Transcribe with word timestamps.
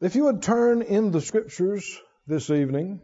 If 0.00 0.14
you 0.14 0.24
would 0.24 0.42
turn 0.42 0.82
in 0.82 1.10
the 1.10 1.20
scriptures 1.20 2.00
this 2.24 2.50
evening 2.50 3.00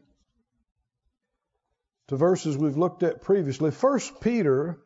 to 2.06 2.16
verses 2.16 2.56
we've 2.56 2.76
looked 2.76 3.02
at 3.02 3.20
previously, 3.20 3.70
1 3.70 4.00
Peter, 4.20 4.78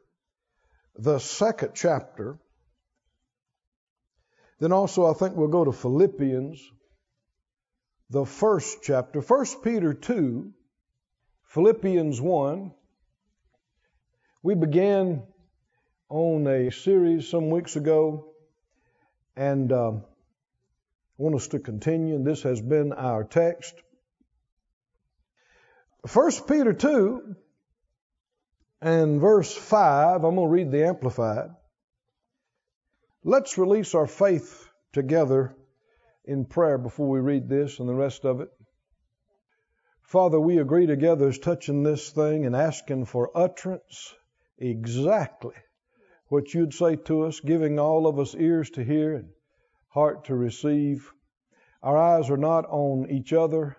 the 0.96 1.18
second 1.18 1.72
chapter. 1.74 2.38
Then 4.58 4.72
also, 4.72 5.04
I 5.06 5.12
think 5.12 5.36
we'll 5.36 5.48
go 5.48 5.66
to 5.66 5.72
Philippians, 5.72 6.58
the 8.08 8.24
first 8.24 8.78
chapter. 8.82 9.20
1 9.20 9.46
Peter 9.62 9.92
2, 9.92 10.50
Philippians 11.44 12.22
1. 12.22 12.72
We 14.42 14.54
began 14.54 15.24
on 16.08 16.46
a 16.46 16.70
series 16.70 17.28
some 17.28 17.50
weeks 17.50 17.76
ago, 17.76 18.32
and 19.36 19.70
um, 19.72 20.04
I 21.18 21.22
want 21.22 21.34
us 21.34 21.48
to 21.48 21.58
continue, 21.58 22.14
and 22.14 22.24
this 22.24 22.44
has 22.44 22.60
been 22.60 22.92
our 22.92 23.24
text. 23.24 23.74
1 26.12 26.30
Peter 26.46 26.72
2 26.72 27.34
and 28.80 29.20
verse 29.20 29.52
5, 29.52 30.22
I'm 30.22 30.36
going 30.36 30.48
to 30.48 30.52
read 30.52 30.70
the 30.70 30.86
Amplified. 30.86 31.50
Let's 33.24 33.58
release 33.58 33.96
our 33.96 34.06
faith 34.06 34.68
together 34.92 35.56
in 36.24 36.44
prayer 36.44 36.78
before 36.78 37.08
we 37.08 37.18
read 37.18 37.48
this 37.48 37.80
and 37.80 37.88
the 37.88 37.94
rest 37.94 38.24
of 38.24 38.40
it. 38.40 38.50
Father, 40.02 40.38
we 40.38 40.58
agree 40.58 40.86
together 40.86 41.28
as 41.28 41.38
touching 41.38 41.82
this 41.82 42.10
thing 42.10 42.46
and 42.46 42.54
asking 42.54 43.06
for 43.06 43.36
utterance 43.36 44.14
exactly 44.56 45.54
what 46.28 46.54
you'd 46.54 46.74
say 46.74 46.94
to 46.94 47.24
us, 47.24 47.40
giving 47.40 47.80
all 47.80 48.06
of 48.06 48.20
us 48.20 48.36
ears 48.36 48.70
to 48.70 48.84
hear 48.84 49.16
and 49.16 49.30
heart 49.88 50.24
to 50.26 50.34
receive. 50.34 51.10
Our 51.82 51.96
eyes 51.96 52.30
are 52.30 52.36
not 52.36 52.66
on 52.66 53.10
each 53.10 53.32
other, 53.32 53.76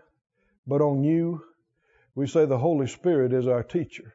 but 0.65 0.81
on 0.81 1.03
you. 1.03 1.41
We 2.15 2.27
say 2.27 2.45
the 2.45 2.57
Holy 2.57 2.87
Spirit 2.87 3.33
is 3.33 3.47
our 3.47 3.63
teacher, 3.63 4.13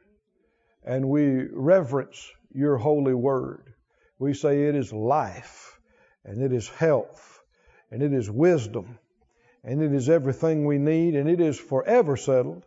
and 0.85 1.09
we 1.09 1.47
reverence 1.53 2.31
your 2.53 2.77
holy 2.77 3.15
word. 3.15 3.75
We 4.19 4.35
say 4.35 4.65
it 4.65 4.75
is 4.75 4.93
life, 4.93 5.79
and 6.25 6.43
it 6.43 6.53
is 6.53 6.69
health, 6.69 7.41
and 7.91 8.03
it 8.03 8.13
is 8.13 8.31
wisdom, 8.31 8.99
and 9.63 9.83
it 9.83 9.93
is 9.93 10.09
everything 10.09 10.67
we 10.67 10.79
need, 10.79 11.15
and 11.15 11.29
it 11.29 11.41
is 11.41 11.59
forever 11.59 12.17
settled 12.17 12.65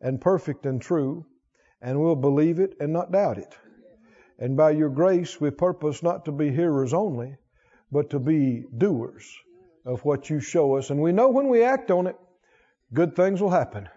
and 0.00 0.20
perfect 0.20 0.66
and 0.66 0.80
true, 0.80 1.26
and 1.80 2.00
we'll 2.00 2.16
believe 2.16 2.60
it 2.60 2.76
and 2.80 2.92
not 2.92 3.12
doubt 3.12 3.38
it. 3.38 3.54
And 4.38 4.56
by 4.56 4.70
your 4.70 4.88
grace, 4.88 5.40
we 5.40 5.50
purpose 5.50 6.02
not 6.02 6.24
to 6.24 6.32
be 6.32 6.50
hearers 6.50 6.92
only, 6.92 7.36
but 7.94 8.10
to 8.10 8.18
be 8.18 8.64
doers 8.76 9.24
of 9.84 10.04
what 10.04 10.28
you 10.28 10.40
show 10.40 10.76
us. 10.76 10.90
And 10.90 11.00
we 11.00 11.12
know 11.12 11.28
when 11.28 11.48
we 11.48 11.62
act 11.62 11.92
on 11.92 12.08
it, 12.08 12.16
good 12.92 13.14
things 13.14 13.40
will 13.40 13.50
happen 13.50 13.88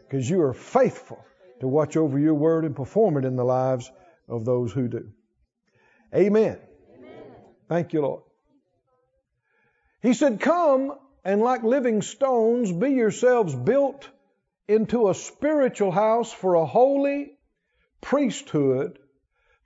because 0.00 0.28
you 0.28 0.40
are 0.40 0.54
faithful 0.54 1.22
to 1.60 1.68
watch 1.68 1.98
over 1.98 2.18
your 2.18 2.32
word 2.32 2.64
and 2.64 2.74
perform 2.74 3.18
it 3.18 3.26
in 3.26 3.36
the 3.36 3.44
lives 3.44 3.92
of 4.26 4.46
those 4.46 4.72
who 4.72 4.88
do. 4.88 5.06
Amen. 6.14 6.58
Amen. 6.96 7.22
Thank 7.68 7.92
you, 7.92 8.00
Lord. 8.00 8.22
He 10.00 10.14
said, 10.14 10.40
Come 10.40 10.94
and 11.22 11.42
like 11.42 11.62
living 11.62 12.00
stones, 12.00 12.72
be 12.72 12.92
yourselves 12.92 13.54
built 13.54 14.08
into 14.66 15.10
a 15.10 15.14
spiritual 15.14 15.90
house 15.90 16.32
for 16.32 16.54
a 16.54 16.64
holy 16.64 17.36
priesthood 18.00 18.98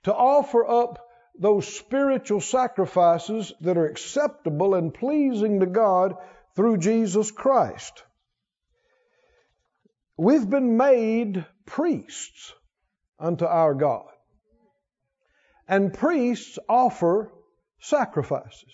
to 0.03 0.13
offer 0.13 0.67
up 0.67 1.06
those 1.39 1.67
spiritual 1.67 2.41
sacrifices 2.41 3.53
that 3.61 3.77
are 3.77 3.85
acceptable 3.85 4.75
and 4.75 4.93
pleasing 4.93 5.59
to 5.59 5.65
God 5.65 6.15
through 6.55 6.77
Jesus 6.77 7.31
Christ. 7.31 8.03
We've 10.17 10.49
been 10.49 10.77
made 10.77 11.45
priests 11.65 12.53
unto 13.19 13.45
our 13.45 13.75
God. 13.75 14.07
And 15.67 15.93
priests 15.93 16.57
offer 16.67 17.31
sacrifices. 17.79 18.71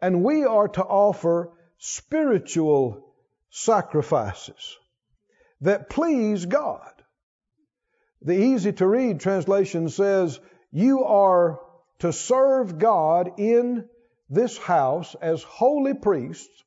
And 0.00 0.22
we 0.22 0.44
are 0.44 0.68
to 0.68 0.82
offer 0.82 1.52
spiritual 1.78 3.14
sacrifices 3.50 4.76
that 5.62 5.88
please 5.88 6.46
God. 6.46 6.92
The 8.22 8.38
easy 8.38 8.72
to 8.74 8.86
read 8.86 9.20
translation 9.20 9.88
says, 9.88 10.38
You 10.70 11.04
are 11.04 11.60
to 12.00 12.12
serve 12.12 12.78
God 12.78 13.38
in 13.38 13.88
this 14.28 14.58
house 14.58 15.14
as 15.20 15.42
holy 15.42 15.94
priests, 15.94 16.64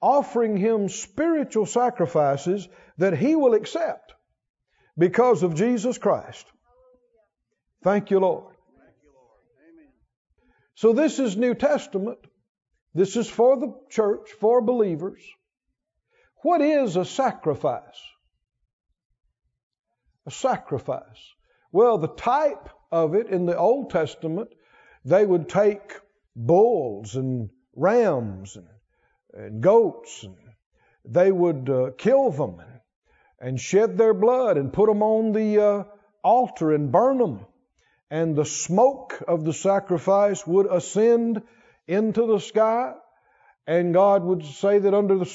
offering 0.00 0.56
Him 0.56 0.88
spiritual 0.88 1.66
sacrifices 1.66 2.68
that 2.98 3.16
He 3.16 3.36
will 3.36 3.54
accept 3.54 4.14
because 4.98 5.42
of 5.42 5.54
Jesus 5.54 5.98
Christ. 5.98 6.46
Thank 7.82 8.10
you, 8.10 8.20
Lord. 8.20 8.54
So, 10.74 10.92
this 10.92 11.18
is 11.18 11.36
New 11.36 11.54
Testament. 11.54 12.18
This 12.94 13.16
is 13.16 13.28
for 13.28 13.58
the 13.58 13.74
church, 13.90 14.30
for 14.40 14.60
believers. 14.60 15.22
What 16.42 16.60
is 16.60 16.96
a 16.96 17.04
sacrifice? 17.04 17.82
a 20.26 20.30
sacrifice. 20.30 21.34
Well, 21.72 21.98
the 21.98 22.08
type 22.08 22.68
of 22.90 23.14
it 23.14 23.28
in 23.28 23.46
the 23.46 23.56
Old 23.56 23.90
Testament, 23.90 24.50
they 25.06 25.24
would 25.24 25.48
take 25.48 25.94
bulls 26.34 27.14
and 27.14 27.48
rams 27.74 28.56
and, 28.56 28.66
and 29.32 29.62
goats 29.62 30.24
and 30.24 30.36
they 31.04 31.30
would 31.30 31.70
uh, 31.70 31.90
kill 31.96 32.32
them 32.32 32.58
and, 32.58 32.80
and, 33.40 33.60
shed 33.60 33.96
their 33.96 34.12
blood 34.12 34.56
and 34.58 34.72
put 34.72 34.88
them 34.88 35.02
on 35.04 35.32
the 35.32 35.62
uh, 35.64 35.84
altar 36.24 36.74
and 36.74 36.90
burn 36.90 37.18
them. 37.18 37.46
And 38.10 38.34
the 38.34 38.44
smoke 38.44 39.22
of 39.28 39.44
the 39.44 39.52
sacrifice 39.52 40.44
would 40.46 40.66
ascend 40.66 41.42
into 41.86 42.26
the 42.26 42.38
sky, 42.38 42.94
and 43.66 43.94
God 43.94 44.24
would 44.24 44.44
say 44.44 44.80
that 44.80 44.94
under 44.94 45.18
the 45.18 45.32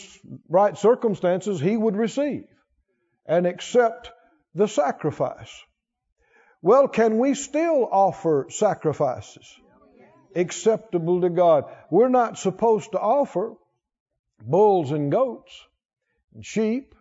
right 0.49 0.77
circumstances, 0.77 1.59
He 1.59 1.77
would 1.77 1.95
receive 1.95 2.45
and 3.25 3.45
accept 3.45 4.11
the 4.53 4.67
sacrifice. 4.67 5.53
Well, 6.61 6.87
can 6.87 7.17
we 7.17 7.33
still 7.33 7.87
offer 7.91 8.47
sacrifices 8.49 9.55
acceptable 10.35 11.21
to 11.21 11.29
God? 11.29 11.65
We're 11.89 12.09
not 12.09 12.37
supposed 12.37 12.91
to 12.91 12.99
offer 12.99 13.55
bulls 14.39 14.91
and 14.91 15.11
goats 15.11 15.51
and 16.35 16.45
sheep, 16.45 16.93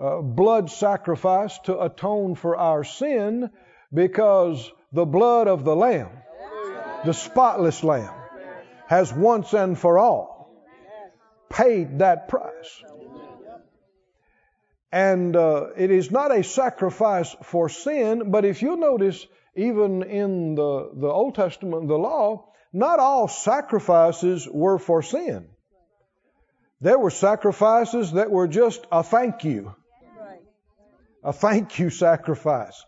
uh, 0.00 0.20
blood 0.22 0.70
sacrifice 0.70 1.58
to 1.60 1.80
atone 1.80 2.34
for 2.34 2.56
our 2.56 2.84
sin 2.84 3.50
because 3.92 4.70
the 4.92 5.06
blood 5.06 5.48
of 5.48 5.64
the 5.64 5.76
Lamb, 5.76 6.10
the 7.04 7.14
spotless 7.14 7.84
Lamb, 7.84 8.14
has 8.88 9.12
once 9.12 9.52
and 9.52 9.78
for 9.78 9.98
all 9.98 10.38
paid 11.48 12.00
that 12.00 12.28
price. 12.28 12.82
And 14.90 15.36
uh, 15.36 15.68
it 15.76 15.90
is 15.90 16.10
not 16.10 16.36
a 16.36 16.42
sacrifice 16.42 17.34
for 17.42 17.68
sin, 17.68 18.30
but 18.30 18.44
if 18.44 18.62
you 18.62 18.76
notice, 18.76 19.26
even 19.54 20.02
in 20.02 20.54
the, 20.54 20.90
the 20.94 21.08
Old 21.08 21.34
Testament, 21.34 21.88
the 21.88 21.98
law, 21.98 22.48
not 22.72 22.98
all 22.98 23.28
sacrifices 23.28 24.48
were 24.50 24.78
for 24.78 25.02
sin. 25.02 25.48
There 26.80 26.98
were 26.98 27.10
sacrifices 27.10 28.12
that 28.12 28.30
were 28.30 28.48
just 28.48 28.86
a 28.90 29.02
thank 29.02 29.44
you. 29.44 29.74
A 31.24 31.32
thank 31.32 31.78
you 31.78 31.90
sacrifice. 31.90 32.84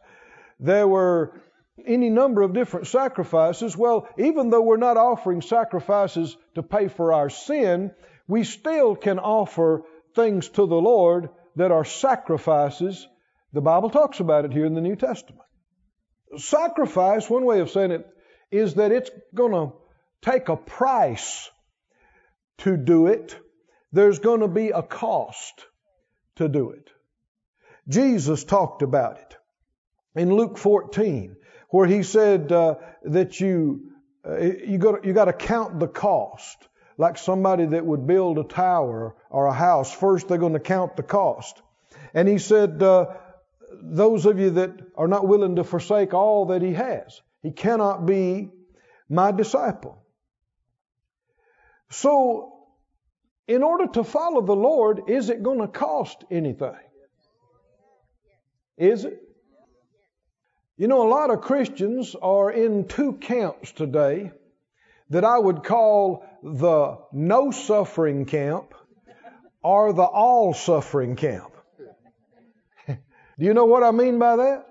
There 0.60 0.86
were 0.86 1.42
any 1.84 2.10
number 2.10 2.42
of 2.42 2.54
different 2.54 2.86
sacrifices. 2.86 3.76
Well, 3.76 4.08
even 4.16 4.50
though 4.50 4.62
we're 4.62 4.76
not 4.76 4.96
offering 4.96 5.42
sacrifices 5.42 6.36
to 6.54 6.62
pay 6.62 6.88
for 6.88 7.12
our 7.12 7.30
sin, 7.30 7.90
we 8.28 8.44
still 8.44 8.94
can 8.94 9.18
offer 9.18 9.82
things 10.14 10.48
to 10.50 10.66
the 10.66 10.76
Lord 10.76 11.30
that 11.56 11.70
are 11.70 11.84
sacrifices. 11.84 13.06
The 13.52 13.60
Bible 13.60 13.90
talks 13.90 14.20
about 14.20 14.44
it 14.44 14.52
here 14.52 14.66
in 14.66 14.74
the 14.74 14.80
New 14.80 14.96
Testament. 14.96 15.46
Sacrifice, 16.36 17.28
one 17.28 17.44
way 17.44 17.60
of 17.60 17.70
saying 17.70 17.90
it, 17.90 18.06
is 18.50 18.74
that 18.74 18.92
it's 18.92 19.10
going 19.34 19.52
to 19.52 19.72
take 20.22 20.48
a 20.48 20.56
price 20.56 21.50
to 22.58 22.76
do 22.76 23.06
it. 23.06 23.36
There's 23.92 24.18
going 24.18 24.40
to 24.40 24.48
be 24.48 24.70
a 24.70 24.82
cost 24.82 25.66
to 26.36 26.48
do 26.48 26.70
it. 26.70 26.88
Jesus 27.88 28.44
talked 28.44 28.82
about 28.82 29.18
it 29.18 29.36
in 30.14 30.32
Luke 30.34 30.58
14, 30.58 31.36
where 31.70 31.86
he 31.86 32.02
said 32.02 32.52
uh, 32.52 32.76
that 33.04 33.40
you 33.40 33.90
uh, 34.24 34.38
you 34.38 34.78
got 34.78 35.04
you 35.04 35.12
got 35.12 35.24
to 35.26 35.32
count 35.32 35.80
the 35.80 35.88
cost 35.88 36.68
like 37.00 37.16
somebody 37.16 37.64
that 37.64 37.86
would 37.86 38.06
build 38.06 38.36
a 38.36 38.44
tower 38.44 39.16
or 39.30 39.46
a 39.46 39.54
house. 39.54 39.90
First, 39.90 40.28
they're 40.28 40.36
going 40.36 40.52
to 40.52 40.60
count 40.60 40.96
the 40.96 41.02
cost. 41.02 41.62
And 42.12 42.28
he 42.28 42.36
said, 42.36 42.82
uh, 42.82 43.06
Those 43.82 44.26
of 44.26 44.38
you 44.38 44.50
that 44.50 44.72
are 44.96 45.08
not 45.08 45.26
willing 45.26 45.56
to 45.56 45.64
forsake 45.64 46.12
all 46.12 46.44
that 46.48 46.60
he 46.60 46.74
has, 46.74 47.22
he 47.42 47.52
cannot 47.52 48.04
be 48.04 48.50
my 49.08 49.32
disciple. 49.32 50.04
So, 51.88 52.52
in 53.48 53.62
order 53.62 53.86
to 53.94 54.04
follow 54.04 54.42
the 54.42 54.54
Lord, 54.54 55.04
is 55.08 55.30
it 55.30 55.42
going 55.42 55.60
to 55.60 55.68
cost 55.68 56.22
anything? 56.30 56.76
Is 58.76 59.06
it? 59.06 59.18
You 60.76 60.86
know, 60.86 61.08
a 61.08 61.08
lot 61.08 61.30
of 61.30 61.40
Christians 61.40 62.14
are 62.20 62.50
in 62.50 62.88
two 62.88 63.14
camps 63.14 63.72
today 63.72 64.32
that 65.10 65.24
I 65.24 65.38
would 65.38 65.64
call 65.64 66.24
the 66.42 66.98
no 67.12 67.50
suffering 67.50 68.24
camp 68.24 68.74
or 69.62 69.92
the 69.92 70.04
all 70.04 70.54
suffering 70.54 71.16
camp. 71.16 71.52
Do 72.86 72.96
you 73.38 73.52
know 73.52 73.66
what 73.66 73.82
I 73.82 73.90
mean 73.90 74.18
by 74.18 74.36
that? 74.36 74.66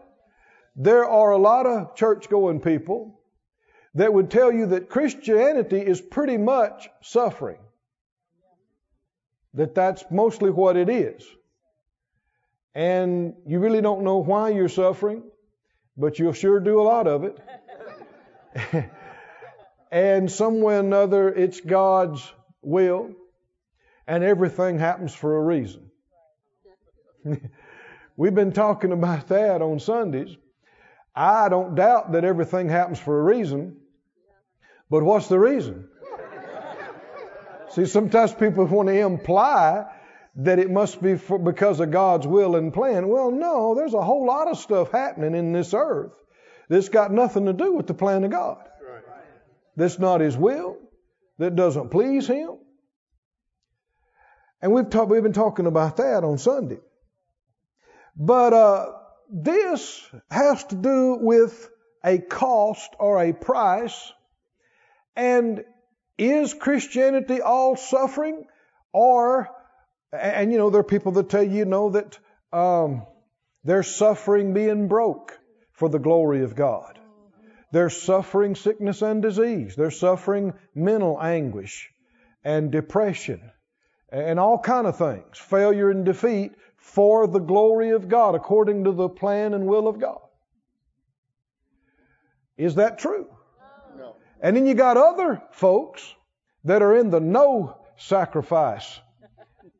There 0.76 1.06
are 1.06 1.32
a 1.32 1.38
lot 1.38 1.66
of 1.66 1.96
church 1.96 2.30
going 2.30 2.62
people 2.62 3.20
that 3.96 4.14
would 4.14 4.32
tell 4.32 4.52
you 4.52 4.68
that 4.68 4.90
Christianity 4.90 5.80
is 5.80 6.00
pretty 6.00 6.38
much 6.38 6.90
suffering. 7.02 7.60
That 9.56 9.76
that's 9.76 10.06
mostly 10.10 10.52
what 10.52 10.78
it 10.78 10.90
is. 10.90 11.26
And 12.74 13.34
you 13.46 13.60
really 13.60 13.82
don't 13.82 14.04
know 14.04 14.20
why 14.20 14.50
you're 14.50 14.70
suffering, 14.70 15.24
but 15.98 16.18
you'll 16.18 16.34
sure 16.34 16.60
do 16.60 16.80
a 16.80 16.84
lot 16.84 17.08
of 17.08 17.24
it. 17.26 18.90
and 19.92 20.32
some 20.32 20.62
way 20.62 20.76
or 20.76 20.80
another, 20.80 21.30
it's 21.30 21.60
God's 21.62 22.32
will, 22.62 23.12
and 24.08 24.24
everything 24.24 24.80
happens 24.80 25.14
for 25.14 25.38
a 25.38 25.42
reason. 25.42 25.90
We've 28.18 28.36
been 28.36 28.52
talking 28.52 28.92
about 28.92 29.30
that 29.30 29.62
on 29.62 29.80
Sundays. 29.80 30.36
I 31.16 31.50
don't 31.50 31.76
doubt 31.76 32.12
that 32.14 32.24
everything 32.24 32.70
happens 32.70 33.00
for 33.00 33.20
a 33.20 33.24
reason, 33.24 33.78
but 34.90 35.04
what's 35.04 35.28
the 35.28 35.40
reason? 35.40 35.88
See, 37.72 37.86
sometimes 37.86 38.34
people 38.34 38.66
want 38.66 38.90
to 38.90 39.00
imply 39.00 39.86
that 40.38 40.60
it 40.60 40.72
must 40.72 41.02
be 41.02 41.16
for, 41.16 41.38
because 41.38 41.80
of 41.80 41.92
God's 41.92 42.26
will 42.26 42.56
and 42.56 42.74
plan. 42.74 43.08
Well, 43.08 43.32
no, 43.32 43.76
there's 43.76 43.94
a 43.94 44.02
whole 44.02 44.26
lot 44.26 44.48
of 44.48 44.58
stuff 44.58 44.92
happening 44.92 45.36
in 45.36 45.52
this 45.52 45.74
earth 45.74 46.14
that's 46.68 46.90
got 46.90 47.12
nothing 47.12 47.46
to 47.46 47.54
do 47.54 47.74
with 47.74 47.88
the 47.88 47.94
plan 47.94 48.24
of 48.24 48.32
God. 48.32 48.69
That's 49.80 49.98
not 49.98 50.20
His 50.20 50.36
will, 50.36 50.78
that 51.38 51.56
doesn't 51.56 51.90
please 51.90 52.28
Him. 52.28 52.58
And 54.62 54.74
we've, 54.74 54.90
talk, 54.90 55.08
we've 55.08 55.24
been 55.24 55.32
talking 55.32 55.68
about 55.68 55.98
that 55.98 56.26
on 56.26 56.38
Sunday. 56.38 56.80
But 58.18 58.52
uh, 58.52 58.92
this 59.32 60.06
has 60.30 60.66
to 60.66 60.76
do 60.76 61.18
with 61.22 61.70
a 62.04 62.18
cost 62.18 62.94
or 63.00 63.24
a 63.24 63.32
price. 63.32 64.12
And 65.16 65.64
is 66.18 66.54
Christianity 66.54 67.40
all 67.40 67.78
suffering? 67.78 68.44
Or, 68.92 69.48
and 70.12 70.52
you 70.52 70.58
know, 70.58 70.72
there 70.72 70.82
are 70.82 70.84
people 70.84 71.14
that 71.14 71.30
tell 71.30 71.44
you, 71.44 71.60
you 71.60 71.66
know, 71.66 71.92
that 71.92 72.20
um, 72.52 73.06
they're 73.64 73.84
suffering 73.84 74.54
being 74.54 74.90
broke 74.90 75.40
for 75.72 75.88
the 75.88 76.00
glory 76.00 76.44
of 76.44 76.54
God. 76.54 76.99
They're 77.72 77.90
suffering 77.90 78.56
sickness 78.56 79.02
and 79.02 79.22
disease. 79.22 79.76
They're 79.76 79.92
suffering 79.92 80.54
mental 80.74 81.22
anguish 81.22 81.92
and 82.44 82.72
depression 82.72 83.52
and 84.12 84.40
all 84.40 84.58
kind 84.58 84.88
of 84.88 84.98
things, 84.98 85.38
failure 85.38 85.92
and 85.92 86.04
defeat 86.04 86.54
for 86.78 87.28
the 87.28 87.40
glory 87.40 87.92
of 87.92 88.08
God 88.08 88.36
according 88.36 88.86
to 88.86 88.92
the 88.92 89.10
plan 89.10 89.54
and 89.54 89.68
will 89.68 89.88
of 89.88 90.00
God. 90.00 90.20
Is 92.58 92.76
that 92.76 93.00
true? 93.00 93.28
No. 93.98 94.16
And 94.42 94.56
then 94.56 94.66
you 94.66 94.74
got 94.74 94.98
other 94.98 95.42
folks 95.52 96.16
that 96.64 96.82
are 96.82 96.96
in 96.96 97.10
the 97.10 97.20
no 97.20 97.78
sacrifice 97.98 99.00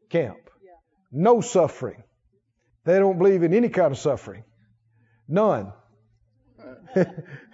camp. 0.10 0.38
No 1.12 1.42
suffering. 1.42 2.04
They 2.86 3.00
don't 3.00 3.18
believe 3.18 3.44
in 3.44 3.54
any 3.54 3.70
kind 3.70 3.92
of 3.92 3.98
suffering. 3.98 4.44
None. 5.28 5.74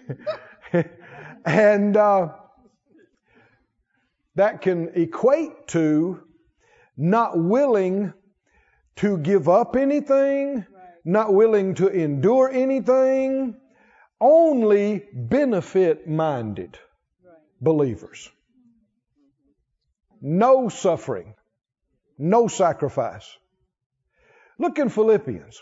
and 1.45 1.97
uh, 1.97 2.29
that 4.35 4.61
can 4.61 4.89
equate 4.95 5.67
to 5.67 6.21
not 6.97 7.37
willing 7.37 8.13
to 8.97 9.17
give 9.17 9.49
up 9.49 9.75
anything, 9.75 10.65
not 11.03 11.33
willing 11.33 11.75
to 11.75 11.87
endure 11.87 12.49
anything, 12.49 13.55
only 14.21 15.03
benefit 15.13 16.07
minded 16.07 16.77
believers. 17.61 18.29
No 20.21 20.69
suffering, 20.69 21.35
no 22.17 22.47
sacrifice. 22.47 23.29
Look 24.57 24.79
in 24.79 24.89
Philippians. 24.89 25.61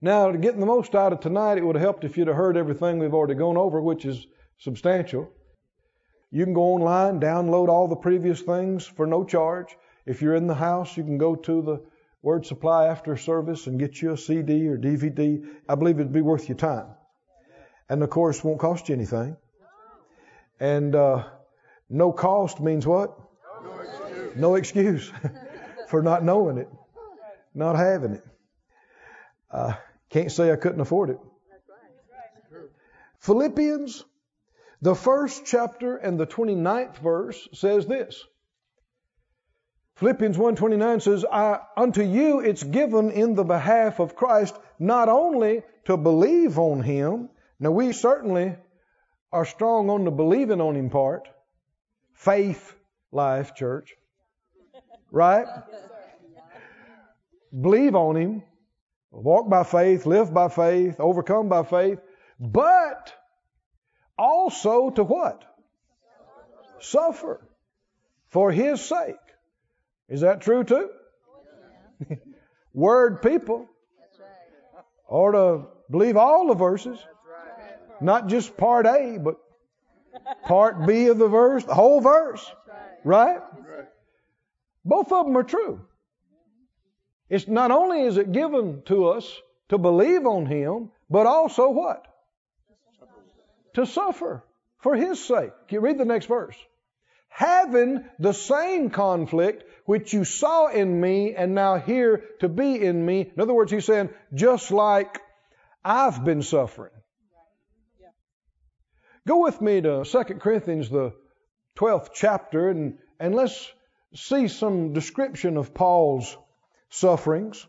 Now, 0.00 0.30
to 0.30 0.38
get 0.38 0.58
the 0.58 0.66
most 0.66 0.94
out 0.94 1.12
of 1.12 1.20
tonight, 1.20 1.58
it 1.58 1.64
would 1.64 1.74
have 1.74 1.82
helped 1.82 2.04
if 2.04 2.16
you'd 2.16 2.28
have 2.28 2.36
heard 2.36 2.56
everything 2.56 2.98
we've 2.98 3.14
already 3.14 3.34
gone 3.34 3.56
over, 3.56 3.80
which 3.80 4.04
is 4.04 4.26
substantial. 4.58 5.30
You 6.30 6.44
can 6.44 6.54
go 6.54 6.62
online, 6.74 7.20
download 7.20 7.68
all 7.68 7.88
the 7.88 7.96
previous 7.96 8.40
things 8.40 8.86
for 8.86 9.06
no 9.06 9.24
charge. 9.24 9.76
If 10.06 10.22
you're 10.22 10.36
in 10.36 10.46
the 10.46 10.54
house, 10.54 10.96
you 10.96 11.02
can 11.02 11.18
go 11.18 11.34
to 11.34 11.62
the 11.62 11.82
Word 12.22 12.46
Supply 12.46 12.86
after 12.86 13.16
service 13.16 13.66
and 13.66 13.78
get 13.78 14.00
you 14.00 14.12
a 14.12 14.16
CD 14.16 14.68
or 14.68 14.76
DVD. 14.76 15.44
I 15.68 15.74
believe 15.74 15.98
it'd 15.98 16.12
be 16.12 16.20
worth 16.20 16.48
your 16.48 16.58
time. 16.58 16.86
And 17.88 18.02
of 18.02 18.10
course, 18.10 18.44
won't 18.44 18.60
cost 18.60 18.88
you 18.88 18.94
anything. 18.94 19.36
And 20.60 20.94
uh, 20.94 21.24
no 21.88 22.12
cost 22.12 22.60
means 22.60 22.86
what? 22.86 23.18
No 23.64 23.80
excuse, 23.80 24.36
no 24.36 24.54
excuse 24.56 25.12
for 25.88 26.02
not 26.02 26.22
knowing 26.22 26.58
it, 26.58 26.68
not 27.54 27.76
having 27.76 28.14
it. 28.14 28.24
Uh, 29.50 29.74
can't 30.10 30.32
say 30.32 30.52
I 30.52 30.56
couldn't 30.56 30.80
afford 30.80 31.10
it. 31.10 31.18
Philippians, 33.18 34.04
the 34.80 34.94
first 34.94 35.44
chapter 35.44 35.96
and 35.96 36.18
the 36.18 36.26
29th 36.26 36.98
verse 36.98 37.48
says 37.52 37.86
this. 37.86 38.24
Philippians 39.96 40.38
1:29 40.38 41.00
says, 41.00 41.24
"Unto 41.76 42.02
you 42.02 42.38
it's 42.38 42.62
given 42.62 43.10
in 43.10 43.34
the 43.34 43.42
behalf 43.42 43.98
of 43.98 44.14
Christ 44.14 44.56
not 44.78 45.08
only 45.08 45.64
to 45.86 45.96
believe 45.96 46.58
on 46.58 46.82
him." 46.82 47.30
Now 47.58 47.72
we 47.72 47.92
certainly 47.92 48.56
are 49.32 49.44
strong 49.44 49.90
on 49.90 50.04
the 50.04 50.12
believing 50.12 50.60
on 50.60 50.76
him 50.76 50.90
part. 50.90 51.28
Faith 52.12 52.76
life, 53.10 53.56
church. 53.56 53.96
Right? 55.10 55.46
Believe 57.60 57.96
on 57.96 58.16
him. 58.16 58.42
Walk 59.10 59.48
by 59.48 59.64
faith, 59.64 60.06
live 60.06 60.32
by 60.32 60.48
faith, 60.48 61.00
overcome 61.00 61.48
by 61.48 61.62
faith, 61.62 62.00
but 62.38 63.12
also 64.18 64.90
to 64.90 65.04
what? 65.04 65.44
Suffer 66.80 67.46
for 68.28 68.52
his 68.52 68.80
sake. 68.80 69.16
Is 70.08 70.20
that 70.20 70.40
true 70.40 70.64
too? 70.64 70.90
Word 72.72 73.22
people 73.22 73.68
ought 75.08 75.32
to 75.32 75.66
believe 75.90 76.16
all 76.16 76.48
the 76.48 76.54
verses, 76.54 76.98
not 78.00 78.28
just 78.28 78.56
part 78.56 78.86
A, 78.86 79.18
but 79.18 79.36
part 80.44 80.86
B 80.86 81.06
of 81.06 81.18
the 81.18 81.28
verse, 81.28 81.64
the 81.64 81.74
whole 81.74 82.00
verse, 82.00 82.50
right? 83.04 83.40
Both 84.84 85.12
of 85.12 85.26
them 85.26 85.36
are 85.36 85.42
true. 85.42 85.80
It's 87.28 87.46
not 87.46 87.70
only 87.70 88.02
is 88.02 88.16
it 88.16 88.32
given 88.32 88.82
to 88.86 89.08
us 89.08 89.40
to 89.68 89.78
believe 89.78 90.26
on 90.26 90.46
Him, 90.46 90.90
but 91.10 91.26
also 91.26 91.70
what? 91.70 92.06
To 93.74 93.86
suffer 93.86 94.44
for 94.78 94.96
His 94.96 95.22
sake. 95.22 95.52
Can 95.68 95.76
you 95.76 95.80
read 95.80 95.98
the 95.98 96.04
next 96.04 96.26
verse? 96.26 96.56
Having 97.28 98.04
the 98.18 98.32
same 98.32 98.90
conflict 98.90 99.64
which 99.84 100.12
you 100.12 100.24
saw 100.24 100.68
in 100.68 101.00
me 101.00 101.34
and 101.34 101.54
now 101.54 101.78
hear 101.78 102.24
to 102.40 102.48
be 102.48 102.82
in 102.82 103.04
me. 103.04 103.30
In 103.34 103.40
other 103.40 103.54
words, 103.54 103.70
he's 103.70 103.84
saying, 103.84 104.10
just 104.34 104.70
like 104.70 105.20
I've 105.84 106.24
been 106.24 106.42
suffering. 106.42 106.92
Go 109.26 109.42
with 109.42 109.60
me 109.60 109.80
to 109.82 110.04
2 110.04 110.24
Corinthians, 110.40 110.88
the 110.88 111.12
12th 111.76 112.08
chapter, 112.14 112.70
and, 112.70 112.98
and 113.20 113.34
let's 113.34 113.70
see 114.14 114.48
some 114.48 114.94
description 114.94 115.58
of 115.58 115.74
Paul's 115.74 116.36
sufferings. 116.90 117.66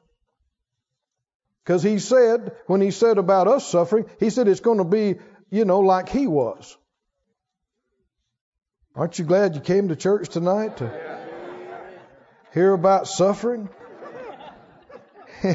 Because 1.64 1.84
he 1.84 2.00
said, 2.00 2.56
when 2.68 2.82
he 2.82 2.92
said 2.92 3.18
about 3.18 3.48
us 3.48 3.68
suffering, 3.68 4.06
he 4.20 4.30
said 4.30 4.48
it's 4.48 4.60
going 4.60 4.80
to 4.80 4.84
be, 4.84 5.16
you 5.50 5.66
know, 5.66 5.82
like 5.82 6.10
he 6.10 6.26
was. 6.26 6.76
Aren't 8.96 9.20
you 9.20 9.26
glad 9.26 9.56
you 9.56 9.62
came 9.62 9.90
to 9.90 9.96
church 9.96 10.30
tonight 10.30 10.78
to 10.78 10.92
hear 12.54 12.74
about 12.74 13.08
suffering? 13.08 13.70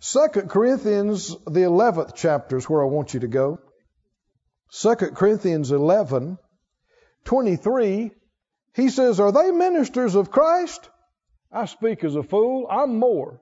Second 0.00 0.50
Corinthians, 0.50 1.28
the 1.46 1.60
11th 1.60 2.14
chapter 2.14 2.56
is 2.56 2.68
where 2.68 2.82
I 2.82 2.86
want 2.86 3.14
you 3.14 3.20
to 3.20 3.28
go. 3.28 3.60
Second 4.70 5.14
Corinthians 5.16 5.70
11, 5.70 6.38
23 7.24 8.10
He 8.74 8.88
says, 8.88 9.20
Are 9.20 9.32
they 9.32 9.50
ministers 9.50 10.14
of 10.14 10.30
Christ? 10.30 10.88
I 11.54 11.66
speak 11.66 12.02
as 12.02 12.16
a 12.16 12.22
fool. 12.22 12.66
I'm 12.68 12.98
more. 12.98 13.40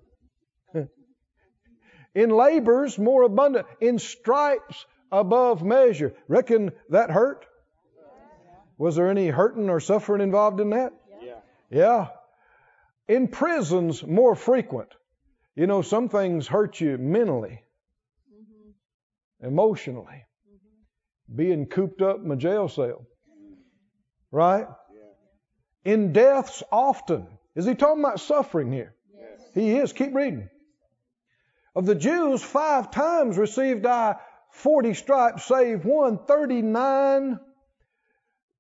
in 2.15 2.31
labors 2.31 2.99
more 2.99 3.23
abundant, 3.23 3.67
in 3.81 3.99
stripes 3.99 4.85
above 5.11 5.63
measure. 5.63 6.15
Reckon 6.29 6.73
that 6.91 7.11
hurt? 7.11 7.47
Was 8.79 8.97
there 8.97 9.09
any 9.09 9.29
hurting 9.29 9.71
or 9.71 9.81
suffering 9.81 10.21
involved 10.21 10.61
in 10.61 10.71
that? 10.71 10.93
Yeah. 11.23 11.35
Yeah. 11.71 12.09
In 13.09 13.29
prisons, 13.29 14.05
more 14.05 14.35
frequent. 14.35 14.89
You 15.55 15.67
know, 15.67 15.83
some 15.83 16.09
things 16.09 16.47
hurt 16.47 16.81
you 16.81 16.99
mentally, 16.99 17.63
mm-hmm. 18.33 19.47
emotionally. 19.47 20.25
Mm-hmm. 20.49 21.37
Being 21.37 21.67
cooped 21.67 22.03
up 22.03 22.25
in 22.25 22.31
a 22.33 22.37
jail 22.37 22.69
cell. 22.69 23.07
Mm-hmm. 23.31 23.55
Right? 24.31 24.67
In 25.85 26.13
deaths, 26.13 26.63
often. 26.73 27.27
Is 27.55 27.67
he 27.67 27.75
talking 27.75 28.03
about 28.03 28.21
suffering 28.21 28.73
here? 28.73 28.95
He 29.55 29.77
is. 29.77 29.93
Keep 29.93 30.15
reading. 30.15 30.49
Of 31.75 31.87
the 31.87 31.95
Jews, 31.95 32.43
five 32.43 32.91
times 32.91 33.37
received 33.37 33.87
I 33.87 34.17
40 34.53 34.95
stripes, 34.95 35.45
save 35.45 35.85
one. 35.85 36.19
39 36.27 37.41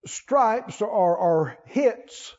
stripes 0.06 0.80
or, 0.80 1.16
or 1.16 1.58
hits. 1.66 2.34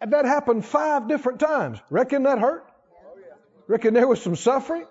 And 0.00 0.12
that 0.12 0.24
happened 0.24 0.64
five 0.64 1.08
different 1.08 1.40
times. 1.40 1.78
Reckon 1.90 2.24
that 2.24 2.38
hurt? 2.38 2.66
Oh, 3.06 3.18
Reckon 3.66 3.94
there 3.94 4.06
was 4.06 4.22
some 4.22 4.36
suffering 4.36 4.86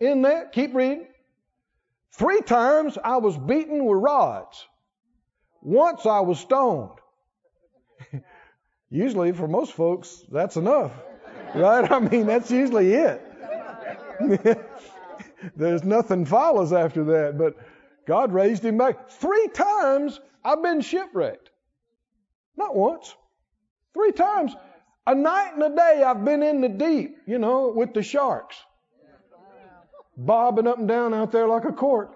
in 0.00 0.22
that? 0.22 0.52
Keep 0.52 0.74
reading. 0.74 1.06
Three 2.12 2.40
times 2.40 2.96
I 3.02 3.18
was 3.18 3.36
beaten 3.36 3.84
with 3.84 4.02
rods. 4.02 4.66
Once 5.60 6.06
I 6.06 6.20
was 6.20 6.38
stoned. 6.38 6.98
usually 8.90 9.32
for 9.32 9.48
most 9.48 9.72
folks, 9.72 10.24
that's 10.30 10.56
enough. 10.56 10.92
Right? 11.54 11.90
I 11.92 11.98
mean, 12.00 12.26
that's 12.26 12.50
usually 12.50 12.94
it. 12.94 13.22
There's 15.56 15.84
nothing 15.84 16.24
follows 16.24 16.72
after 16.72 17.04
that, 17.04 17.38
but 17.38 17.56
God 18.06 18.32
raised 18.32 18.64
him 18.64 18.78
back. 18.78 19.10
Three 19.10 19.48
times 19.48 20.20
I've 20.44 20.62
been 20.62 20.80
shipwrecked. 20.80 21.50
Not 22.56 22.74
once. 22.74 23.14
Three 23.94 24.12
times. 24.12 24.54
A 25.06 25.14
night 25.14 25.52
and 25.54 25.62
a 25.62 25.76
day 25.76 26.02
I've 26.04 26.24
been 26.24 26.42
in 26.42 26.60
the 26.60 26.68
deep, 26.68 27.18
you 27.26 27.38
know, 27.38 27.72
with 27.74 27.94
the 27.94 28.02
sharks. 28.02 28.56
Bobbing 30.16 30.66
up 30.66 30.78
and 30.78 30.88
down 30.88 31.12
out 31.14 31.30
there 31.30 31.46
like 31.46 31.64
a 31.64 31.72
cork. 31.72 32.12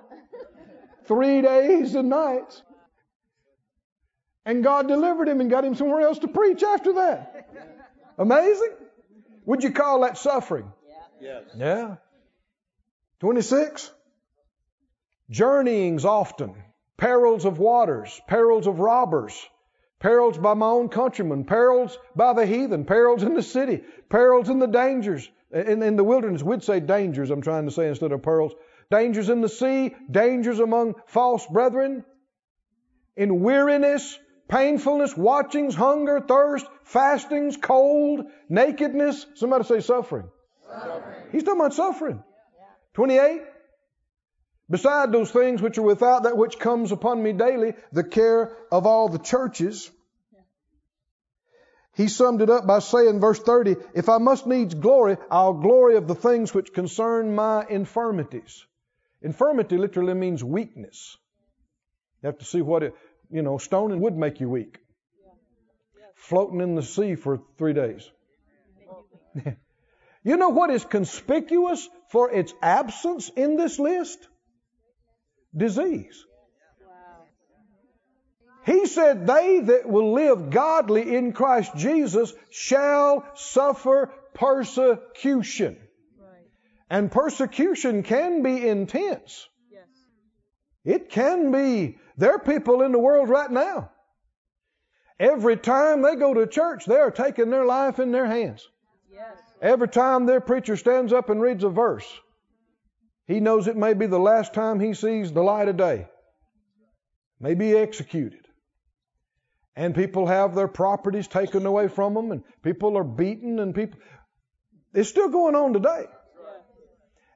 Three 1.04 1.42
days 1.42 1.94
and 1.94 2.08
nights. 2.08 2.62
And 4.50 4.64
God 4.64 4.88
delivered 4.88 5.28
him 5.28 5.40
and 5.40 5.48
got 5.48 5.64
him 5.64 5.76
somewhere 5.76 6.00
else 6.00 6.18
to 6.18 6.26
preach 6.26 6.64
after 6.64 6.94
that. 6.94 7.48
Amazing. 8.18 8.72
Would 9.46 9.62
you 9.62 9.70
call 9.70 10.00
that 10.00 10.18
suffering? 10.18 10.72
Yes. 11.20 11.44
Yeah. 11.56 11.96
26. 13.20 13.92
Journeyings 15.30 16.04
often, 16.04 16.56
perils 16.96 17.44
of 17.44 17.60
waters, 17.60 18.20
perils 18.26 18.66
of 18.66 18.80
robbers, 18.80 19.40
perils 20.00 20.36
by 20.36 20.54
my 20.54 20.66
own 20.66 20.88
countrymen, 20.88 21.44
perils 21.44 21.96
by 22.16 22.32
the 22.32 22.44
heathen, 22.44 22.84
perils 22.84 23.22
in 23.22 23.34
the 23.34 23.44
city, 23.44 23.84
perils 24.08 24.48
in 24.48 24.58
the 24.58 24.66
dangers, 24.66 25.30
in, 25.52 25.80
in 25.80 25.94
the 25.94 26.02
wilderness. 26.02 26.42
We'd 26.42 26.64
say 26.64 26.80
dangers, 26.80 27.30
I'm 27.30 27.42
trying 27.42 27.66
to 27.66 27.70
say 27.70 27.86
instead 27.86 28.10
of 28.10 28.20
perils. 28.20 28.52
Dangers 28.90 29.28
in 29.28 29.42
the 29.42 29.48
sea, 29.48 29.94
dangers 30.10 30.58
among 30.58 30.96
false 31.06 31.46
brethren, 31.46 32.04
in 33.16 33.42
weariness, 33.42 34.18
painfulness, 34.50 35.16
watchings, 35.16 35.74
hunger, 35.74 36.20
thirst, 36.20 36.66
fastings, 36.82 37.56
cold, 37.56 38.26
nakedness. 38.48 39.24
Somebody 39.36 39.64
say 39.64 39.80
suffering. 39.80 40.28
Suffering. 40.66 41.16
He's 41.32 41.44
talking 41.44 41.60
about 41.60 41.74
suffering. 41.74 42.22
28. 42.94 43.42
Beside 44.68 45.10
those 45.12 45.30
things 45.30 45.62
which 45.62 45.78
are 45.78 45.82
without, 45.82 46.24
that 46.24 46.36
which 46.36 46.58
comes 46.58 46.92
upon 46.92 47.22
me 47.22 47.32
daily, 47.32 47.74
the 47.92 48.04
care 48.04 48.56
of 48.70 48.86
all 48.86 49.08
the 49.08 49.18
churches. 49.18 49.90
He 51.94 52.08
summed 52.08 52.40
it 52.40 52.50
up 52.50 52.66
by 52.66 52.78
saying, 52.78 53.20
verse 53.20 53.40
30, 53.40 53.76
if 53.94 54.08
I 54.08 54.18
must 54.18 54.46
needs 54.46 54.74
glory, 54.74 55.16
I'll 55.30 55.54
glory 55.54 55.96
of 55.96 56.06
the 56.06 56.14
things 56.14 56.54
which 56.54 56.72
concern 56.72 57.34
my 57.34 57.66
infirmities. 57.68 58.64
Infirmity 59.22 59.76
literally 59.76 60.14
means 60.14 60.42
weakness. 60.42 61.16
You 62.22 62.28
have 62.28 62.38
to 62.38 62.44
see 62.44 62.62
what 62.62 62.82
it, 62.82 62.94
you 63.30 63.42
know, 63.42 63.58
stoning 63.58 64.00
would 64.00 64.16
make 64.16 64.40
you 64.40 64.48
weak. 64.48 64.78
Floating 66.14 66.60
in 66.60 66.74
the 66.74 66.82
sea 66.82 67.14
for 67.14 67.40
three 67.58 67.72
days. 67.72 68.10
you 70.22 70.36
know 70.36 70.50
what 70.50 70.70
is 70.70 70.84
conspicuous 70.84 71.88
for 72.10 72.30
its 72.30 72.52
absence 72.60 73.30
in 73.34 73.56
this 73.56 73.78
list? 73.78 74.28
Disease. 75.56 76.26
He 78.66 78.86
said, 78.86 79.26
They 79.26 79.60
that 79.60 79.88
will 79.88 80.12
live 80.12 80.50
godly 80.50 81.16
in 81.16 81.32
Christ 81.32 81.72
Jesus 81.76 82.32
shall 82.50 83.26
suffer 83.34 84.12
persecution. 84.34 85.76
And 86.90 87.10
persecution 87.10 88.02
can 88.02 88.42
be 88.42 88.68
intense. 88.68 89.48
It 90.84 91.10
can 91.10 91.52
be. 91.52 91.98
There 92.20 92.34
are 92.34 92.38
people 92.38 92.82
in 92.82 92.92
the 92.92 92.98
world 92.98 93.30
right 93.30 93.50
now. 93.50 93.90
Every 95.18 95.56
time 95.56 96.02
they 96.02 96.16
go 96.16 96.34
to 96.34 96.46
church, 96.46 96.84
they 96.84 96.96
are 96.96 97.10
taking 97.10 97.48
their 97.48 97.64
life 97.64 97.98
in 97.98 98.12
their 98.12 98.26
hands. 98.26 98.68
Every 99.62 99.88
time 99.88 100.26
their 100.26 100.42
preacher 100.42 100.76
stands 100.76 101.14
up 101.14 101.30
and 101.30 101.40
reads 101.40 101.64
a 101.64 101.70
verse, 101.70 102.06
he 103.26 103.40
knows 103.40 103.68
it 103.68 103.76
may 103.76 103.94
be 103.94 104.04
the 104.04 104.18
last 104.18 104.52
time 104.52 104.80
he 104.80 104.92
sees 104.92 105.32
the 105.32 105.42
light 105.42 105.68
of 105.68 105.78
day. 105.78 106.08
May 107.40 107.54
be 107.54 107.74
executed. 107.74 108.46
And 109.74 109.94
people 109.94 110.26
have 110.26 110.54
their 110.54 110.68
properties 110.68 111.26
taken 111.26 111.64
away 111.64 111.88
from 111.88 112.12
them, 112.12 112.32
and 112.32 112.42
people 112.62 112.98
are 112.98 113.04
beaten, 113.04 113.60
and 113.60 113.74
people. 113.74 113.98
It's 114.92 115.08
still 115.08 115.30
going 115.30 115.54
on 115.54 115.72
today. 115.72 116.04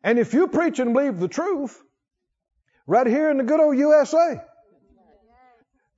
And 0.03 0.19
if 0.19 0.35
you 0.35 0.47
preach 0.47 0.79
and 0.79 0.93
believe 0.93 1.19
the 1.19 1.29
truth, 1.29 1.83
right 2.87 3.07
here 3.07 3.31
in 3.31 3.39
the 3.39 3.45
good 3.45 3.61
old 3.61 3.79
USA, 3.79 4.43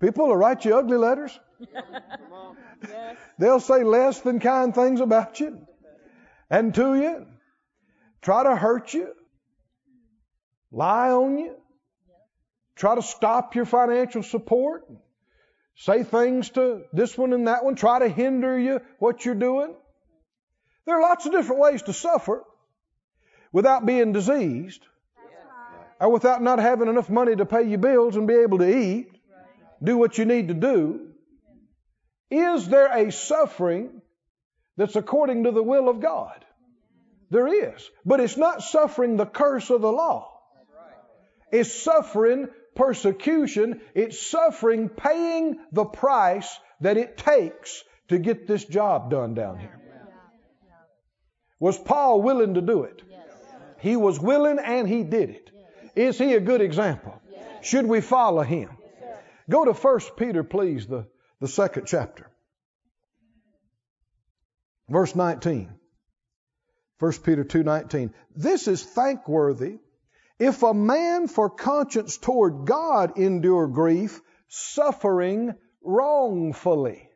people 0.01 0.29
will 0.29 0.37
write 0.37 0.65
you 0.65 0.77
ugly 0.77 0.97
letters. 0.97 1.39
They'll 3.39 3.61
say 3.61 3.85
less 3.85 4.21
than 4.21 4.41
kind 4.41 4.75
things 4.75 5.01
about 5.01 5.41
you 5.41 5.67
and 6.51 6.75
to 6.75 6.95
you, 6.95 7.27
try 8.23 8.45
to 8.45 8.55
hurt 8.55 8.95
you, 8.95 9.13
lie 10.71 11.11
on 11.11 11.39
you, 11.39 11.57
try 12.77 12.95
to 12.95 13.03
stop 13.03 13.55
your 13.55 13.65
financial 13.65 14.23
support, 14.23 14.87
say 15.75 16.03
things 16.03 16.51
to 16.51 16.83
this 16.93 17.17
one 17.17 17.33
and 17.33 17.49
that 17.49 17.65
one, 17.65 17.75
try 17.75 17.99
to 17.99 18.09
hinder 18.09 18.59
you 18.59 18.81
what 18.99 19.25
you're 19.25 19.35
doing. 19.35 19.75
There 20.85 20.97
are 20.97 21.03
lots 21.03 21.27
of 21.27 21.33
different 21.33 21.61
ways 21.61 21.83
to 21.83 21.93
suffer 21.93 22.45
without 23.53 23.85
being 23.85 24.13
diseased 24.13 24.83
or 25.99 26.11
without 26.11 26.43
not 26.43 26.59
having 26.59 26.89
enough 26.89 27.11
money 27.11 27.35
to 27.35 27.47
pay 27.47 27.63
your 27.63 27.79
bills 27.79 28.17
and 28.17 28.29
be 28.29 28.35
able 28.35 28.59
to 28.59 28.79
eat, 28.79 29.11
do 29.83 29.97
what 29.97 30.19
you 30.19 30.25
need 30.25 30.49
to 30.49 30.55
do. 30.55 31.09
Is 32.31 32.69
there 32.69 32.87
a 32.87 33.13
suffering 33.13 34.03
that's 34.77 34.97
according 34.97 35.45
to 35.45 35.53
the 35.53 35.63
will 35.63 35.89
of 35.89 36.01
God? 36.01 36.45
There 37.31 37.47
is. 37.47 37.91
But 38.05 38.21
it's 38.21 38.37
not 38.37 38.63
suffering 38.63 39.17
the 39.17 39.27
curse 39.27 39.71
of 39.71 39.81
the 39.81 39.93
law. 39.93 40.33
It's 41.53 41.73
suffering 41.73 42.49
persecution. 42.75 43.81
It's 43.95 44.21
suffering 44.21 44.89
paying 44.89 45.59
the 45.73 45.85
price 45.85 46.59
that 46.81 46.97
it 46.97 47.17
takes 47.17 47.83
to 48.09 48.19
get 48.19 48.47
this 48.47 48.65
job 48.65 49.11
done 49.11 49.35
down 49.35 49.59
here. 49.59 49.81
Was 51.59 51.79
Paul 51.79 52.23
willing 52.23 52.55
to 52.55 52.61
do 52.61 52.83
it? 52.83 53.03
He 53.81 53.97
was 53.97 54.21
willing 54.21 54.59
and 54.59 54.89
he 54.89 55.03
did 55.03 55.31
it. 55.31 55.51
Is 55.95 56.19
he 56.19 56.35
a 56.35 56.41
good 56.41 56.61
example? 56.61 57.21
Should 57.63 57.87
we 57.87 58.01
follow 58.01 58.43
him? 58.43 58.71
Go 59.49 59.65
to 59.65 59.73
1 59.73 60.01
Peter, 60.17 60.43
please, 60.43 60.87
the, 60.87 61.07
the 61.41 61.49
second 61.49 61.87
chapter. 61.87 62.31
Verse 64.89 65.15
19. 65.15 65.73
1 66.99 67.13
Peter 67.25 67.45
2:19. 67.45 68.13
This 68.35 68.69
is 68.69 68.83
thankworthy 68.83 69.79
if 70.39 70.63
a 70.63 70.75
man 70.75 71.29
for 71.29 71.51
conscience 71.51 72.17
toward 72.17 72.67
God 72.67 73.19
endure 73.19 73.67
grief, 73.67 74.21
suffering 74.49 75.55
wrongfully. 75.83 77.09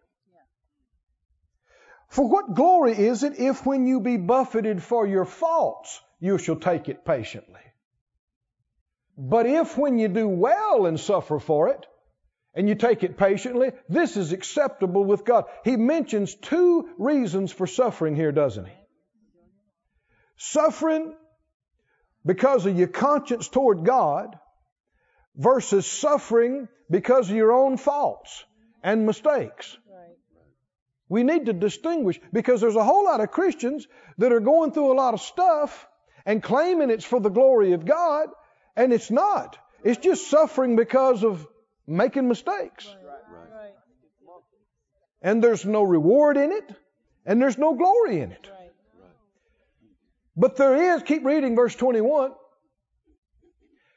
For 2.09 2.29
what 2.29 2.55
glory 2.55 2.93
is 2.93 3.23
it 3.23 3.39
if 3.39 3.65
when 3.65 3.87
you 3.87 4.01
be 4.01 4.17
buffeted 4.17 4.83
for 4.83 5.07
your 5.07 5.25
faults, 5.25 6.01
you 6.19 6.39
shall 6.39 6.57
take 6.57 6.89
it 6.89 7.05
patiently? 7.05 7.61
But 9.17 9.47
if 9.47 9.79
when 9.79 9.99
you 9.99 10.09
do 10.09 10.29
well 10.29 10.87
and 10.87 10.99
suffer 10.99 11.39
for 11.39 11.69
it, 11.69 11.87
and 12.55 12.69
you 12.69 12.75
take 12.75 13.05
it 13.05 13.17
patiently, 13.17 13.73
this 13.89 14.17
is 14.17 14.33
acceptable 14.33 15.05
with 15.05 15.25
God. 15.25 15.45
He 15.65 15.77
mentions 15.77 16.35
two 16.35 16.89
reasons 16.99 17.53
for 17.53 17.67
suffering 17.67 18.17
here, 18.17 18.33
doesn't 18.33 18.67
he? 18.67 18.73
Suffering 20.37 21.15
because 22.25 22.67
of 22.67 22.77
your 22.77 22.89
conscience 22.89 23.49
toward 23.49 23.85
God 23.85 24.39
versus 25.37 25.87
suffering 25.87 26.69
because 26.91 27.31
of 27.31 27.37
your 27.37 27.53
own 27.53 27.77
faults 27.77 28.45
and 28.83 29.07
mistakes. 29.07 29.77
We 31.09 31.25
need 31.25 31.47
to 31.47 31.53
distinguish 31.53 32.21
because 32.33 32.61
there's 32.61 32.77
a 32.77 32.85
whole 32.85 33.05
lot 33.05 33.21
of 33.21 33.31
Christians 33.33 33.87
that 34.19 34.33
are 34.33 34.41
going 34.41 34.73
through 34.73 34.93
a 34.93 34.95
lot 34.95 35.13
of 35.13 35.21
stuff 35.21 35.89
and 36.25 36.43
claiming 36.43 36.91
it's 36.91 37.05
for 37.05 37.21
the 37.21 37.31
glory 37.31 37.73
of 37.73 37.85
God, 37.85 38.29
and 38.77 38.93
it's 38.93 39.11
not. 39.11 39.59
It's 39.83 40.01
just 40.01 40.29
suffering 40.29 40.77
because 40.77 41.25
of 41.25 41.47
making 41.87 42.29
mistakes. 42.29 42.89
And 45.23 45.43
there's 45.45 45.65
no 45.65 45.83
reward 45.83 46.37
in 46.37 46.53
it, 46.53 46.75
and 47.27 47.41
there's 47.43 47.59
no 47.59 47.75
glory 47.75 48.21
in 48.21 48.33
it. 48.33 48.51
But 50.37 50.57
there 50.57 50.95
is, 50.95 51.03
keep 51.03 51.25
reading 51.25 51.57
verse 51.57 51.75
21. 51.75 52.33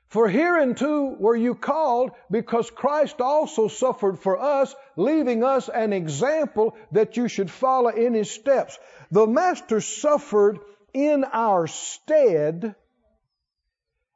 For 0.07 0.29
hereunto 0.29 1.15
were 1.17 1.35
you 1.35 1.55
called, 1.55 2.11
because 2.29 2.69
Christ 2.69 3.19
also 3.19 3.67
suffered 3.67 4.19
for 4.19 4.39
us, 4.39 4.75
leaving 4.95 5.43
us 5.43 5.69
an 5.69 5.91
example 5.91 6.75
that 6.91 7.17
you 7.17 7.27
should 7.27 7.49
follow 7.49 7.89
in 7.89 8.13
his 8.13 8.29
steps. 8.29 8.77
The 9.09 9.25
Master 9.25 9.81
suffered 9.81 10.59
in 10.93 11.23
our 11.23 11.65
stead, 11.67 12.75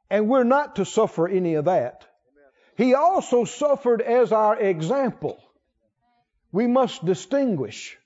and 0.08 0.28
we're 0.28 0.44
not 0.44 0.76
to 0.76 0.84
suffer 0.84 1.26
any 1.26 1.54
of 1.54 1.64
that. 1.64 2.07
He 2.78 2.94
also 2.94 3.44
suffered 3.44 4.00
as 4.00 4.30
our 4.30 4.56
example. 4.56 5.42
We 6.52 6.68
must 6.68 7.04
distinguish 7.04 7.98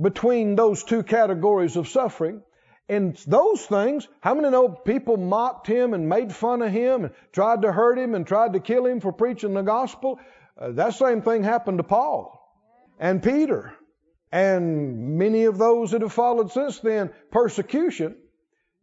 between 0.00 0.54
those 0.54 0.84
two 0.84 1.02
categories 1.02 1.76
of 1.76 1.88
suffering. 1.88 2.42
And 2.90 3.16
those 3.26 3.64
things, 3.64 4.06
how 4.20 4.34
many 4.34 4.50
know 4.50 4.68
people 4.68 5.16
mocked 5.16 5.66
him 5.66 5.94
and 5.94 6.10
made 6.10 6.34
fun 6.34 6.60
of 6.60 6.70
him 6.70 7.04
and 7.04 7.14
tried 7.32 7.62
to 7.62 7.72
hurt 7.72 7.98
him 7.98 8.14
and 8.14 8.26
tried 8.26 8.52
to 8.52 8.60
kill 8.60 8.84
him 8.84 9.00
for 9.00 9.12
preaching 9.12 9.54
the 9.54 9.62
gospel? 9.62 10.20
Uh, 10.58 10.72
that 10.72 10.92
same 10.92 11.22
thing 11.22 11.42
happened 11.42 11.78
to 11.78 11.84
Paul 11.84 12.38
and 13.00 13.22
Peter 13.22 13.72
and 14.30 15.16
many 15.16 15.44
of 15.44 15.56
those 15.56 15.92
that 15.92 16.02
have 16.02 16.12
followed 16.12 16.52
since 16.52 16.80
then. 16.80 17.10
Persecution. 17.30 18.14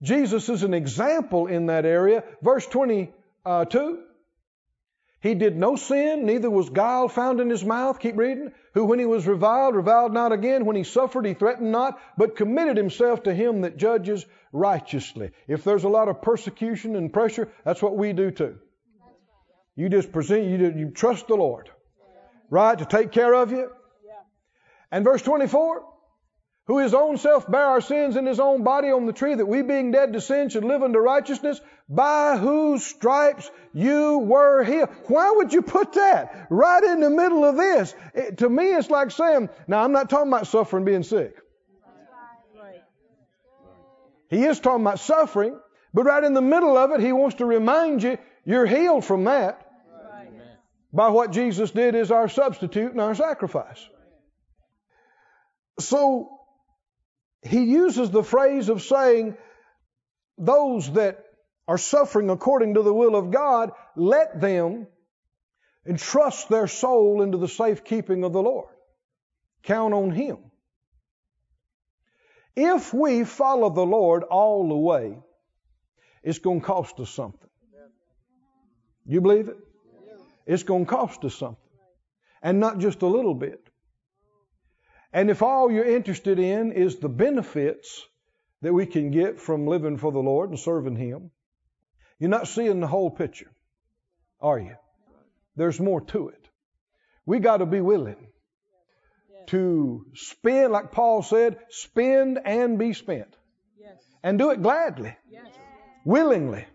Jesus 0.02 0.50
is 0.50 0.64
an 0.64 0.74
example 0.74 1.46
in 1.46 1.68
that 1.68 1.86
area. 1.86 2.24
Verse 2.42 2.66
22. 2.66 4.05
He 5.26 5.34
did 5.34 5.58
no 5.58 5.76
sin, 5.76 6.28
neither 6.28 6.52
was 6.52 6.70
guile 6.70 7.08
found 7.08 7.40
in 7.40 7.50
his 7.50 7.66
mouth. 7.66 8.00
Keep 8.00 8.16
reading. 8.16 8.52
Who, 8.76 8.86
when 8.86 9.00
he 9.00 9.08
was 9.08 9.26
reviled, 9.26 9.76
reviled 9.76 10.14
not 10.14 10.32
again. 10.32 10.66
When 10.66 10.76
he 10.76 10.84
suffered, 10.84 11.26
he 11.26 11.34
threatened 11.34 11.72
not, 11.72 12.00
but 12.16 12.36
committed 12.36 12.78
himself 12.78 13.24
to 13.24 13.34
him 13.34 13.62
that 13.62 13.76
judges 13.76 14.24
righteously. 14.54 15.32
If 15.48 15.64
there's 15.64 15.84
a 15.84 15.90
lot 15.90 16.10
of 16.10 16.22
persecution 16.22 16.96
and 16.96 17.12
pressure, 17.12 17.50
that's 17.64 17.82
what 17.82 17.98
we 17.98 18.14
do 18.14 18.30
too. 18.30 18.60
You 19.76 19.90
just 19.90 20.12
present, 20.12 20.46
you, 20.46 20.72
you 20.78 20.92
trust 20.92 21.28
the 21.28 21.34
Lord, 21.34 21.72
right, 22.52 22.78
to 22.78 22.86
take 22.86 23.12
care 23.12 23.34
of 23.34 23.52
you. 23.52 23.72
And 24.92 25.04
verse 25.04 25.24
24 25.24 25.88
who 26.68 26.80
his 26.80 26.94
own 26.94 27.18
self 27.18 27.50
bare 27.50 27.66
our 27.66 27.82
sins 27.82 28.16
in 28.16 28.26
his 28.26 28.40
own 28.40 28.64
body 28.64 28.90
on 28.90 29.06
the 29.06 29.14
tree, 29.14 29.36
that 29.36 29.46
we 29.46 29.62
being 29.62 29.92
dead 29.92 30.14
to 30.14 30.22
sin 30.22 30.50
should 30.50 30.64
live 30.64 30.82
unto 30.82 31.00
righteousness, 31.00 31.62
by 31.88 32.38
whose 32.38 32.84
stripes 32.84 33.50
you 33.74 34.20
were 34.20 34.64
healed. 34.64 34.90
Why 35.08 35.32
would 35.32 35.54
you 35.54 35.62
put 35.62 35.94
that 35.94 36.48
right 36.50 36.84
in 36.84 37.02
the 37.02 37.10
middle 37.10 37.46
of 37.46 37.56
this? 37.56 37.94
It, 38.14 38.40
to 38.40 38.50
me, 38.50 38.74
it's 38.74 38.90
like 38.90 39.12
saying, 39.12 39.50
now 39.68 39.84
I'm 39.84 39.92
not 39.92 40.10
talking 40.10 40.32
about 40.32 40.48
suffering 40.48 40.86
being 40.86 41.04
sick. 41.04 41.36
He 44.30 44.44
is 44.44 44.60
talking 44.60 44.82
about 44.82 45.00
suffering, 45.00 45.60
but 45.94 46.06
right 46.06 46.24
in 46.24 46.34
the 46.34 46.42
middle 46.42 46.76
of 46.78 46.92
it, 46.92 47.00
he 47.00 47.12
wants 47.12 47.36
to 47.36 47.46
remind 47.46 48.02
you 48.02 48.18
you're 48.44 48.66
healed 48.66 49.06
from 49.06 49.26
that 49.26 49.62
by 50.92 51.10
what 51.10 51.32
Jesus 51.32 51.70
did 51.72 51.94
as 51.94 52.10
our 52.10 52.28
substitute 52.28 52.92
and 52.92 53.02
our 53.02 53.14
sacrifice. 53.14 53.88
So 55.80 56.36
he 57.46 57.64
uses 57.64 58.10
the 58.12 58.24
phrase 58.24 58.70
of 58.70 58.82
saying, 58.82 59.38
those 60.38 60.92
that 60.94 61.24
are 61.68 61.78
suffering 61.78 62.30
according 62.30 62.74
to 62.74 62.82
the 62.82 62.94
will 62.94 63.16
of 63.16 63.32
God, 63.32 63.72
let 63.96 64.42
them 64.42 64.88
entrust 65.86 66.50
their 66.50 66.68
soul 66.68 67.22
into 67.22 67.38
the 67.38 67.48
safekeeping 67.48 68.24
of 68.24 68.34
the 68.34 68.42
Lord. 68.42 68.70
Count 69.64 69.94
on 69.94 70.12
Him. 70.12 70.38
If 72.56 72.94
we 72.94 73.24
follow 73.24 73.70
the 73.70 73.86
Lord 73.86 74.24
all 74.24 74.70
the 74.70 74.76
way, 74.76 75.18
it's 76.24 76.40
going 76.40 76.62
to 76.62 76.66
cost 76.66 77.00
us 77.00 77.10
something. 77.10 77.50
You 79.06 79.22
believe 79.22 79.50
it? 79.50 79.58
It's 80.48 80.64
going 80.64 80.86
to 80.86 80.90
cost 80.90 81.24
us 81.26 81.36
something. 81.36 81.58
And 82.42 82.60
not 82.60 82.80
just 82.80 83.02
a 83.02 83.08
little 83.08 83.34
bit. 83.34 83.65
And 85.16 85.30
if 85.30 85.42
all 85.42 85.72
you're 85.72 85.86
interested 85.86 86.40
in 86.40 86.74
is 86.74 86.98
the 86.98 87.08
benefits 87.08 88.06
that 88.62 88.74
we 88.74 88.86
can 88.86 89.12
get 89.12 89.40
from 89.40 89.66
living 89.66 89.98
for 89.98 90.12
the 90.12 90.20
Lord 90.20 90.50
and 90.50 90.60
serving 90.60 90.98
Him, 90.98 91.32
you're 92.20 92.30
not 92.30 92.50
seeing 92.50 92.82
the 92.82 92.88
whole 92.88 93.10
picture, 93.10 93.50
are 94.42 94.60
you? 94.60 94.76
There's 95.56 95.80
more 95.80 96.02
to 96.02 96.28
it. 96.28 96.50
We 97.26 97.40
got 97.40 97.58
to 97.58 97.66
be 97.66 97.80
willing 97.80 98.28
to 99.48 100.06
spend, 100.16 100.74
like 100.74 100.92
Paul 100.92 101.24
said, 101.24 101.60
spend 101.70 102.38
and 102.44 102.78
be 102.78 102.92
spent. 102.92 103.38
And 104.22 104.38
do 104.38 104.52
it 104.52 104.62
gladly, 104.62 105.16
willingly. 106.04 106.66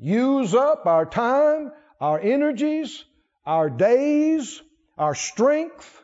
Use 0.00 0.52
up 0.52 0.86
our 0.86 1.06
time, 1.06 1.70
our 2.00 2.18
energies, 2.18 3.04
our 3.44 3.70
days, 3.70 4.60
our 4.98 5.14
strength, 5.14 6.02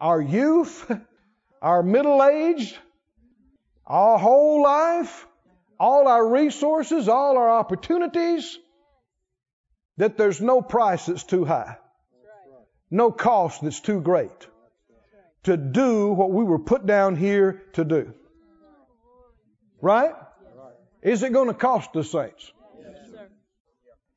our 0.00 0.20
youth, 0.20 0.90
our 1.60 1.82
middle 1.82 2.24
age, 2.24 2.76
our 3.86 4.18
whole 4.18 4.62
life, 4.62 5.26
all 5.78 6.08
our 6.08 6.26
resources, 6.26 7.08
all 7.08 7.36
our 7.36 7.50
opportunities, 7.50 8.58
that 9.96 10.16
there's 10.16 10.40
no 10.40 10.62
price 10.62 11.06
that's 11.06 11.24
too 11.24 11.44
high, 11.44 11.76
no 12.90 13.10
cost 13.10 13.62
that's 13.62 13.80
too 13.80 14.00
great 14.00 14.46
to 15.42 15.56
do 15.56 16.08
what 16.12 16.30
we 16.30 16.44
were 16.44 16.58
put 16.58 16.86
down 16.86 17.16
here 17.16 17.62
to 17.74 17.84
do. 17.84 18.14
Right? 19.80 20.14
Is 21.02 21.22
it 21.22 21.32
going 21.32 21.48
to 21.48 21.54
cost 21.54 21.96
us, 21.96 22.10
saints? 22.10 22.52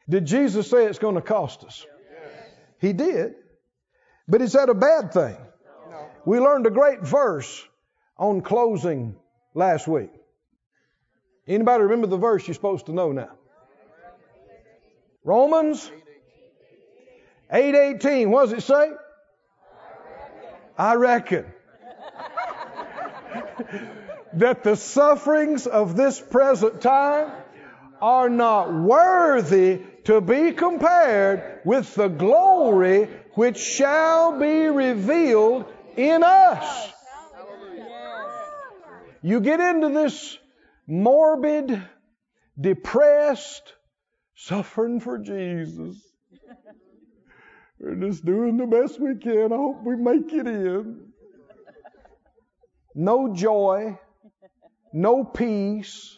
Did 0.10 0.26
Jesus 0.26 0.70
say 0.70 0.86
it's 0.86 1.00
going 1.00 1.16
to 1.16 1.22
cost 1.22 1.64
us? 1.64 1.86
He 2.80 2.92
did. 2.92 3.36
But 4.28 4.42
is 4.42 4.54
that 4.54 4.70
a 4.70 4.74
bad 4.74 5.14
thing? 5.14 5.38
We 6.26 6.40
learned 6.40 6.68
a 6.68 6.72
great 6.72 7.02
verse 7.02 7.68
on 8.18 8.42
closing 8.42 9.16
last 9.54 9.88
week. 9.88 10.12
Anybody 11.48 11.84
remember 11.84 12.08
the 12.08 12.18
verse 12.18 12.48
you're 12.48 12.54
supposed 12.54 12.86
to 12.86 12.94
know 12.94 13.12
now? 13.12 13.32
Romans 15.26 15.92
8:18. 17.52 18.30
What 18.30 18.50
does 18.50 18.54
it 18.54 18.64
say? 18.64 18.92
I 20.78 20.96
reckon 20.96 21.46
that 24.34 24.64
the 24.64 24.76
sufferings 24.76 25.68
of 25.68 25.96
this 25.96 26.20
present 26.20 26.82
time 26.82 27.32
are 28.02 28.30
not 28.30 28.74
worthy 28.74 29.82
to 30.06 30.20
be 30.20 30.52
compared 30.52 31.62
with 31.64 31.94
the 31.96 32.08
glory 32.08 33.08
which 33.36 33.58
shall 33.58 34.40
be 34.40 34.68
revealed 34.68 35.66
in 35.98 36.24
us. 36.24 36.92
You 39.22 39.40
get 39.40 39.60
into 39.60 39.90
this 39.90 40.38
morbid, 40.86 41.82
depressed, 42.60 43.74
suffering 44.36 45.00
for 45.00 45.18
Jesus. 45.18 45.96
We're 47.80 47.96
just 47.96 48.26
doing 48.26 48.58
the 48.58 48.66
best 48.66 49.00
we 49.00 49.16
can. 49.16 49.52
I 49.52 49.56
hope 49.56 49.84
we 49.84 49.96
make 49.96 50.32
it 50.34 50.48
in. 50.48 51.14
No 52.96 53.34
joy, 53.34 53.98
no 54.94 55.24
peace, 55.24 56.18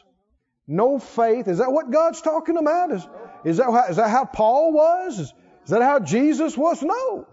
no 0.67 0.99
faith. 0.99 1.47
Is 1.47 1.59
that 1.59 1.71
what 1.71 1.91
God's 1.91 2.21
talking 2.21 2.57
about? 2.57 2.91
Is, 2.91 3.07
is, 3.45 3.57
that, 3.57 3.65
how, 3.65 3.85
is 3.85 3.95
that 3.95 4.09
how 4.09 4.25
Paul 4.25 4.73
was? 4.73 5.19
Is, 5.19 5.33
is 5.63 5.69
that 5.69 5.81
how 5.81 5.99
Jesus 5.99 6.57
was? 6.57 6.83
No. 6.83 7.27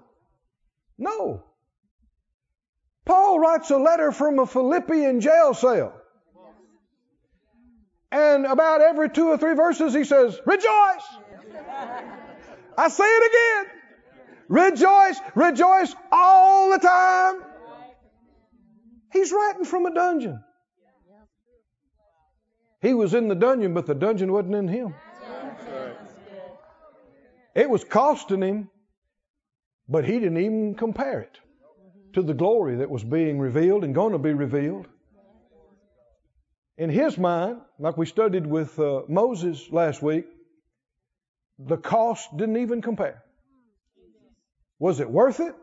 No. 0.98 1.44
Paul 3.04 3.40
writes 3.40 3.70
a 3.70 3.78
letter 3.78 4.12
from 4.12 4.38
a 4.38 4.46
Philippian 4.46 5.20
jail 5.20 5.54
cell. 5.54 5.92
And 8.10 8.44
about 8.46 8.82
every 8.82 9.08
two 9.08 9.28
or 9.28 9.38
three 9.38 9.54
verses 9.54 9.94
he 9.94 10.04
says, 10.04 10.38
Rejoice! 10.46 11.06
I 12.76 12.88
say 12.88 13.04
it 13.04 13.64
again. 13.64 13.80
Rejoice, 14.48 15.18
rejoice 15.34 15.94
all 16.10 16.70
the 16.70 16.78
time. 16.78 17.42
He's 19.12 19.32
writing 19.32 19.64
from 19.64 19.86
a 19.86 19.94
dungeon. 19.94 20.42
He 22.80 22.94
was 22.94 23.14
in 23.14 23.28
the 23.28 23.34
dungeon, 23.34 23.74
but 23.74 23.86
the 23.86 23.94
dungeon 23.94 24.32
wasn't 24.32 24.56
in 24.56 24.68
him. 24.68 24.94
It 27.54 27.68
was 27.68 27.84
costing 27.84 28.42
him, 28.42 28.70
but 29.88 30.04
he 30.04 30.14
didn't 30.14 30.38
even 30.38 30.74
compare 30.74 31.20
it 31.20 31.38
to 32.14 32.22
the 32.22 32.34
glory 32.34 32.76
that 32.76 32.90
was 32.90 33.02
being 33.02 33.38
revealed 33.38 33.84
and 33.84 33.94
going 33.94 34.12
to 34.12 34.18
be 34.18 34.32
revealed. 34.32 34.86
In 36.78 36.90
his 36.90 37.16
mind, 37.18 37.58
like 37.78 37.96
we 37.96 38.06
studied 38.06 38.46
with 38.46 38.78
uh, 38.78 39.02
Moses 39.08 39.68
last 39.70 40.02
week, 40.02 40.26
the 41.58 41.76
cost 41.76 42.34
didn't 42.36 42.56
even 42.56 42.82
compare. 42.82 43.22
Was 44.78 45.00
it 45.00 45.08
worth 45.08 45.40
it? 45.40 45.54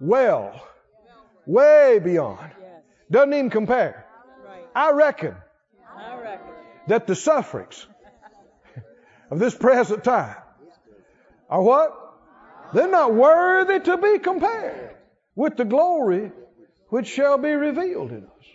Well, 0.00 0.60
way 1.46 2.00
beyond. 2.02 2.50
Doesn't 3.10 3.32
even 3.32 3.50
compare. 3.50 4.06
I 4.74 4.90
reckon 4.92 5.36
that 6.88 7.06
the 7.06 7.14
sufferings 7.14 7.86
of 9.30 9.38
this 9.38 9.54
present 9.54 10.02
time 10.02 10.36
are 11.48 11.62
what? 11.62 12.01
They're 12.72 12.90
not 12.90 13.14
worthy 13.14 13.80
to 13.80 13.98
be 13.98 14.18
compared 14.18 14.96
with 15.34 15.56
the 15.56 15.64
glory 15.64 16.32
which 16.88 17.06
shall 17.06 17.38
be 17.38 17.52
revealed 17.52 18.10
in 18.10 18.24
us. 18.24 18.46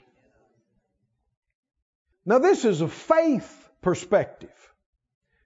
Now, 2.25 2.39
this 2.39 2.65
is 2.65 2.81
a 2.81 2.87
faith 2.87 3.69
perspective. 3.81 4.73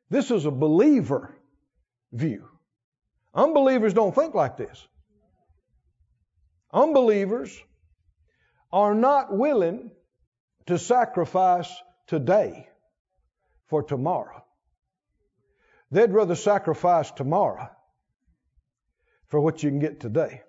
This 0.09 0.31
is 0.31 0.45
a 0.45 0.51
believer 0.51 1.35
view. 2.11 2.47
Unbelievers 3.33 3.93
don't 3.93 4.15
think 4.15 4.33
like 4.33 4.57
this. 4.57 4.87
Unbelievers 6.73 7.57
are 8.71 8.95
not 8.95 9.35
willing 9.35 9.91
to 10.65 10.77
sacrifice 10.79 11.71
today 12.07 12.67
for 13.67 13.83
tomorrow. 13.83 14.43
They'd 15.91 16.11
rather 16.11 16.35
sacrifice 16.35 17.11
tomorrow 17.11 17.69
for 19.31 19.39
what 19.39 19.63
you 19.63 19.69
can 19.69 19.79
get 19.79 19.99
today. 19.99 20.43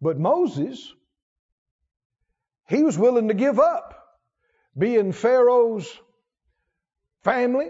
But 0.00 0.18
Moses, 0.18 0.92
he 2.68 2.82
was 2.82 2.98
willing 2.98 3.28
to 3.28 3.34
give 3.34 3.60
up 3.60 4.02
being 4.76 5.12
Pharaoh's 5.12 5.86
family 7.22 7.68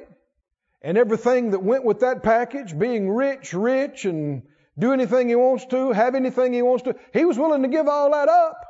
and 0.80 0.96
everything 0.96 1.50
that 1.50 1.62
went 1.62 1.85
with 1.85 2.00
that 2.00 2.22
package, 2.22 2.76
being 2.78 3.11
rich, 3.11 3.52
rich, 3.52 4.04
and 4.04 4.42
do 4.78 4.92
anything 4.92 5.28
he 5.28 5.37
wants 5.37 5.66
to, 5.66 5.90
have 5.90 6.14
anything 6.14 6.52
he 6.52 6.62
wants 6.62 6.85
to. 6.85 6.94
He 7.12 7.24
was 7.24 7.37
willing 7.37 7.62
to 7.62 7.68
give 7.68 7.88
all 7.88 8.12
that 8.12 8.28
up 8.28 8.64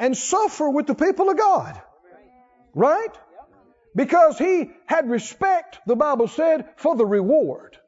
and 0.00 0.16
suffer 0.16 0.68
with 0.68 0.86
the 0.86 0.94
people 0.94 1.30
of 1.30 1.38
God. 1.38 1.80
Right? 2.74 3.16
Because 3.94 4.36
he 4.36 4.72
had 4.86 5.08
respect, 5.08 5.78
the 5.86 5.94
Bible 5.94 6.26
said, 6.26 6.68
for 6.76 6.96
the 6.96 7.06
reward 7.06 7.78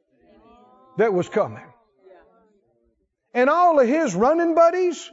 that 0.97 1.13
was 1.13 1.29
coming. 1.29 1.65
And 3.35 3.51
all 3.51 3.79
of 3.79 3.87
his 3.87 4.15
running 4.15 4.55
buddies 4.55 5.11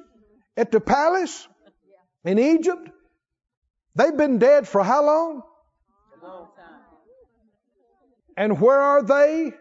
at 0.56 0.72
the 0.72 0.80
palace 0.80 1.48
in 2.24 2.40
Egypt, 2.40 2.90
they've 3.96 4.16
been 4.16 4.40
dead 4.40 4.68
for 4.68 4.82
how 4.84 5.06
long? 5.06 5.42
A 6.22 6.26
long 6.26 6.48
time. 6.56 6.80
And 8.38 8.62
where 8.62 8.80
are 8.80 9.04
they? 9.04 9.52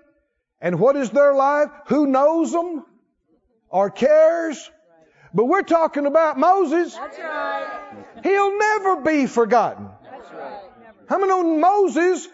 And 0.60 0.78
what 0.78 0.94
is 0.96 1.10
their 1.10 1.34
life? 1.34 1.70
Who 1.86 2.06
knows 2.06 2.52
them 2.52 2.84
or 3.68 3.90
cares? 3.90 4.70
But 5.34 5.46
we're 5.46 5.62
talking 5.62 6.06
about 6.06 6.38
Moses. 6.38 6.94
That's 6.94 7.18
right. 7.18 7.66
He'll 8.22 8.56
never 8.58 8.96
be 9.00 9.26
forgotten. 9.26 9.88
That's 10.04 10.32
right. 10.32 10.60
How 11.08 11.18
many 11.18 11.30
know 11.30 11.42
Moses 11.58 12.28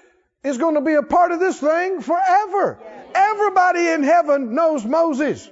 is 0.45 0.59
going 0.59 0.75
to 0.75 0.81
be 0.81 0.95
a 0.95 1.03
part 1.03 1.33
of 1.33 1.41
this 1.41 1.59
thing 1.59 2.03
forever? 2.03 2.79
Everybody 3.15 3.89
in 3.89 4.03
heaven 4.03 4.55
knows 4.55 4.85
Moses. 4.85 5.51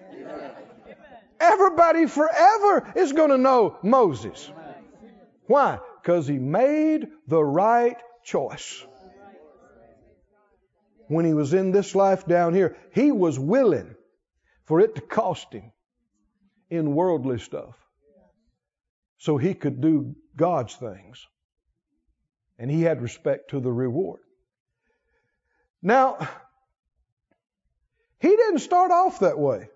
Everybody 1.38 2.07
forever 2.07 2.92
is 2.97 3.12
going 3.12 3.31
to 3.31 3.38
know 3.38 3.77
Moses. 3.83 4.51
Why? 5.47 5.79
Because 6.01 6.27
he 6.27 6.38
made 6.38 7.09
the 7.27 7.42
right 7.42 7.97
choice. 8.25 8.85
When 11.09 11.25
he 11.25 11.35
was 11.35 11.55
in 11.55 11.71
this 11.71 11.95
life 11.95 12.27
down 12.27 12.55
here, 12.55 12.77
he 12.92 13.12
was 13.12 13.38
willing 13.38 13.95
for 14.64 14.81
it 14.81 14.97
to 14.97 15.01
cost 15.01 15.53
him 15.53 15.73
in 16.69 16.95
worldly 16.95 17.38
stuff 17.38 17.77
so 19.19 19.37
he 19.37 19.55
could 19.55 19.81
do 19.81 20.16
God's 20.37 20.75
things. 20.75 21.27
And 22.59 22.71
he 22.71 22.83
had 22.83 23.03
respect 23.03 23.51
to 23.51 23.61
the 23.61 23.71
reward. 23.71 24.21
Now, 25.83 26.19
he 28.20 28.29
didn't 28.29 28.61
start 28.61 28.90
off 28.90 29.20
that 29.20 29.38
way. 29.38 29.68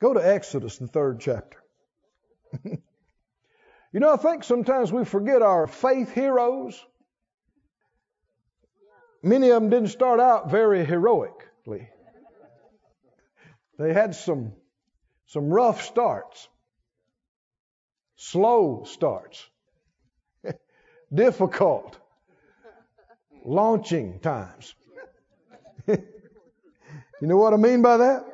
Go 0.00 0.14
to 0.14 0.20
Exodus, 0.20 0.78
the 0.78 0.88
third 0.88 1.20
chapter. 1.20 1.58
you 2.64 2.80
know, 3.94 4.12
I 4.12 4.16
think 4.16 4.44
sometimes 4.44 4.92
we 4.92 5.04
forget 5.04 5.42
our 5.42 5.66
faith 5.66 6.12
heroes. 6.12 6.84
Many 9.22 9.50
of 9.50 9.62
them 9.62 9.70
didn't 9.70 9.90
start 9.90 10.18
out 10.18 10.50
very 10.50 10.84
heroically. 10.84 11.88
They 13.78 13.92
had 13.92 14.14
some, 14.14 14.52
some 15.26 15.50
rough 15.50 15.82
starts, 15.82 16.48
slow 18.16 18.84
starts, 18.84 19.48
difficult 21.14 21.98
launching 23.44 24.20
times. 24.20 24.74
you 25.88 27.28
know 27.28 27.36
what 27.36 27.52
I 27.52 27.56
mean 27.56 27.82
by 27.82 27.96
that? 27.98 28.24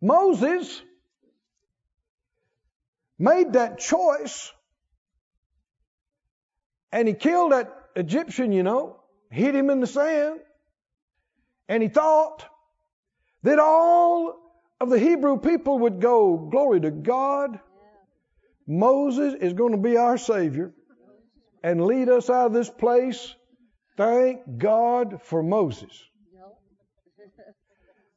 Moses 0.00 0.82
made 3.18 3.52
that 3.52 3.78
choice 3.78 4.52
and 6.92 7.08
he 7.08 7.14
killed 7.14 7.52
that 7.52 7.72
Egyptian, 7.96 8.52
you 8.52 8.62
know, 8.62 9.00
hit 9.30 9.54
him 9.54 9.70
in 9.70 9.80
the 9.80 9.86
sand, 9.86 10.40
and 11.68 11.82
he 11.82 11.88
thought 11.88 12.44
that 13.42 13.58
all 13.58 14.38
of 14.80 14.90
the 14.90 14.98
Hebrew 14.98 15.38
people 15.38 15.80
would 15.80 16.00
go, 16.00 16.36
Glory 16.36 16.80
to 16.80 16.90
God. 16.90 17.58
Moses 18.66 19.34
is 19.34 19.54
going 19.54 19.72
to 19.72 19.78
be 19.78 19.96
our 19.96 20.16
Savior 20.18 20.72
and 21.64 21.84
lead 21.84 22.08
us 22.08 22.30
out 22.30 22.46
of 22.46 22.52
this 22.52 22.70
place. 22.70 23.34
Thank 23.96 24.58
God 24.58 25.20
for 25.24 25.42
Moses. 25.42 25.90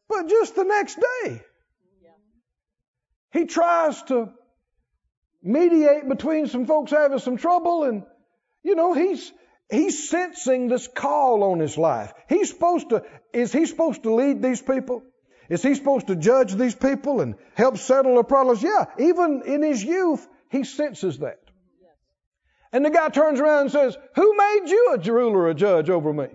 But 0.08 0.30
just 0.30 0.56
the 0.56 0.64
next 0.64 1.00
day, 1.24 1.42
he 3.32 3.46
tries 3.46 4.02
to 4.04 4.30
mediate 5.42 6.08
between 6.08 6.48
some 6.48 6.66
folks 6.66 6.92
having 6.92 7.20
some 7.20 7.38
trouble, 7.38 7.84
and 7.84 8.04
you 8.64 8.76
know 8.76 8.94
he's 8.94 9.32
he's 9.70 10.10
sensing 10.10 10.68
this 10.68 10.88
call 10.88 11.44
on 11.44 11.60
his 11.60 11.78
life. 11.78 12.14
He's 12.30 12.50
supposed 12.50 12.90
to 12.90 13.04
is 13.34 13.52
he 13.52 13.66
supposed 13.66 14.04
to 14.04 14.14
lead 14.14 14.42
these 14.42 14.62
people? 14.62 15.04
Is 15.50 15.62
he 15.62 15.76
supposed 15.76 16.08
to 16.08 16.16
judge 16.16 16.54
these 16.54 16.76
people 16.76 17.22
and 17.22 17.36
help 17.54 17.78
settle 17.78 18.16
their 18.16 18.24
problems? 18.24 18.64
Yeah, 18.64 18.86
even 18.98 19.44
in 19.46 19.62
his 19.62 19.84
youth, 19.84 20.26
he 20.50 20.64
senses 20.64 21.20
that. 21.20 21.40
And 22.76 22.84
the 22.84 22.90
guy 22.90 23.08
turns 23.08 23.40
around 23.40 23.62
and 23.62 23.72
says, 23.72 23.98
Who 24.16 24.36
made 24.36 24.64
you 24.66 24.96
a 24.96 25.12
ruler, 25.14 25.48
a 25.48 25.54
judge 25.54 25.90
over 25.90 26.12
me? 26.12 26.28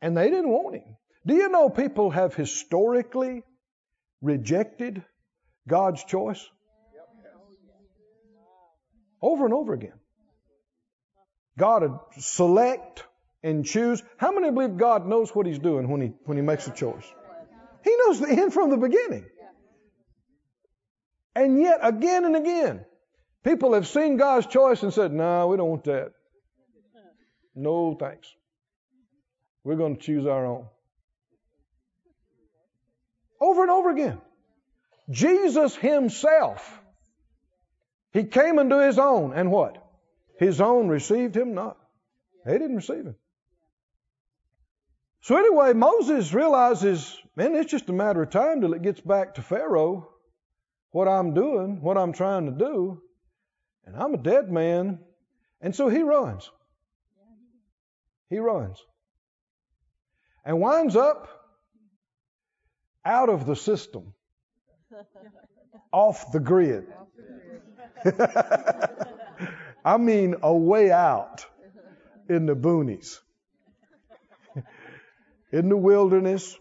And 0.00 0.16
they 0.16 0.30
didn't 0.30 0.48
want 0.48 0.76
him. 0.76 0.96
Do 1.26 1.34
you 1.34 1.50
know 1.50 1.68
people 1.68 2.08
have 2.08 2.34
historically 2.34 3.42
rejected 4.22 5.04
God's 5.68 6.02
choice? 6.04 6.42
Over 9.20 9.44
and 9.44 9.52
over 9.52 9.74
again. 9.74 10.00
God 11.58 11.82
would 11.82 11.98
select 12.16 13.04
and 13.42 13.66
choose. 13.66 14.02
How 14.16 14.32
many 14.32 14.50
believe 14.50 14.78
God 14.78 15.06
knows 15.06 15.34
what 15.34 15.44
He's 15.44 15.58
doing 15.58 15.86
when 15.86 16.00
He 16.00 16.12
when 16.24 16.38
He 16.38 16.42
makes 16.42 16.66
a 16.66 16.70
choice? 16.70 17.04
He 17.84 17.94
knows 18.06 18.20
the 18.20 18.30
end 18.30 18.54
from 18.54 18.70
the 18.70 18.78
beginning. 18.78 19.26
And 21.34 21.60
yet, 21.60 21.80
again 21.82 22.24
and 22.24 22.36
again, 22.36 22.86
people 23.44 23.74
have 23.74 23.86
seen 23.86 24.16
God's 24.16 24.46
choice 24.46 24.82
and 24.82 24.92
said, 24.92 25.12
"No, 25.12 25.48
we 25.48 25.56
don't 25.56 25.70
want 25.70 25.84
that. 25.84 26.12
No, 27.54 27.94
thanks. 27.94 28.28
We're 29.64 29.76
going 29.76 29.96
to 29.96 30.02
choose 30.02 30.26
our 30.26 30.46
own." 30.46 30.66
Over 33.40 33.62
and 33.62 33.70
over 33.70 33.90
again. 33.90 34.20
Jesus 35.10 35.74
Himself, 35.76 36.80
He 38.12 38.24
came 38.24 38.58
into 38.58 38.84
His 38.84 38.98
own, 38.98 39.32
and 39.32 39.50
what? 39.50 39.82
His 40.38 40.60
own 40.60 40.88
received 40.88 41.36
Him 41.36 41.54
not. 41.54 41.78
They 42.44 42.58
didn't 42.58 42.76
receive 42.76 43.04
him. 43.04 43.16
So 45.20 45.36
anyway, 45.36 45.74
Moses 45.74 46.32
realizes, 46.32 47.14
man, 47.36 47.54
it's 47.54 47.70
just 47.70 47.90
a 47.90 47.92
matter 47.92 48.22
of 48.22 48.30
time 48.30 48.60
till 48.60 48.72
it 48.72 48.82
gets 48.82 49.00
back 49.00 49.34
to 49.34 49.42
Pharaoh 49.42 50.08
what 50.90 51.08
I'm 51.08 51.34
doing, 51.34 51.82
what 51.82 51.98
I'm 51.98 52.14
trying 52.14 52.46
to 52.46 52.52
do, 52.52 53.02
and 53.88 53.96
I'm 53.96 54.12
a 54.12 54.18
dead 54.18 54.50
man. 54.50 54.98
And 55.62 55.74
so 55.74 55.88
he 55.88 56.02
runs. 56.02 56.50
He 58.28 58.38
runs. 58.38 58.78
And 60.44 60.60
winds 60.60 60.94
up 60.94 61.28
out 63.04 63.30
of 63.30 63.46
the 63.46 63.56
system, 63.56 64.12
off 65.90 66.30
the 66.32 66.40
grid. 66.40 66.86
I 69.84 69.96
mean, 69.96 70.36
a 70.42 70.54
way 70.54 70.90
out 70.90 71.46
in 72.28 72.44
the 72.44 72.54
boonies, 72.54 73.18
in 75.50 75.70
the 75.70 75.76
wilderness. 75.76 76.56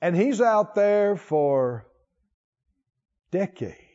And 0.00 0.16
he's 0.16 0.40
out 0.40 0.74
there 0.74 1.16
for 1.16 1.86
decades. 3.30 3.91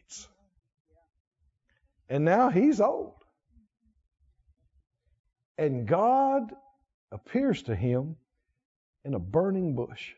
And 2.10 2.24
now 2.26 2.50
he's 2.50 2.80
old. 2.80 3.16
And 5.58 5.88
God 5.88 6.54
appears 7.12 7.64
to 7.64 7.76
him 7.76 8.16
in 9.04 9.14
a 9.14 9.20
burning 9.20 9.76
bush 9.76 10.12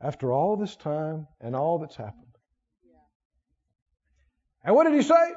after 0.00 0.32
all 0.32 0.56
this 0.56 0.74
time 0.76 1.26
and 1.40 1.54
all 1.54 1.78
that's 1.78 1.96
happened. 1.96 2.22
And 4.64 4.74
what 4.74 4.84
did 4.84 4.94
he 4.94 5.02
say? 5.02 5.32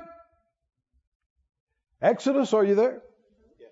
Exodus, 2.01 2.53
are 2.53 2.63
you 2.63 2.75
there? 2.75 3.01
Yes. 3.59 3.69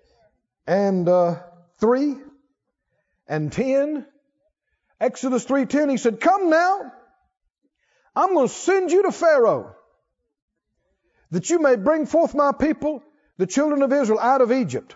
And 0.66 1.08
uh, 1.08 1.40
3 1.80 2.16
and 3.26 3.52
10. 3.52 4.06
Exodus 5.00 5.44
3:10 5.44 5.90
he 5.90 5.96
said, 5.96 6.20
"Come 6.20 6.50
now, 6.50 6.92
I'm 8.16 8.34
going 8.34 8.48
to 8.48 8.52
send 8.52 8.90
you 8.90 9.04
to 9.04 9.12
Pharaoh 9.12 9.76
that 11.30 11.50
you 11.50 11.58
may 11.58 11.76
bring 11.76 12.06
forth 12.06 12.34
my 12.34 12.52
people, 12.52 13.02
the 13.36 13.46
children 13.46 13.82
of 13.82 13.92
Israel 13.92 14.18
out 14.18 14.40
of 14.40 14.52
Egypt." 14.52 14.94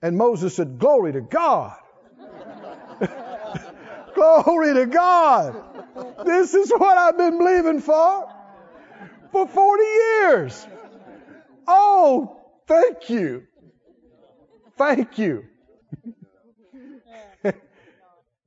And 0.00 0.16
Moses 0.16 0.54
said, 0.54 0.78
"Glory 0.78 1.12
to 1.12 1.20
God." 1.20 1.76
Glory 4.14 4.74
to 4.74 4.86
God. 4.86 5.56
This 6.24 6.54
is 6.54 6.70
what 6.70 6.96
I've 6.96 7.16
been 7.16 7.38
believing 7.38 7.80
for 7.80 8.28
for 9.32 9.48
40 9.48 9.82
years. 9.82 10.66
Oh, 11.66 12.40
thank 12.66 13.08
you. 13.08 13.44
Thank 14.76 15.18
you. 15.18 15.44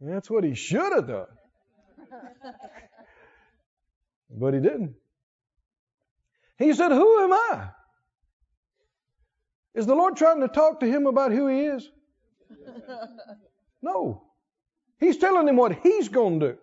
That's 0.01 0.29
what 0.29 0.43
he 0.43 0.53
should 0.53 0.93
have 0.93 1.07
done. 1.07 1.27
But 4.29 4.53
he 4.53 4.59
didn't. 4.59 4.95
He 6.57 6.73
said, 6.73 6.91
Who 6.91 7.23
am 7.23 7.33
I? 7.33 7.69
Is 9.73 9.85
the 9.85 9.95
Lord 9.95 10.15
trying 10.15 10.39
to 10.41 10.47
talk 10.47 10.79
to 10.79 10.85
him 10.85 11.05
about 11.05 11.31
who 11.31 11.47
he 11.47 11.65
is? 11.65 11.89
No. 13.81 14.23
He's 14.99 15.17
telling 15.17 15.47
him 15.47 15.57
what 15.57 15.77
he's 15.83 16.07
going 16.09 16.39
to 16.39 16.53
do. 16.53 16.57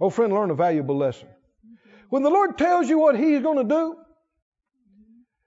Oh, 0.00 0.10
friend, 0.10 0.32
learn 0.32 0.50
a 0.50 0.54
valuable 0.54 0.96
lesson. 0.96 1.28
When 2.10 2.22
the 2.22 2.30
Lord 2.30 2.56
tells 2.56 2.88
you 2.88 2.98
what 2.98 3.18
he's 3.18 3.42
going 3.42 3.58
to 3.58 3.74
do, 3.74 3.96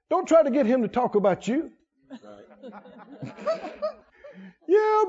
don't 0.09 0.27
try 0.27 0.43
to 0.43 0.51
get 0.51 0.65
him 0.65 0.81
to 0.81 0.87
talk 0.87 1.15
about 1.15 1.47
you. 1.47 1.71
yeah, 2.11 2.19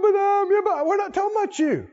but 0.00 0.14
um, 0.14 0.48
yeah, 0.50 0.60
but 0.64 0.86
we're 0.86 0.96
not 0.96 1.12
talking 1.12 1.36
about 1.36 1.58
you. 1.58 1.88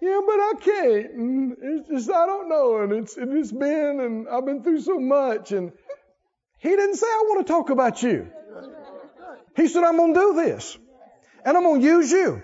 Yeah, 0.00 0.20
but 0.26 0.34
I 0.34 0.52
can't. 0.60 1.12
And 1.12 1.56
it's 1.60 1.88
just 1.88 2.10
I 2.10 2.26
don't 2.26 2.48
know, 2.48 2.82
and 2.82 2.92
it's 2.92 3.16
and 3.16 3.36
it's 3.36 3.52
been, 3.52 4.00
and 4.00 4.28
I've 4.28 4.44
been 4.44 4.62
through 4.62 4.80
so 4.80 4.98
much, 4.98 5.52
and 5.52 5.72
he 6.58 6.68
didn't 6.68 6.96
say 6.96 7.06
I 7.06 7.24
want 7.28 7.46
to 7.46 7.52
talk 7.52 7.70
about 7.70 8.02
you. 8.02 8.30
He 9.56 9.66
said 9.66 9.84
I'm 9.84 9.96
going 9.96 10.14
to 10.14 10.20
do 10.20 10.34
this, 10.34 10.78
and 11.44 11.56
I'm 11.56 11.64
going 11.64 11.80
to 11.80 11.86
use 11.86 12.10
you. 12.10 12.42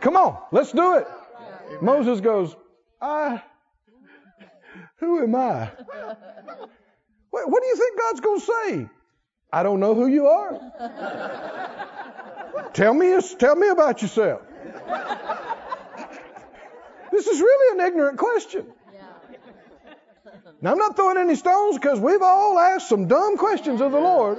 Come 0.00 0.16
on, 0.16 0.38
let's 0.52 0.72
do 0.72 0.96
it. 0.98 1.06
Moses 1.80 2.20
goes, 2.20 2.54
I. 3.00 3.42
Who 4.98 5.22
am 5.22 5.34
I? 5.34 5.70
What, 7.30 7.50
what 7.50 7.62
do 7.62 7.68
you 7.68 7.76
think 7.76 7.98
God's 7.98 8.20
going 8.20 8.40
to 8.40 8.46
say? 8.46 8.88
I 9.52 9.62
don't 9.62 9.80
know 9.80 9.94
who 9.94 10.06
you 10.06 10.26
are. 10.26 10.60
tell 12.74 12.94
me, 12.94 13.18
tell 13.38 13.56
me 13.56 13.68
about 13.68 14.02
yourself. 14.02 14.42
This 17.12 17.28
is 17.28 17.40
really 17.40 17.78
an 17.78 17.86
ignorant 17.86 18.18
question. 18.18 18.66
Now, 20.60 20.72
I'm 20.72 20.78
not 20.78 20.96
throwing 20.96 21.18
any 21.18 21.36
stones 21.36 21.76
because 21.76 22.00
we've 22.00 22.22
all 22.22 22.58
asked 22.58 22.88
some 22.88 23.06
dumb 23.06 23.36
questions 23.36 23.80
of 23.80 23.92
the 23.92 24.00
Lord. 24.00 24.38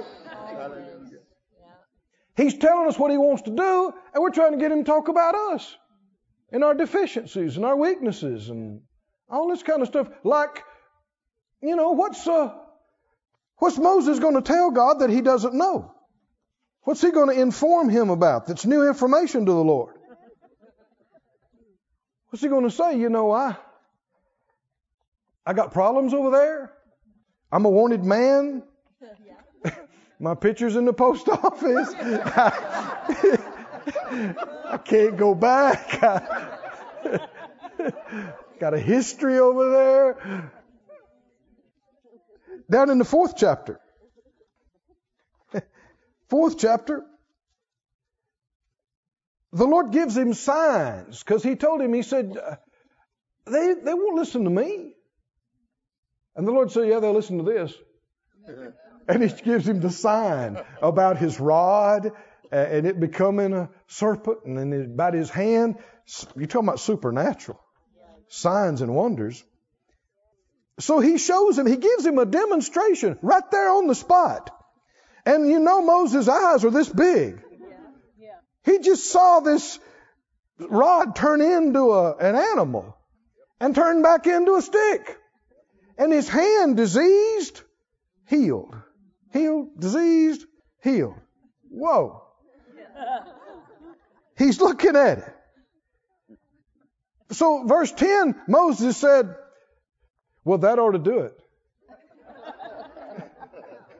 He's 2.36 2.58
telling 2.58 2.88
us 2.88 2.98
what 2.98 3.10
He 3.10 3.16
wants 3.16 3.42
to 3.42 3.50
do, 3.50 3.94
and 4.12 4.22
we're 4.22 4.30
trying 4.30 4.52
to 4.52 4.58
get 4.58 4.72
Him 4.72 4.84
to 4.84 4.84
talk 4.84 5.08
about 5.08 5.34
us 5.34 5.76
and 6.50 6.64
our 6.64 6.74
deficiencies 6.74 7.56
and 7.56 7.64
our 7.64 7.76
weaknesses 7.76 8.48
and 8.48 8.80
all 9.30 9.48
this 9.48 9.62
kind 9.62 9.80
of 9.80 9.88
stuff. 9.88 10.08
Like, 10.24 10.64
you 11.62 11.76
know, 11.76 11.92
what's 11.92 12.26
uh, 12.26 12.52
What's 13.58 13.78
Moses 13.78 14.18
going 14.18 14.34
to 14.34 14.42
tell 14.42 14.70
God 14.70 15.00
that 15.00 15.10
he 15.10 15.20
doesn't 15.20 15.54
know? 15.54 15.94
What's 16.82 17.00
he 17.00 17.10
going 17.10 17.34
to 17.34 17.40
inform 17.40 17.88
him 17.88 18.10
about 18.10 18.46
that's 18.46 18.66
new 18.66 18.86
information 18.86 19.46
to 19.46 19.52
the 19.52 19.64
Lord? 19.64 19.94
What's 22.34 22.42
he 22.42 22.48
going 22.48 22.64
to 22.64 22.70
say? 22.72 22.98
You 22.98 23.10
know, 23.10 23.30
I 23.30 23.56
I 25.46 25.52
got 25.52 25.72
problems 25.72 26.12
over 26.12 26.32
there. 26.32 26.72
I'm 27.52 27.64
a 27.64 27.70
wanted 27.70 28.04
man. 28.04 28.64
My 30.18 30.34
picture's 30.34 30.74
in 30.74 30.84
the 30.84 30.92
post 30.92 31.28
office. 31.32 31.94
I 31.94 33.30
can't 34.84 35.16
go 35.16 35.36
back. 35.36 36.00
got 38.58 38.74
a 38.74 38.80
history 38.80 39.38
over 39.38 39.70
there. 39.70 40.50
Down 42.68 42.90
in 42.90 42.98
the 42.98 43.04
fourth 43.04 43.34
chapter. 43.36 43.78
fourth 46.28 46.58
chapter. 46.58 47.04
The 49.54 49.66
Lord 49.66 49.92
gives 49.92 50.16
him 50.16 50.34
signs 50.34 51.22
because 51.22 51.42
he 51.42 51.54
told 51.54 51.80
him, 51.80 51.94
he 51.94 52.02
said, 52.02 52.36
uh, 52.36 52.56
they, 53.46 53.74
they 53.74 53.94
won't 53.94 54.16
listen 54.16 54.44
to 54.44 54.50
me. 54.50 54.94
And 56.34 56.46
the 56.46 56.52
Lord 56.52 56.72
said, 56.72 56.88
yeah, 56.88 56.98
they'll 56.98 57.14
listen 57.14 57.38
to 57.38 57.44
this. 57.44 57.72
and 59.08 59.22
he 59.22 59.28
gives 59.42 59.68
him 59.68 59.80
the 59.80 59.90
sign 59.90 60.58
about 60.82 61.18
his 61.18 61.38
rod 61.38 62.10
and 62.50 62.86
it 62.86 62.98
becoming 62.98 63.52
a 63.52 63.70
serpent 63.86 64.38
and 64.44 64.58
then 64.58 64.90
about 64.92 65.14
his 65.14 65.30
hand. 65.30 65.76
You're 66.36 66.48
talking 66.48 66.68
about 66.68 66.80
supernatural 66.80 67.60
signs 68.28 68.80
and 68.80 68.92
wonders. 68.94 69.44
So 70.80 70.98
he 70.98 71.18
shows 71.18 71.56
him, 71.56 71.66
he 71.66 71.76
gives 71.76 72.04
him 72.04 72.18
a 72.18 72.26
demonstration 72.26 73.18
right 73.22 73.48
there 73.52 73.70
on 73.70 73.86
the 73.86 73.94
spot. 73.94 74.50
And 75.24 75.48
you 75.48 75.60
know 75.60 75.80
Moses' 75.80 76.26
eyes 76.26 76.64
are 76.64 76.70
this 76.70 76.88
big. 76.88 77.40
He 78.64 78.78
just 78.78 79.10
saw 79.10 79.40
this 79.40 79.78
rod 80.58 81.16
turn 81.16 81.40
into 81.40 81.92
a, 81.92 82.16
an 82.16 82.34
animal 82.34 82.96
and 83.60 83.74
turn 83.74 84.02
back 84.02 84.26
into 84.26 84.54
a 84.54 84.62
stick. 84.62 85.18
And 85.96 86.12
his 86.12 86.28
hand 86.28 86.76
diseased, 86.76 87.62
healed. 88.26 88.74
Healed, 89.32 89.78
diseased, 89.78 90.44
healed. 90.82 91.14
Whoa. 91.68 92.22
He's 94.36 94.60
looking 94.60 94.96
at 94.96 95.18
it. 95.18 95.34
So 97.32 97.64
verse 97.66 97.92
10, 97.92 98.34
Moses 98.48 98.96
said, 98.96 99.34
well, 100.44 100.58
that 100.58 100.78
ought 100.78 100.92
to 100.92 100.98
do 100.98 101.20
it. 101.20 101.38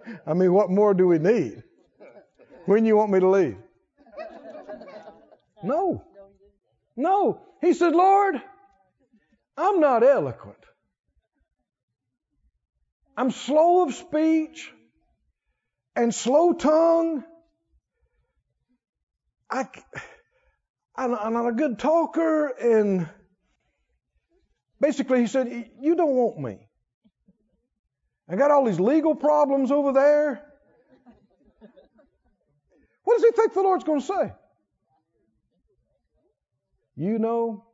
I 0.26 0.34
mean, 0.34 0.52
what 0.52 0.70
more 0.70 0.94
do 0.94 1.06
we 1.06 1.18
need? 1.18 1.62
When 2.66 2.84
you 2.84 2.96
want 2.96 3.10
me 3.12 3.20
to 3.20 3.28
leave? 3.28 3.56
No. 5.64 6.04
No. 6.96 7.40
He 7.60 7.72
said, 7.72 7.94
Lord, 7.94 8.40
I'm 9.56 9.80
not 9.80 10.02
eloquent. 10.02 10.58
I'm 13.16 13.30
slow 13.30 13.84
of 13.84 13.94
speech 13.94 14.70
and 15.96 16.14
slow 16.14 16.52
tongue. 16.52 17.24
I, 19.50 19.66
I'm 20.96 21.32
not 21.32 21.48
a 21.48 21.52
good 21.52 21.78
talker 21.78 22.48
and 22.48 23.08
Basically, 24.84 25.20
he 25.20 25.26
said, 25.26 25.70
You 25.80 25.96
don't 25.96 26.14
want 26.14 26.38
me. 26.38 26.58
I 28.28 28.36
got 28.36 28.50
all 28.50 28.66
these 28.66 28.78
legal 28.78 29.14
problems 29.14 29.70
over 29.70 29.92
there. 29.94 30.44
What 33.04 33.14
does 33.14 33.24
he 33.24 33.30
think 33.32 33.54
the 33.54 33.62
Lord's 33.62 33.84
going 33.84 34.00
to 34.00 34.06
say? 34.06 34.32
You 36.96 37.18
know, 37.18 37.64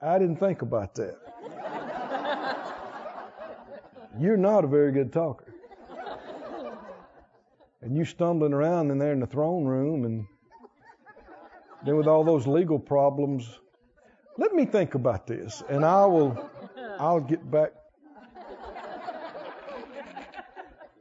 I 0.00 0.18
didn't 0.18 0.36
think 0.36 0.62
about 0.62 0.94
that. 0.94 1.16
You're 4.18 4.36
not 4.36 4.64
a 4.64 4.68
very 4.68 4.92
good 4.92 5.12
talker. 5.12 5.52
And 7.80 7.96
you 7.96 8.04
stumbling 8.04 8.52
around 8.52 8.92
in 8.92 8.98
there 8.98 9.12
in 9.12 9.18
the 9.18 9.26
throne 9.26 9.64
room 9.64 10.04
and 10.04 10.24
then 11.84 11.96
with 11.96 12.06
all 12.06 12.22
those 12.22 12.46
legal 12.46 12.78
problems. 12.78 13.58
Let 14.38 14.54
me 14.54 14.64
think 14.64 14.94
about 14.94 15.26
this 15.26 15.64
and 15.68 15.84
I 15.84 16.06
will 16.06 16.48
I'll 17.00 17.20
get 17.20 17.50
back. 17.50 17.72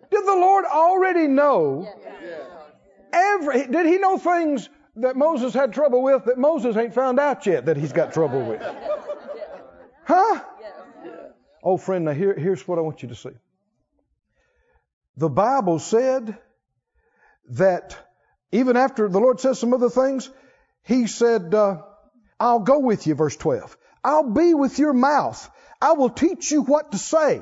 Did 0.10 0.26
the 0.26 0.36
Lord 0.36 0.66
already 0.66 1.28
know 1.28 1.88
every 3.42 3.68
did 3.68 3.86
he 3.86 3.98
know 3.98 4.18
things 4.18 4.70
that 4.98 5.16
Moses 5.16 5.54
had 5.54 5.74
trouble 5.74 6.02
with 6.02 6.26
that 6.26 6.38
Moses 6.38 6.76
ain't 6.76 6.94
found 6.94 7.20
out 7.20 7.46
yet 7.46 7.66
that 7.66 7.78
he's 7.78 7.94
got 7.94 8.14
trouble 8.14 8.42
with? 8.42 8.62
Huh? 10.04 10.44
Oh, 11.64 11.78
friend, 11.78 12.06
now 12.06 12.14
here, 12.14 12.34
here's 12.34 12.68
what 12.68 12.80
I 12.80 12.82
want 12.82 13.04
you 13.04 13.10
to 13.10 13.16
see. 13.16 13.30
The 15.18 15.30
Bible 15.30 15.80
said 15.80 16.38
that 17.50 17.98
even 18.52 18.76
after 18.78 19.08
the 19.08 19.20
Lord 19.20 19.40
says 19.40 19.60
some 19.60 19.74
other 19.74 19.90
things, 19.90 20.30
He 20.84 21.08
said, 21.08 21.54
uh, 21.54 21.84
I'll 22.40 22.60
go 22.60 22.80
with 22.80 23.06
you, 23.06 23.14
verse 23.14 23.38
12. 23.38 23.78
I'll 24.04 24.32
be 24.32 24.54
with 24.54 24.80
your 24.80 24.94
mouth. 24.94 25.50
I 25.80 25.94
will 25.94 26.10
teach 26.10 26.52
you 26.52 26.64
what 26.64 26.92
to 26.92 26.98
say. 26.98 27.42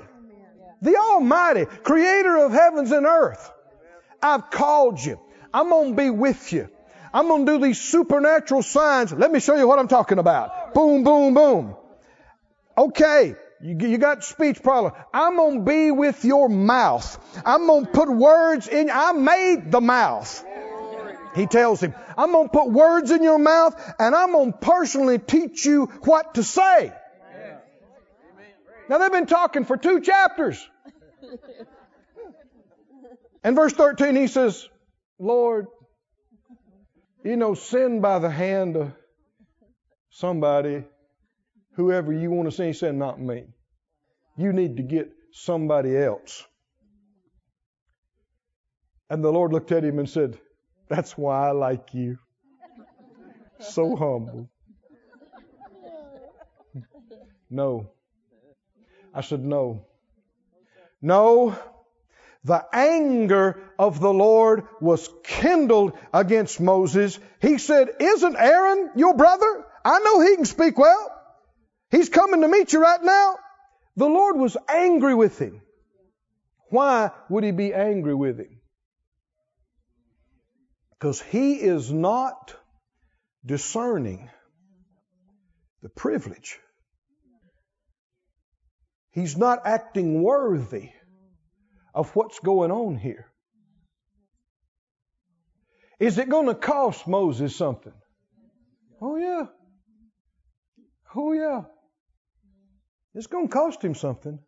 The 0.81 0.95
Almighty, 0.95 1.65
creator 1.65 2.37
of 2.37 2.51
heavens 2.51 2.91
and 2.91 3.05
earth. 3.05 3.51
I've 4.21 4.49
called 4.49 5.03
you. 5.03 5.19
I'm 5.53 5.69
going 5.69 5.95
to 5.95 6.01
be 6.01 6.09
with 6.09 6.53
you. 6.53 6.69
I'm 7.13 7.27
going 7.27 7.45
to 7.45 7.53
do 7.53 7.65
these 7.65 7.79
supernatural 7.79 8.61
signs. 8.61 9.11
Let 9.11 9.31
me 9.31 9.39
show 9.39 9.55
you 9.55 9.67
what 9.67 9.79
I'm 9.79 9.87
talking 9.87 10.19
about. 10.19 10.73
Boom, 10.73 11.03
boom, 11.03 11.33
boom. 11.33 11.75
Okay. 12.77 13.35
You, 13.61 13.77
you 13.79 13.97
got 13.97 14.23
speech 14.23 14.61
problem. 14.63 14.93
I'm 15.13 15.35
going 15.35 15.59
to 15.59 15.65
be 15.65 15.91
with 15.91 16.23
your 16.23 16.47
mouth. 16.47 17.17
I'm 17.45 17.67
going 17.67 17.85
to 17.85 17.91
put 17.91 18.09
words 18.09 18.67
in. 18.67 18.89
I 18.91 19.11
made 19.11 19.71
the 19.71 19.81
mouth. 19.81 20.45
He 21.35 21.45
tells 21.45 21.81
him, 21.81 21.93
I'm 22.17 22.31
going 22.31 22.47
to 22.47 22.51
put 22.51 22.71
words 22.71 23.11
in 23.11 23.23
your 23.23 23.39
mouth 23.39 23.75
and 23.99 24.15
I'm 24.15 24.31
going 24.31 24.53
to 24.53 24.57
personally 24.57 25.19
teach 25.19 25.65
you 25.65 25.85
what 26.03 26.35
to 26.35 26.43
say. 26.43 26.93
Now 28.87 28.97
they've 28.97 29.11
been 29.11 29.27
talking 29.27 29.65
for 29.65 29.77
two 29.77 30.01
chapters. 30.01 30.67
And 33.41 33.55
verse 33.55 33.71
13, 33.73 34.15
he 34.17 34.27
says, 34.27 34.67
Lord, 35.19 35.67
you 37.23 37.35
know, 37.35 37.53
sin 37.53 37.99
by 37.99 38.19
the 38.19 38.29
hand 38.29 38.77
of 38.77 38.93
somebody 40.09 40.85
whoever 41.75 42.11
you 42.11 42.31
want 42.31 42.51
to. 42.51 42.65
He 42.65 42.73
said, 42.73 42.95
Not 42.95 43.19
me. 43.19 43.45
You 44.37 44.53
need 44.53 44.77
to 44.77 44.83
get 44.83 45.11
somebody 45.31 45.97
else. 45.97 46.45
And 49.09 49.23
the 49.23 49.31
Lord 49.31 49.51
looked 49.51 49.71
at 49.71 49.83
him 49.83 49.99
and 49.99 50.09
said, 50.09 50.37
That's 50.87 51.17
why 51.17 51.49
I 51.49 51.51
like 51.51 51.93
you. 51.93 52.17
So 53.59 53.95
humble. 53.95 54.49
No. 57.49 57.91
I 59.13 59.21
said, 59.21 59.43
No. 59.43 59.85
No. 61.01 61.57
The 62.45 62.63
anger 62.71 63.61
of 63.77 63.99
the 63.99 64.13
Lord 64.13 64.63
was 64.79 65.09
kindled 65.23 65.97
against 66.13 66.59
Moses. 66.59 67.19
He 67.41 67.57
said, 67.57 67.89
Isn't 67.99 68.37
Aaron 68.37 68.91
your 68.95 69.15
brother? 69.15 69.65
I 69.83 69.99
know 69.99 70.21
he 70.21 70.35
can 70.35 70.45
speak 70.45 70.77
well. 70.77 71.11
He's 71.91 72.09
coming 72.09 72.41
to 72.41 72.47
meet 72.47 72.71
you 72.71 72.81
right 72.81 73.03
now. 73.03 73.37
The 73.97 74.07
Lord 74.07 74.37
was 74.37 74.55
angry 74.69 75.15
with 75.15 75.37
him. 75.39 75.61
Why 76.69 77.11
would 77.29 77.43
he 77.43 77.51
be 77.51 77.73
angry 77.73 78.15
with 78.15 78.39
him? 78.39 78.61
Because 80.91 81.21
he 81.21 81.55
is 81.55 81.91
not 81.91 82.55
discerning 83.45 84.29
the 85.81 85.89
privilege. 85.89 86.59
He's 89.11 89.35
not 89.35 89.65
acting 89.65 90.21
worthy 90.21 90.91
of 91.93 92.15
what's 92.15 92.39
going 92.39 92.71
on 92.71 92.97
here. 92.97 93.31
Is 95.99 96.17
it 96.17 96.29
going 96.29 96.47
to 96.47 96.55
cost 96.55 97.07
Moses 97.07 97.55
something? 97.55 97.93
Oh, 99.01 99.17
yeah. 99.17 99.45
Oh, 101.15 101.33
yeah. 101.33 101.63
It's 103.13 103.27
going 103.27 103.47
to 103.47 103.53
cost 103.53 103.83
him 103.83 103.95
something. 103.95 104.39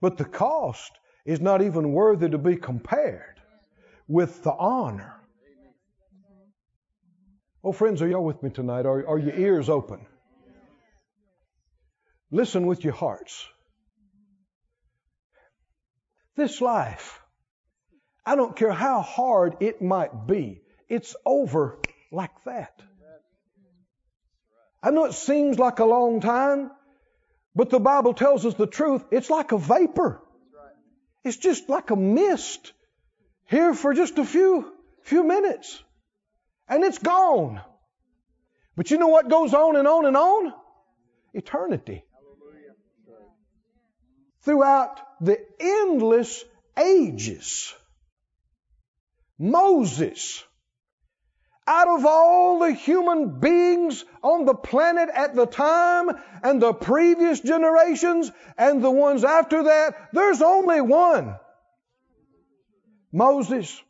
But 0.00 0.16
the 0.16 0.24
cost 0.24 0.92
is 1.26 1.40
not 1.40 1.62
even 1.62 1.92
worthy 1.92 2.28
to 2.28 2.38
be 2.38 2.56
compared 2.56 3.40
with 4.06 4.42
the 4.42 4.52
honor. 4.52 5.14
Oh, 7.62 7.72
friends, 7.72 8.02
are 8.02 8.08
y'all 8.08 8.24
with 8.24 8.42
me 8.42 8.50
tonight? 8.50 8.84
Are, 8.84 9.06
are 9.06 9.18
your 9.18 9.34
ears 9.34 9.70
open? 9.70 10.06
Listen 12.30 12.66
with 12.66 12.84
your 12.84 12.92
hearts. 12.92 13.46
This 16.36 16.60
life, 16.60 17.20
I 18.26 18.36
don't 18.36 18.56
care 18.56 18.72
how 18.72 19.02
hard 19.02 19.56
it 19.60 19.80
might 19.80 20.26
be, 20.26 20.62
it's 20.88 21.14
over 21.24 21.78
like 22.10 22.32
that. 22.44 22.82
I 24.82 24.90
know 24.90 25.06
it 25.06 25.14
seems 25.14 25.58
like 25.58 25.78
a 25.78 25.84
long 25.84 26.20
time, 26.20 26.70
but 27.54 27.70
the 27.70 27.80
Bible 27.80 28.12
tells 28.12 28.44
us 28.44 28.54
the 28.54 28.66
truth. 28.66 29.02
It's 29.10 29.30
like 29.30 29.52
a 29.52 29.58
vapor. 29.58 30.20
It's 31.24 31.38
just 31.38 31.70
like 31.70 31.90
a 31.90 31.96
mist 31.96 32.72
here 33.48 33.72
for 33.72 33.94
just 33.94 34.18
a 34.18 34.24
few, 34.24 34.70
few 35.02 35.24
minutes. 35.24 35.82
And 36.68 36.84
it's 36.84 36.98
gone. 36.98 37.62
But 38.76 38.90
you 38.90 38.98
know 38.98 39.08
what 39.08 39.30
goes 39.30 39.54
on 39.54 39.76
and 39.76 39.88
on 39.88 40.04
and 40.04 40.16
on? 40.16 40.52
Eternity. 41.32 42.04
Throughout 44.44 45.00
the 45.20 45.38
endless 45.60 46.44
ages. 46.78 47.74
Moses 49.38 50.44
out 51.66 51.88
of 51.88 52.04
all 52.04 52.58
the 52.58 52.72
human 52.72 53.40
beings 53.40 54.04
on 54.22 54.44
the 54.44 54.54
planet 54.54 55.08
at 55.14 55.34
the 55.34 55.46
time 55.46 56.10
and 56.42 56.60
the 56.60 56.74
previous 56.74 57.40
generations 57.40 58.30
and 58.58 58.84
the 58.84 58.90
ones 58.90 59.24
after 59.24 59.62
that, 59.64 60.10
there's 60.12 60.42
only 60.42 60.80
one. 60.80 61.36
Moses. 63.12 63.80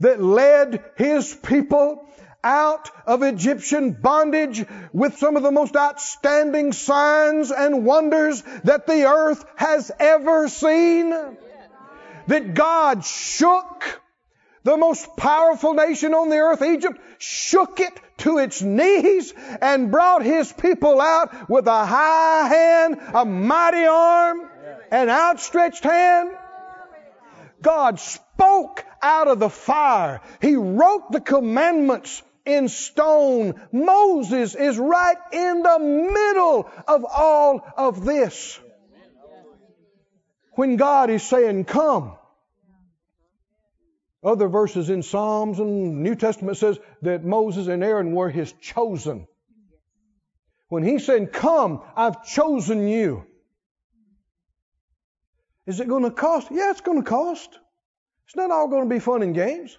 That 0.00 0.22
led 0.22 0.84
his 0.96 1.34
people 1.34 2.08
out 2.42 2.90
of 3.06 3.22
Egyptian 3.22 3.92
bondage 3.92 4.64
with 4.92 5.18
some 5.18 5.36
of 5.36 5.42
the 5.42 5.50
most 5.50 5.76
outstanding 5.76 6.72
signs 6.72 7.50
and 7.50 7.84
wonders 7.84 8.42
that 8.64 8.86
the 8.86 9.04
earth 9.04 9.44
has 9.56 9.90
ever 9.98 10.48
seen. 10.48 11.14
That 12.28 12.54
God 12.54 13.04
shook 13.04 14.00
the 14.62 14.76
most 14.76 15.16
powerful 15.16 15.72
nation 15.74 16.12
on 16.12 16.28
the 16.28 16.36
earth, 16.36 16.62
Egypt, 16.62 17.00
shook 17.18 17.80
it 17.80 17.98
to 18.18 18.38
its 18.38 18.60
knees 18.60 19.32
and 19.62 19.90
brought 19.90 20.22
his 20.22 20.52
people 20.52 21.00
out 21.00 21.48
with 21.48 21.66
a 21.66 21.86
high 21.86 22.48
hand, 22.48 23.00
a 23.14 23.24
mighty 23.24 23.86
arm, 23.86 24.50
an 24.90 25.08
outstretched 25.08 25.84
hand. 25.84 26.30
God 27.62 27.98
spoke 27.98 28.84
out 29.02 29.28
of 29.28 29.38
the 29.38 29.48
fire. 29.48 30.20
He 30.40 30.54
wrote 30.54 31.12
the 31.12 31.20
commandments 31.20 32.22
in 32.48 32.68
stone. 32.68 33.60
Moses 33.70 34.54
is 34.54 34.78
right 34.78 35.16
in 35.32 35.62
the 35.62 35.78
middle 35.78 36.68
of 36.88 37.04
all 37.04 37.60
of 37.76 38.04
this. 38.04 38.58
When 40.52 40.76
God 40.76 41.10
is 41.10 41.22
saying, 41.22 41.66
come, 41.66 42.16
other 44.24 44.48
verses 44.48 44.90
in 44.90 45.02
Psalms 45.02 45.60
and 45.60 46.02
New 46.02 46.16
Testament 46.16 46.56
says 46.56 46.78
that 47.02 47.24
Moses 47.24 47.68
and 47.68 47.84
Aaron 47.84 48.12
were 48.12 48.30
his 48.30 48.52
chosen. 48.60 49.28
When 50.68 50.82
he 50.82 50.98
said, 50.98 51.32
Come, 51.32 51.82
I've 51.96 52.24
chosen 52.24 52.88
you. 52.88 53.24
Is 55.66 55.80
it 55.80 55.88
going 55.88 56.02
to 56.02 56.10
cost? 56.10 56.48
Yeah, 56.50 56.70
it's 56.70 56.80
going 56.80 57.02
to 57.02 57.08
cost. 57.08 57.50
It's 58.26 58.36
not 58.36 58.50
all 58.50 58.68
going 58.68 58.88
to 58.88 58.94
be 58.94 59.00
fun 59.00 59.22
and 59.22 59.34
games. 59.34 59.78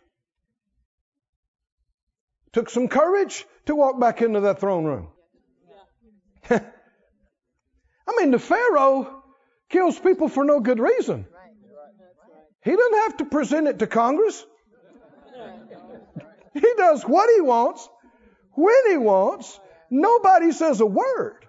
Took 2.54 2.70
some 2.70 2.88
courage 2.88 3.45
to 3.66 3.76
walk 3.76 4.00
back 4.00 4.22
into 4.22 4.41
that 4.41 4.60
throne 4.60 4.86
room. 4.86 5.10
I 6.50 6.62
mean, 8.18 8.32
the 8.32 8.39
Pharaoh 8.39 9.24
kills 9.70 10.00
people 10.00 10.30
for 10.30 10.43
no 10.43 10.60
good 10.60 10.80
reason. 10.80 11.26
He 12.64 12.76
doesn't 12.76 12.97
have 13.00 13.18
to 13.18 13.26
present 13.26 13.68
it 13.68 13.80
to 13.80 13.88
Congress. 13.88 14.45
He 16.52 16.74
does 16.78 17.04
what 17.04 17.30
he 17.34 17.41
wants, 17.41 17.88
when 18.54 18.89
he 18.89 18.97
wants. 18.97 19.60
Nobody 19.91 20.52
says 20.52 20.82
a 20.82 20.86
word. 20.86 21.45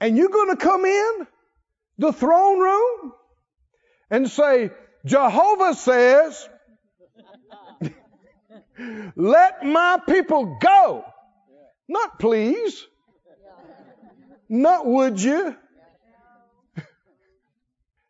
And 0.00 0.16
you're 0.16 0.30
going 0.30 0.50
to 0.50 0.56
come 0.56 0.84
in 0.84 1.26
the 1.96 2.12
throne 2.12 2.58
room 2.58 3.12
and 4.10 4.28
say, 4.28 4.72
Jehovah 5.06 5.74
says, 5.74 6.48
let 9.16 9.64
my 9.64 10.00
people 10.08 10.58
go. 10.60 11.04
Not 11.88 12.18
please. 12.18 12.86
Not 14.48 14.86
would 14.86 15.20
you. 15.20 15.56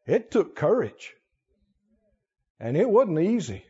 It 0.07 0.31
took 0.31 0.57
courage. 0.57 1.14
And 2.59 2.77
it 2.77 2.89
wasn't 2.89 3.21
easy. 3.21 3.64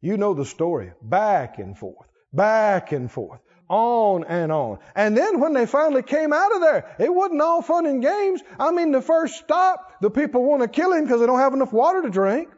You 0.00 0.16
know 0.16 0.34
the 0.34 0.44
story. 0.44 0.92
Back 1.02 1.58
and 1.58 1.76
forth, 1.76 2.08
back 2.32 2.92
and 2.92 3.10
forth, 3.10 3.40
on 3.68 4.24
and 4.24 4.50
on. 4.50 4.78
And 4.96 5.16
then 5.16 5.38
when 5.38 5.52
they 5.52 5.66
finally 5.66 6.02
came 6.02 6.32
out 6.32 6.54
of 6.54 6.60
there, 6.60 6.96
it 6.98 7.14
wasn't 7.14 7.42
all 7.42 7.62
fun 7.62 7.86
and 7.86 8.02
games. 8.02 8.40
I 8.58 8.72
mean, 8.72 8.90
the 8.90 9.02
first 9.02 9.36
stop, 9.36 10.00
the 10.00 10.10
people 10.10 10.42
want 10.44 10.62
to 10.62 10.68
kill 10.68 10.92
him 10.92 11.04
because 11.04 11.20
they 11.20 11.26
don't 11.26 11.38
have 11.38 11.54
enough 11.54 11.72
water 11.72 12.02
to 12.02 12.10
drink. 12.10 12.48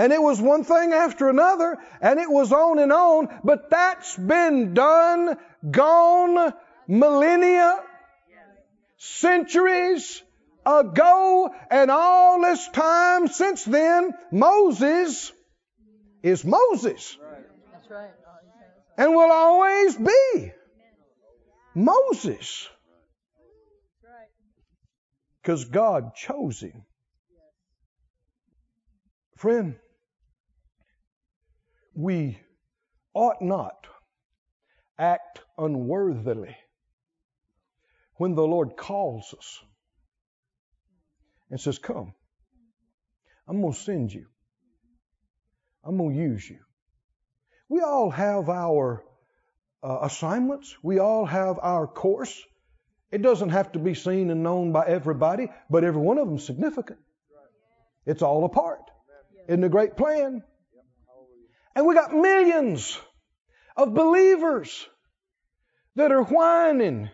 And 0.00 0.14
it 0.14 0.22
was 0.22 0.40
one 0.40 0.64
thing 0.64 0.94
after 0.94 1.28
another, 1.28 1.76
and 2.00 2.18
it 2.18 2.30
was 2.30 2.52
on 2.52 2.78
and 2.78 2.90
on, 2.90 3.28
but 3.44 3.68
that's 3.68 4.16
been 4.16 4.72
done, 4.72 5.36
gone, 5.70 6.54
millennia, 6.88 7.82
centuries 8.96 10.22
ago, 10.64 11.54
and 11.70 11.90
all 11.90 12.40
this 12.40 12.66
time 12.68 13.28
since 13.28 13.62
then, 13.62 14.14
Moses 14.32 15.32
is 16.22 16.46
Moses. 16.46 17.18
And 18.96 19.14
will 19.14 19.30
always 19.30 19.96
be 19.96 20.52
Moses. 21.74 22.70
Because 25.42 25.66
God 25.66 26.14
chose 26.14 26.62
him. 26.62 26.86
Friend, 29.36 29.76
we 32.00 32.38
ought 33.14 33.42
not 33.42 33.86
act 34.98 35.40
unworthily 35.58 36.56
when 38.16 38.34
the 38.34 38.46
Lord 38.46 38.76
calls 38.76 39.34
us 39.36 39.58
and 41.50 41.60
says, 41.60 41.78
Come, 41.78 42.14
I'm 43.48 43.60
going 43.60 43.72
to 43.72 43.78
send 43.78 44.12
you. 44.12 44.26
I'm 45.84 45.96
going 45.96 46.14
to 46.14 46.20
use 46.20 46.48
you. 46.48 46.58
We 47.68 47.80
all 47.80 48.10
have 48.10 48.48
our 48.48 49.04
uh, 49.82 49.98
assignments. 50.02 50.76
We 50.82 50.98
all 50.98 51.24
have 51.24 51.58
our 51.62 51.86
course. 51.86 52.40
It 53.10 53.22
doesn't 53.22 53.50
have 53.50 53.72
to 53.72 53.78
be 53.78 53.94
seen 53.94 54.30
and 54.30 54.42
known 54.42 54.72
by 54.72 54.86
everybody, 54.86 55.48
but 55.68 55.84
every 55.84 56.00
one 56.00 56.18
of 56.18 56.26
them 56.26 56.36
is 56.36 56.44
significant. 56.44 57.00
It's 58.06 58.22
all 58.22 58.44
a 58.44 58.48
part 58.48 58.80
in 59.48 59.60
the 59.60 59.68
great 59.68 59.96
plan. 59.96 60.42
And 61.74 61.86
we 61.86 61.94
got 61.94 62.12
millions 62.12 63.00
of 63.76 63.94
believers 63.94 64.86
that 65.96 66.12
are 66.12 66.22
whining 66.22 67.10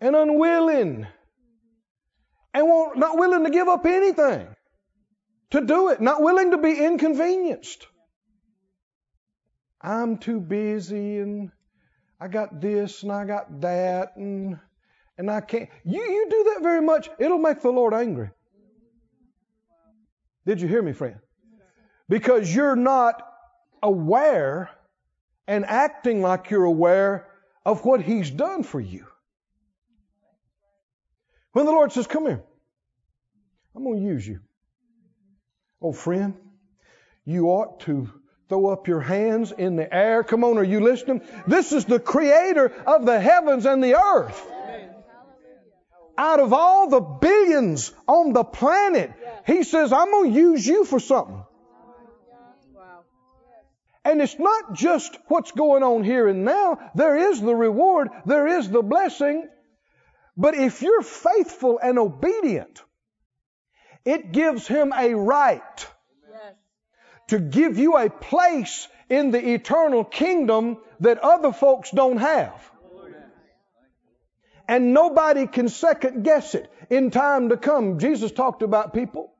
and 0.00 0.16
unwilling 0.16 1.06
and 2.54 2.68
not 2.96 3.18
willing 3.18 3.44
to 3.44 3.50
give 3.50 3.68
up 3.68 3.86
anything 3.86 4.48
to 5.50 5.60
do 5.60 5.88
it, 5.88 6.00
not 6.00 6.22
willing 6.22 6.50
to 6.50 6.58
be 6.58 6.84
inconvenienced. 6.84 7.86
I'm 9.80 10.18
too 10.18 10.40
busy 10.40 11.18
and 11.18 11.50
I 12.20 12.28
got 12.28 12.60
this 12.60 13.02
and 13.02 13.12
I 13.12 13.24
got 13.24 13.60
that 13.60 14.16
and 14.16 14.58
and 15.16 15.30
I 15.30 15.40
can't. 15.40 15.68
You 15.84 16.00
you 16.00 16.26
do 16.30 16.52
that 16.52 16.62
very 16.62 16.82
much, 16.82 17.08
it'll 17.18 17.38
make 17.38 17.62
the 17.62 17.70
Lord 17.70 17.94
angry. 17.94 18.30
Did 20.46 20.60
you 20.60 20.68
hear 20.68 20.82
me, 20.82 20.92
friend? 20.92 21.16
Because 22.08 22.52
you're 22.54 22.76
not 22.76 23.22
aware 23.82 24.70
and 25.46 25.64
acting 25.64 26.22
like 26.22 26.50
you're 26.50 26.64
aware 26.64 27.26
of 27.64 27.84
what 27.84 28.02
He's 28.02 28.30
done 28.30 28.62
for 28.62 28.80
you. 28.80 29.06
When 31.52 31.66
the 31.66 31.72
Lord 31.72 31.92
says, 31.92 32.06
Come 32.06 32.26
here, 32.26 32.42
I'm 33.74 33.84
going 33.84 34.00
to 34.00 34.06
use 34.06 34.26
you. 34.26 34.40
Oh, 35.80 35.92
friend, 35.92 36.34
you 37.24 37.46
ought 37.46 37.80
to 37.80 38.10
throw 38.48 38.66
up 38.68 38.88
your 38.88 39.00
hands 39.00 39.52
in 39.52 39.76
the 39.76 39.92
air. 39.94 40.24
Come 40.24 40.44
on, 40.44 40.58
are 40.58 40.64
you 40.64 40.80
listening? 40.80 41.22
This 41.46 41.72
is 41.72 41.84
the 41.84 42.00
creator 42.00 42.72
of 42.86 43.06
the 43.06 43.20
heavens 43.20 43.66
and 43.66 43.82
the 43.82 43.94
earth. 43.96 44.46
Out 46.16 46.40
of 46.40 46.52
all 46.52 46.88
the 46.88 47.00
billions 47.00 47.92
on 48.08 48.32
the 48.32 48.42
planet, 48.42 49.12
he 49.46 49.62
says, 49.62 49.92
I'm 49.92 50.10
going 50.10 50.32
to 50.32 50.38
use 50.38 50.66
you 50.66 50.84
for 50.84 50.98
something. 50.98 51.44
And 54.08 54.22
it's 54.22 54.38
not 54.38 54.72
just 54.72 55.18
what's 55.26 55.50
going 55.52 55.82
on 55.82 56.02
here 56.02 56.28
and 56.28 56.42
now. 56.42 56.78
There 56.94 57.30
is 57.30 57.42
the 57.42 57.54
reward. 57.54 58.08
There 58.24 58.46
is 58.46 58.70
the 58.70 58.80
blessing. 58.80 59.46
But 60.34 60.54
if 60.54 60.80
you're 60.80 61.02
faithful 61.02 61.78
and 61.82 61.98
obedient, 61.98 62.82
it 64.06 64.32
gives 64.32 64.66
him 64.66 64.94
a 64.96 65.12
right 65.12 65.86
to 67.26 67.38
give 67.38 67.76
you 67.76 67.98
a 67.98 68.08
place 68.08 68.88
in 69.10 69.30
the 69.30 69.52
eternal 69.52 70.04
kingdom 70.04 70.78
that 71.00 71.18
other 71.18 71.52
folks 71.52 71.90
don't 71.90 72.16
have. 72.16 72.70
And 74.66 74.94
nobody 74.94 75.46
can 75.46 75.68
second 75.68 76.22
guess 76.22 76.54
it 76.54 76.72
in 76.88 77.10
time 77.10 77.50
to 77.50 77.58
come. 77.58 77.98
Jesus 77.98 78.32
talked 78.32 78.62
about 78.62 78.94
people. 78.94 79.34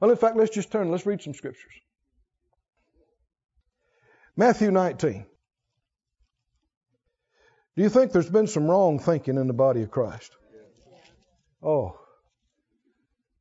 Well, 0.00 0.10
in 0.10 0.16
fact, 0.16 0.36
let's 0.36 0.52
just 0.52 0.72
turn, 0.72 0.90
let's 0.90 1.06
read 1.06 1.22
some 1.22 1.34
scriptures. 1.34 1.72
Matthew 4.36 4.70
19. 4.70 5.26
Do 7.76 7.82
you 7.82 7.88
think 7.88 8.12
there's 8.12 8.30
been 8.30 8.46
some 8.46 8.70
wrong 8.70 8.98
thinking 8.98 9.36
in 9.36 9.46
the 9.46 9.52
body 9.52 9.82
of 9.82 9.90
Christ? 9.90 10.34
Oh, 11.62 11.98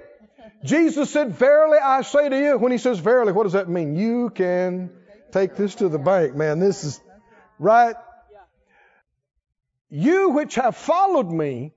Jesus 0.63 1.09
said, 1.09 1.31
Verily 1.31 1.79
I 1.79 2.03
say 2.03 2.29
to 2.29 2.37
you. 2.37 2.57
When 2.59 2.71
he 2.71 2.77
says 2.77 2.99
verily, 2.99 3.31
what 3.31 3.43
does 3.43 3.53
that 3.53 3.67
mean? 3.67 3.95
You 3.95 4.29
can 4.29 4.91
take 5.31 5.55
this 5.55 5.73
to 5.75 5.89
the 5.89 5.97
bank, 5.97 6.35
man. 6.35 6.59
This 6.59 6.83
is 6.83 7.01
right. 7.57 7.95
You 9.89 10.29
which 10.29 10.53
have 10.55 10.77
followed 10.77 11.31
me 11.31 11.73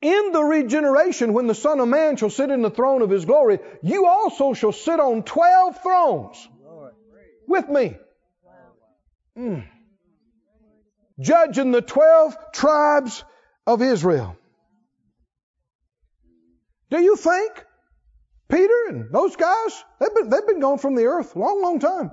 in 0.00 0.30
the 0.30 0.42
regeneration, 0.42 1.32
when 1.32 1.48
the 1.48 1.54
Son 1.54 1.80
of 1.80 1.88
Man 1.88 2.16
shall 2.16 2.30
sit 2.30 2.50
in 2.50 2.62
the 2.62 2.70
throne 2.70 3.02
of 3.02 3.10
his 3.10 3.24
glory, 3.24 3.58
you 3.82 4.06
also 4.06 4.54
shall 4.54 4.72
sit 4.72 5.00
on 5.00 5.24
12 5.24 5.82
thrones 5.82 6.48
with 7.48 7.68
me. 7.68 7.96
Mm. 9.36 9.64
Judging 11.18 11.72
the 11.72 11.82
12 11.82 12.52
tribes 12.52 13.24
of 13.66 13.82
Israel. 13.82 14.36
Do 16.90 17.00
you 17.00 17.16
think 17.16 17.64
Peter 18.50 18.88
and 18.88 19.12
those 19.12 19.36
guys, 19.36 19.84
they've 20.00 20.14
been, 20.14 20.28
they've 20.28 20.46
been 20.46 20.60
gone 20.60 20.78
from 20.78 20.96
the 20.96 21.04
earth 21.04 21.36
a 21.36 21.38
long, 21.38 21.62
long 21.62 21.78
time. 21.78 22.10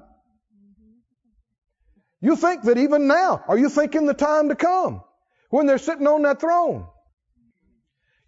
You 2.21 2.35
think 2.35 2.63
that 2.63 2.77
even 2.77 3.07
now, 3.07 3.43
are 3.47 3.57
you 3.57 3.69
thinking 3.69 4.05
the 4.05 4.13
time 4.13 4.49
to 4.49 4.55
come 4.55 5.01
when 5.49 5.65
they're 5.65 5.77
sitting 5.77 6.07
on 6.07 6.23
that 6.23 6.39
throne? 6.39 6.85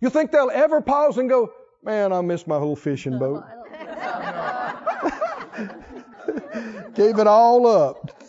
You 0.01 0.09
think 0.09 0.31
they'll 0.31 0.51
ever 0.51 0.81
pause 0.81 1.17
and 1.17 1.29
go, 1.29 1.51
man, 1.83 2.13
I 2.13 2.21
miss 2.21 2.47
my 2.47 2.57
whole 2.57 2.75
fishing 2.75 3.19
boat? 3.19 3.43
Gave 6.95 7.19
it 7.19 7.27
all 7.27 7.67
up 7.67 8.23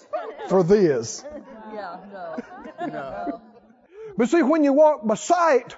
for 0.48 0.62
this. 0.62 1.24
Yeah, 1.72 1.96
no. 2.12 2.36
no. 2.86 3.40
But 4.16 4.28
see, 4.28 4.42
when 4.42 4.64
you 4.64 4.72
walk 4.72 5.06
by 5.06 5.14
sight, 5.14 5.76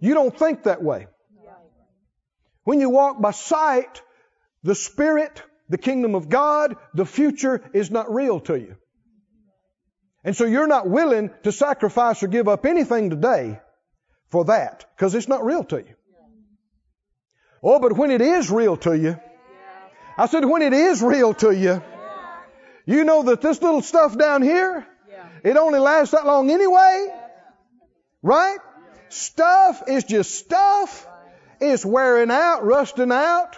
you 0.00 0.14
don't 0.14 0.36
think 0.36 0.64
that 0.64 0.82
way. 0.82 1.06
When 2.64 2.80
you 2.80 2.90
walk 2.90 3.20
by 3.20 3.32
sight, 3.32 4.02
the 4.62 4.74
Spirit, 4.74 5.42
the 5.68 5.78
kingdom 5.78 6.14
of 6.14 6.28
God, 6.28 6.76
the 6.94 7.06
future 7.06 7.62
is 7.72 7.90
not 7.90 8.12
real 8.12 8.40
to 8.40 8.58
you. 8.58 8.76
And 10.24 10.36
so 10.36 10.44
you're 10.44 10.68
not 10.68 10.88
willing 10.88 11.30
to 11.42 11.50
sacrifice 11.50 12.22
or 12.22 12.28
give 12.28 12.48
up 12.48 12.64
anything 12.64 13.10
today 13.10 13.58
for 14.30 14.44
that 14.44 14.84
because 14.96 15.14
it's 15.14 15.28
not 15.28 15.44
real 15.44 15.64
to 15.64 15.78
you. 15.78 15.94
Oh, 17.62 17.78
but 17.80 17.96
when 17.96 18.10
it 18.10 18.20
is 18.20 18.50
real 18.50 18.76
to 18.78 18.96
you, 18.96 19.18
I 20.16 20.26
said, 20.26 20.44
when 20.44 20.62
it 20.62 20.72
is 20.72 21.02
real 21.02 21.34
to 21.34 21.50
you, 21.50 21.82
you 22.86 23.04
know 23.04 23.22
that 23.24 23.40
this 23.40 23.62
little 23.62 23.82
stuff 23.82 24.16
down 24.16 24.42
here, 24.42 24.86
it 25.42 25.56
only 25.56 25.78
lasts 25.78 26.12
that 26.12 26.26
long 26.26 26.50
anyway. 26.50 27.08
Right? 28.22 28.58
Stuff 29.08 29.82
is 29.88 30.04
just 30.04 30.34
stuff. 30.34 31.06
It's 31.62 31.86
wearing 31.86 32.32
out, 32.32 32.64
rusting 32.64 33.12
out, 33.12 33.56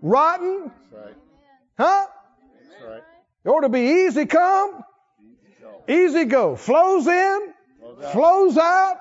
rotten. 0.00 0.70
Huh? 1.76 2.06
It 3.44 3.48
ought 3.48 3.60
to 3.60 3.68
be 3.68 4.06
easy 4.06 4.24
come, 4.24 4.82
easy 5.86 6.24
go. 6.24 6.56
Flows 6.56 7.06
in, 7.06 7.54
flows 8.12 8.56
out. 8.56 9.00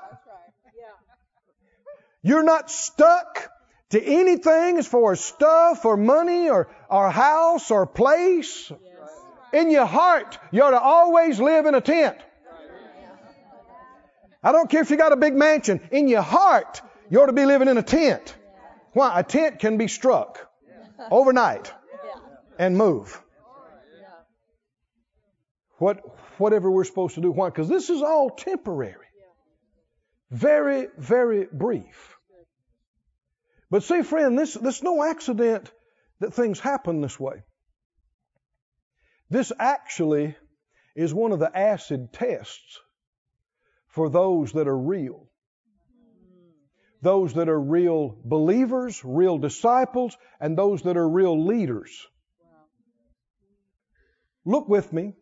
You're 2.22 2.44
not 2.44 2.70
stuck 2.70 3.50
to 3.92 4.04
anything 4.04 4.78
as 4.78 4.86
far 4.86 5.14
as 5.14 5.22
stuff 5.22 5.86
or 5.86 5.96
money 5.96 6.50
or, 6.50 6.68
or 6.90 7.10
house 7.10 7.72
or 7.72 7.86
place. 7.86 8.70
In 9.54 9.72
your 9.72 9.86
heart, 9.86 10.38
you 10.52 10.62
ought 10.62 10.72
to 10.72 10.82
always 10.82 11.40
live 11.40 11.66
in 11.66 11.74
a 11.74 11.82
tent. 11.82 12.18
I 14.44 14.52
don't 14.52 14.70
care 14.70 14.82
if 14.82 14.92
you 14.92 14.98
got 14.98 15.14
a 15.14 15.18
big 15.18 15.36
mansion. 15.36 15.80
In 15.92 16.10
your 16.10 16.22
heart, 16.22 16.82
you 17.10 17.22
ought 17.22 17.28
to 17.28 17.34
be 17.34 17.46
living 17.46 17.68
in 17.68 17.78
a 17.78 17.84
tent. 17.84 18.36
Why? 18.94 19.20
A 19.20 19.24
tent 19.24 19.60
can 19.60 19.78
be 19.78 19.88
struck 19.88 20.48
overnight 21.12 21.72
and 22.58 22.78
move. 22.78 23.22
What, 25.78 26.02
whatever 26.40 26.70
we're 26.70 26.84
supposed 26.84 27.16
to 27.16 27.22
do. 27.22 27.32
Why? 27.32 27.50
Because 27.50 27.70
this 27.70 27.90
is 27.90 28.02
all 28.02 28.30
temporary. 28.30 29.08
Very, 30.30 30.88
very 30.98 31.48
brief. 31.52 32.18
But 33.72 33.84
see, 33.84 34.02
friend, 34.02 34.38
this, 34.38 34.56
this 34.56 34.78
is 34.78 34.84
no 34.84 35.04
accident 35.04 35.72
that 36.20 36.34
things 36.34 36.60
happen 36.60 37.02
this 37.02 37.20
way. 37.20 37.44
This 39.30 39.52
actually 39.58 40.36
is 40.96 41.14
one 41.14 41.32
of 41.32 41.40
the 41.40 41.56
acid 41.56 42.12
tests 42.12 42.80
for 43.88 44.10
those 44.10 44.52
that 44.54 44.68
are 44.68 44.78
real. 44.78 45.29
Those 47.02 47.34
that 47.36 47.48
are 47.48 47.60
real 47.60 48.18
believers, 48.24 49.02
real 49.06 49.38
disciples, 49.38 50.18
and 50.40 50.58
those 50.58 50.82
that 50.84 50.98
are 50.98 51.10
real 51.10 51.46
leaders. 51.46 52.08
Look 54.46 54.68
with 54.68 54.92
me 54.92 55.14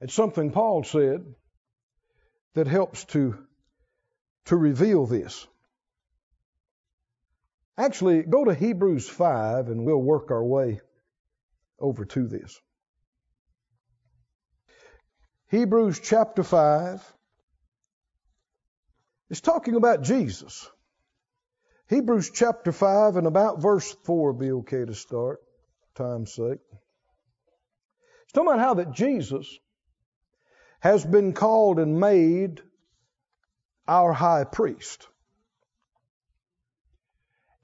at 0.00 0.10
something 0.10 0.52
Paul 0.52 0.84
said 0.84 1.24
that 2.54 2.66
helps 2.66 3.04
to, 3.06 3.38
to 4.46 4.56
reveal 4.56 5.06
this. 5.06 5.46
Actually, 7.76 8.22
go 8.22 8.44
to 8.44 8.54
Hebrews 8.54 9.08
5 9.08 9.68
and 9.68 9.84
we'll 9.84 10.02
work 10.02 10.30
our 10.30 10.44
way 10.44 10.80
over 11.78 12.04
to 12.04 12.26
this. 12.26 12.60
Hebrews 15.50 16.00
chapter 16.00 16.42
5 16.42 17.14
is 19.30 19.40
talking 19.40 19.74
about 19.74 20.02
Jesus. 20.02 20.68
Hebrews 21.88 22.30
chapter 22.34 22.72
5 22.72 23.16
and 23.16 23.26
about 23.26 23.62
verse 23.62 23.94
4 24.04 24.32
be 24.34 24.50
okay 24.52 24.84
to 24.84 24.94
start, 24.94 25.40
time's 25.94 26.32
sake. 26.34 26.58
It's 28.24 28.32
talking 28.32 28.48
about 28.48 28.60
how 28.60 28.74
that 28.74 28.92
Jesus 28.92 29.58
has 30.80 31.04
been 31.04 31.32
called 31.32 31.78
and 31.78 31.98
made 31.98 32.60
our 33.86 34.12
high 34.12 34.44
priest. 34.44 35.06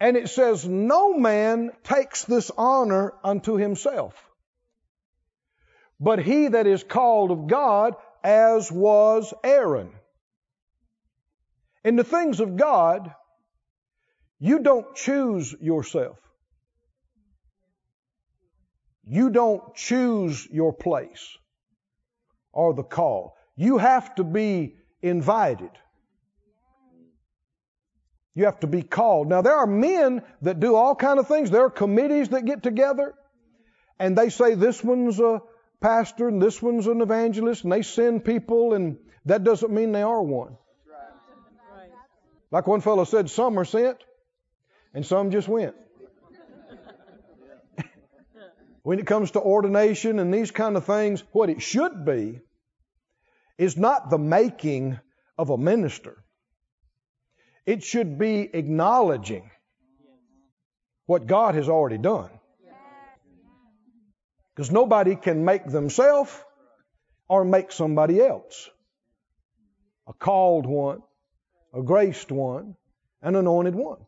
And 0.00 0.16
it 0.16 0.28
says, 0.28 0.66
No 0.66 1.14
man 1.14 1.70
takes 1.84 2.24
this 2.24 2.50
honor 2.56 3.12
unto 3.22 3.56
himself, 3.56 4.14
but 6.00 6.18
he 6.18 6.48
that 6.48 6.66
is 6.66 6.82
called 6.82 7.30
of 7.30 7.46
God, 7.46 7.94
as 8.22 8.72
was 8.72 9.32
Aaron. 9.44 9.92
In 11.84 11.96
the 11.96 12.04
things 12.04 12.40
of 12.40 12.56
God, 12.56 13.14
you 14.38 14.60
don't 14.60 14.94
choose 14.94 15.54
yourself. 15.60 16.18
You 19.06 19.30
don't 19.30 19.74
choose 19.74 20.46
your 20.50 20.72
place 20.72 21.36
or 22.52 22.72
the 22.72 22.82
call. 22.82 23.36
You 23.54 23.78
have 23.78 24.14
to 24.14 24.24
be 24.24 24.76
invited. 25.02 25.70
You 28.34 28.46
have 28.46 28.60
to 28.60 28.66
be 28.66 28.82
called. 28.82 29.28
Now 29.28 29.42
there 29.42 29.56
are 29.56 29.66
men 29.66 30.22
that 30.42 30.58
do 30.58 30.74
all 30.74 30.94
kind 30.94 31.18
of 31.18 31.28
things. 31.28 31.50
There 31.50 31.64
are 31.64 31.70
committees 31.70 32.30
that 32.30 32.46
get 32.46 32.62
together 32.62 33.14
and 33.98 34.16
they 34.16 34.30
say 34.30 34.54
this 34.54 34.82
one's 34.82 35.20
a 35.20 35.40
pastor 35.80 36.28
and 36.28 36.40
this 36.40 36.60
one's 36.60 36.86
an 36.86 37.02
evangelist 37.02 37.62
and 37.64 37.72
they 37.72 37.82
send 37.82 38.24
people 38.24 38.72
and 38.72 38.96
that 39.26 39.44
doesn't 39.44 39.70
mean 39.72 39.92
they 39.92 40.02
are 40.02 40.22
one. 40.22 40.56
Like 42.54 42.68
one 42.68 42.82
fellow 42.82 43.02
said, 43.02 43.28
some 43.28 43.58
are 43.58 43.64
sent 43.64 43.98
and 44.94 45.04
some 45.04 45.32
just 45.32 45.48
went. 45.48 45.74
when 48.84 49.00
it 49.00 49.08
comes 49.08 49.32
to 49.32 49.40
ordination 49.40 50.20
and 50.20 50.32
these 50.32 50.52
kind 50.52 50.76
of 50.76 50.84
things, 50.84 51.24
what 51.32 51.50
it 51.50 51.60
should 51.60 52.04
be 52.04 52.38
is 53.58 53.76
not 53.76 54.08
the 54.08 54.18
making 54.18 55.00
of 55.36 55.50
a 55.50 55.58
minister. 55.58 56.22
It 57.66 57.82
should 57.82 58.20
be 58.20 58.48
acknowledging 58.54 59.50
what 61.06 61.26
God 61.26 61.56
has 61.56 61.68
already 61.68 61.98
done. 61.98 62.30
Because 64.54 64.70
nobody 64.70 65.16
can 65.16 65.44
make 65.44 65.66
themselves 65.66 66.32
or 67.28 67.44
make 67.44 67.72
somebody 67.72 68.20
else. 68.20 68.70
A 70.06 70.12
called 70.12 70.66
one, 70.66 71.02
a 71.74 71.82
graced 71.82 72.30
one, 72.30 72.76
an 73.22 73.36
anointed 73.36 73.74
one. 73.74 73.98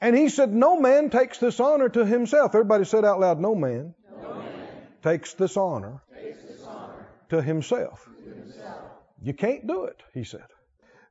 And 0.00 0.16
he 0.16 0.28
said, 0.28 0.52
No 0.52 0.80
man 0.80 1.10
takes 1.10 1.38
this 1.38 1.60
honor 1.60 1.88
to 1.88 2.04
himself. 2.04 2.54
Everybody 2.54 2.84
said 2.84 3.04
out 3.04 3.20
loud, 3.20 3.40
No 3.40 3.54
man. 3.54 3.94
takes 5.02 5.34
this 5.34 5.56
honor, 5.56 6.02
to 7.30 7.42
himself. 7.42 8.06
You 9.22 9.34
can't 9.34 9.66
do 9.66 9.84
it, 9.84 10.02
he 10.14 10.24
said. 10.24 10.46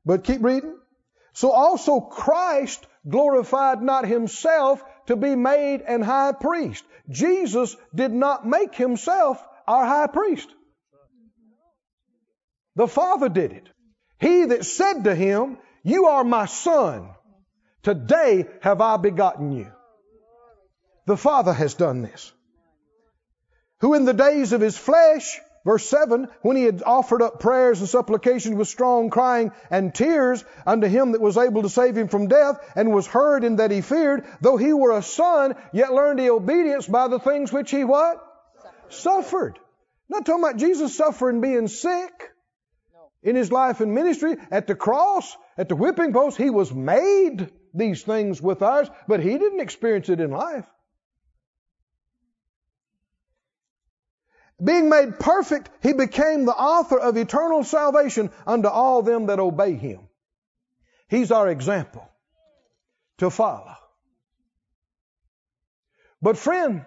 But 0.06 0.24
keep 0.24 0.44
reading. 0.44 0.78
So 1.34 1.52
also 1.52 2.00
Christ 2.00 2.86
glorified 3.08 3.82
not 3.82 4.08
himself 4.08 4.84
to 5.08 5.16
be 5.16 5.36
made 5.36 5.82
an 5.82 6.02
high 6.02 6.34
priest. 6.34 6.84
Jesus 7.10 7.76
did 7.94 8.12
not 8.12 8.48
make 8.48 8.76
himself 8.76 9.44
our 9.68 9.86
high 9.86 10.08
priest. 10.08 10.50
The 12.76 12.88
Father 12.88 13.30
did 13.30 13.52
it. 13.52 13.70
He 14.20 14.46
that 14.46 14.66
said 14.66 15.04
to 15.06 15.16
him, 15.16 15.58
You 15.84 16.08
are 16.08 16.24
my 16.24 16.46
son. 16.46 17.10
Today 17.84 18.46
have 18.62 18.82
I 18.82 18.98
begotten 18.98 19.52
you. 19.52 19.72
The 21.06 21.18
Father 21.18 21.54
has 21.54 21.74
done 21.74 22.02
this. 22.02 22.32
Who 23.80 23.94
in 23.94 24.06
the 24.06 24.14
days 24.14 24.52
of 24.52 24.62
his 24.62 24.78
flesh 24.78 25.40
Verse 25.66 25.88
7 25.90 26.28
When 26.42 26.56
he 26.56 26.64
had 26.64 26.84
offered 26.86 27.22
up 27.22 27.40
prayers 27.40 27.80
and 27.80 27.90
supplications 27.90 28.56
with 28.56 28.68
strong 28.68 29.10
crying 29.10 29.52
and 29.70 29.94
tears 29.94 30.44
unto 30.66 30.88
him 30.88 31.12
that 31.12 31.22
was 31.22 31.38
able 31.38 31.64
to 31.64 31.70
save 31.70 31.98
him 31.98 32.08
from 32.08 32.28
death, 32.28 32.58
and 32.76 32.94
was 32.94 33.08
heard 33.08 33.44
in 33.44 33.58
that 33.58 33.72
he 33.72 33.82
feared, 33.82 34.26
though 34.42 34.58
he 34.58 34.74
were 34.74 34.98
a 34.98 35.04
son, 35.04 35.56
yet 35.74 35.94
learned 35.94 36.20
he 36.20 36.30
obedience 36.30 36.88
by 36.88 37.08
the 37.08 37.20
things 37.20 37.52
which 37.52 37.72
he 37.72 37.84
what? 37.84 38.18
Suffered. 38.90 38.94
Suffered. 38.94 39.60
Not 40.08 40.26
talking 40.26 40.44
about 40.44 40.58
Jesus 40.58 40.96
suffering 40.96 41.42
being 41.42 41.68
sick 41.68 42.32
in 43.24 43.36
his 43.36 43.52
life 43.52 43.82
and 43.82 43.94
ministry. 43.94 44.36
At 44.52 44.68
the 44.68 44.76
cross, 44.76 45.36
at 45.58 45.70
the 45.70 45.76
whipping 45.76 46.14
post, 46.14 46.38
he 46.38 46.50
was 46.50 46.74
made 46.74 47.50
these 47.74 48.04
things 48.04 48.42
with 48.42 48.62
ours, 48.62 48.90
but 49.08 49.20
he 49.20 49.38
didn't 49.38 49.60
experience 49.60 50.10
it 50.10 50.20
in 50.20 50.32
life. 50.32 50.66
Being 54.62 54.90
made 54.90 55.20
perfect, 55.20 55.70
he 55.82 55.94
became 55.94 56.46
the 56.46 56.52
author 56.56 57.00
of 57.00 57.16
eternal 57.16 57.64
salvation 57.64 58.30
unto 58.46 58.68
all 58.68 59.02
them 59.02 59.28
that 59.28 59.40
obey 59.40 59.76
him. 59.76 60.02
He's 61.08 61.32
our 61.32 61.48
example 61.48 62.08
to 63.20 63.30
follow. 63.30 63.76
But 66.22 66.38
friend, 66.38 66.86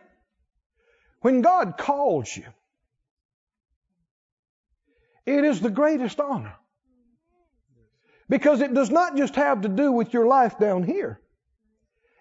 when 1.23 1.41
God 1.41 1.79
calls 1.79 2.37
you, 2.37 2.45
it 5.27 5.45
is 5.45 5.61
the 5.61 5.71
greatest 5.71 6.21
honor. 6.21 6.55
Because 8.29 8.61
it 8.61 8.73
does 8.73 8.91
not 8.91 9.17
just 9.17 9.35
have 9.37 9.63
to 9.63 9.69
do 9.69 9.93
with 9.93 10.13
your 10.13 10.27
life 10.27 10.59
down 10.59 10.85
here. 10.85 11.21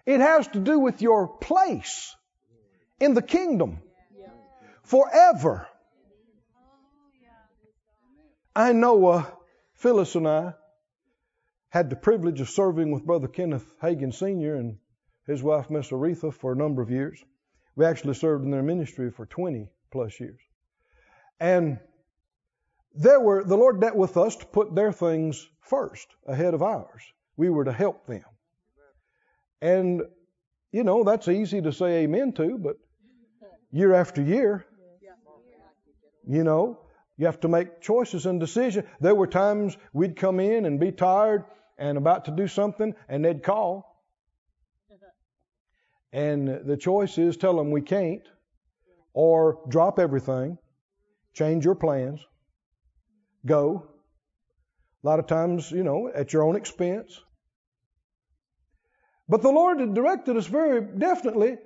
It 0.06 0.20
has 0.20 0.48
to 0.50 0.60
do 0.60 0.80
with 0.80 1.02
your 1.02 1.28
place 1.28 2.16
in 3.00 3.14
the 3.14 3.22
kingdom 3.22 3.80
forever. 4.84 5.68
I 8.56 8.74
know 8.74 9.08
uh, 9.08 9.26
Phyllis 9.76 10.16
and 10.16 10.28
I 10.28 10.54
had 11.70 11.90
the 11.90 11.96
privilege 11.96 12.42
of 12.42 12.50
serving 12.50 12.92
with 12.92 13.06
Brother 13.06 13.30
Kenneth 13.30 13.66
Hagin 13.82 14.14
Sr. 14.14 14.56
and 14.56 14.78
his 15.26 15.42
wife, 15.42 15.70
Miss 15.70 15.90
Oretha, 15.90 16.34
for 16.34 16.52
a 16.52 16.56
number 16.58 16.82
of 16.82 16.92
years. 16.92 17.24
We 17.78 17.86
actually 17.86 18.16
served 18.16 18.44
in 18.44 18.52
their 18.52 18.64
ministry 18.64 19.12
for 19.12 19.26
20 19.26 19.70
plus 19.90 20.20
years. 20.20 20.40
And 21.40 21.80
there 22.94 23.20
were, 23.20 23.44
the 23.44 23.58
Lord 23.58 23.80
dealt 23.80 23.96
with 23.96 24.18
us 24.18 24.36
to 24.38 24.46
put 24.46 24.76
their 24.76 24.92
things 24.92 25.48
first 25.62 26.08
ahead 26.28 26.54
of 26.54 26.62
ours. 26.62 27.02
We 27.38 27.50
were 27.50 27.66
to 27.66 27.72
help 27.72 28.06
them. 28.08 28.24
And, 29.62 30.02
you 30.72 30.84
know, 30.84 31.04
that's 31.04 31.28
easy 31.28 31.62
to 31.62 31.72
say 31.72 32.04
amen 32.04 32.34
to, 32.34 32.58
but 32.58 32.78
year 33.72 33.94
after 33.94 34.22
year, 34.22 34.66
you 36.28 36.44
know, 36.44 36.80
you 37.18 37.26
have 37.26 37.40
to 37.42 37.48
make 37.48 37.82
choices 37.82 38.26
and 38.26 38.40
decisions. 38.40 38.86
There 39.00 39.16
were 39.16 39.28
times 39.28 39.78
we'd 39.94 40.16
come 40.16 40.40
in 40.40 40.66
and 40.66 40.80
be 40.80 40.92
tired 40.92 41.46
and 41.78 41.98
about 41.98 42.26
to 42.26 42.32
do 42.32 42.48
something, 42.48 42.94
and 43.08 43.24
they'd 43.24 43.44
call. 43.44 43.88
And 46.14 46.66
the 46.66 46.78
choice 46.78 47.18
is 47.18 47.38
tell 47.38 47.56
them 47.56 47.72
we 47.72 47.82
can't, 47.82 48.28
or 49.14 49.60
drop 49.70 49.98
everything, 50.00 50.58
change 51.34 51.64
your 51.64 51.76
plans, 51.76 52.20
go. 53.46 53.88
A 55.04 55.08
lot 55.08 55.20
of 55.20 55.28
times, 55.28 55.72
you 55.72 55.84
know, 55.84 56.10
at 56.14 56.34
your 56.34 56.44
own 56.44 56.56
expense. 56.56 57.20
But 59.28 59.42
the 59.42 59.52
Lord 59.52 59.80
had 59.80 59.94
directed 59.94 60.38
us 60.38 60.46
very 60.46 60.82
definitely 60.82 61.58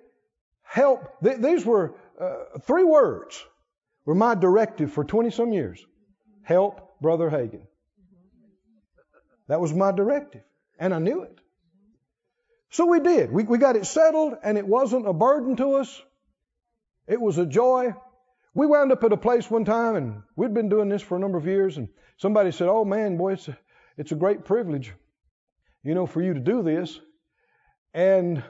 help. 0.62 1.08
These 1.22 1.66
were 1.66 1.96
uh, 2.20 2.60
three 2.62 2.84
words 2.84 3.44
were 4.06 4.16
my 4.16 4.36
directive 4.36 4.92
for 4.92 5.04
20 5.04 5.32
some 5.32 5.52
years. 5.52 5.84
Help 6.44 7.02
Brother 7.02 7.30
Hagin. 7.30 7.66
That 9.48 9.60
was 9.60 9.74
my 9.74 9.92
directive. 9.92 10.44
And 10.80 10.94
I 10.94 11.00
knew 11.00 11.24
it. 11.24 11.38
So 12.70 12.86
we 12.86 13.00
did. 13.00 13.32
We, 13.32 13.44
we 13.44 13.58
got 13.58 13.76
it 13.76 13.86
settled, 13.86 14.34
and 14.44 14.58
it 14.58 14.68
wasn't 14.68 15.08
a 15.08 15.14
burden 15.14 15.56
to 15.58 15.76
us. 15.76 16.02
It 17.08 17.22
was 17.22 17.38
a 17.38 17.46
joy. 17.46 17.94
We 18.56 18.66
wound 18.66 18.92
up 18.92 19.04
at 19.04 19.12
a 19.12 19.18
place 19.18 19.52
one 19.52 19.66
time, 19.66 19.96
and 19.96 20.24
we'd 20.36 20.54
been 20.54 20.70
doing 20.70 20.90
this 20.90 21.02
for 21.02 21.18
a 21.18 21.20
number 21.20 21.38
of 21.38 21.46
years, 21.46 21.78
and 21.78 21.90
somebody 22.18 22.52
said, 22.52 22.70
Oh 22.70 22.86
man, 22.86 23.18
boy, 23.18 23.34
it's 23.34 23.50
a, 23.50 23.58
it's 23.98 24.14
a 24.14 24.16
great 24.16 24.46
privilege, 24.46 24.94
you 25.84 25.94
know, 25.94 26.08
for 26.08 26.22
you 26.22 26.34
to 26.34 26.40
do 26.40 26.64
this. 26.64 27.00
And 27.94 28.42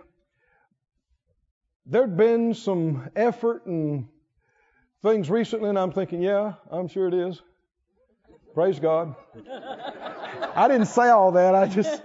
there'd 1.88 2.16
been 2.16 2.54
some 2.54 3.10
effort 3.16 3.66
and 3.66 4.08
things 5.02 5.30
recently, 5.30 5.70
and 5.70 5.78
I'm 5.78 5.92
thinking, 5.92 6.22
yeah, 6.22 6.54
I'm 6.72 6.88
sure 6.88 7.08
it 7.08 7.14
is. 7.14 7.42
Praise 8.54 8.80
God. 8.80 9.16
I 10.56 10.68
didn't 10.68 10.88
say 10.88 11.10
all 11.10 11.32
that. 11.34 11.56
I 11.56 11.68
just, 11.68 12.02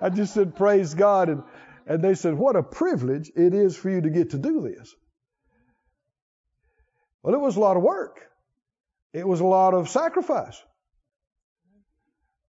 I 0.00 0.10
just 0.10 0.34
said, 0.34 0.56
praise 0.56 0.94
God. 0.94 1.28
And, 1.28 1.42
and 1.86 2.02
they 2.02 2.14
said, 2.14 2.34
what 2.34 2.56
a 2.56 2.62
privilege 2.62 3.30
it 3.36 3.54
is 3.54 3.76
for 3.76 3.88
you 3.90 4.00
to 4.00 4.10
get 4.10 4.30
to 4.30 4.38
do 4.38 4.60
this. 4.60 4.94
Well, 7.28 7.36
it 7.36 7.42
was 7.42 7.56
a 7.58 7.60
lot 7.60 7.76
of 7.76 7.82
work. 7.82 8.22
It 9.12 9.28
was 9.28 9.40
a 9.40 9.44
lot 9.44 9.74
of 9.74 9.90
sacrifice. 9.90 10.58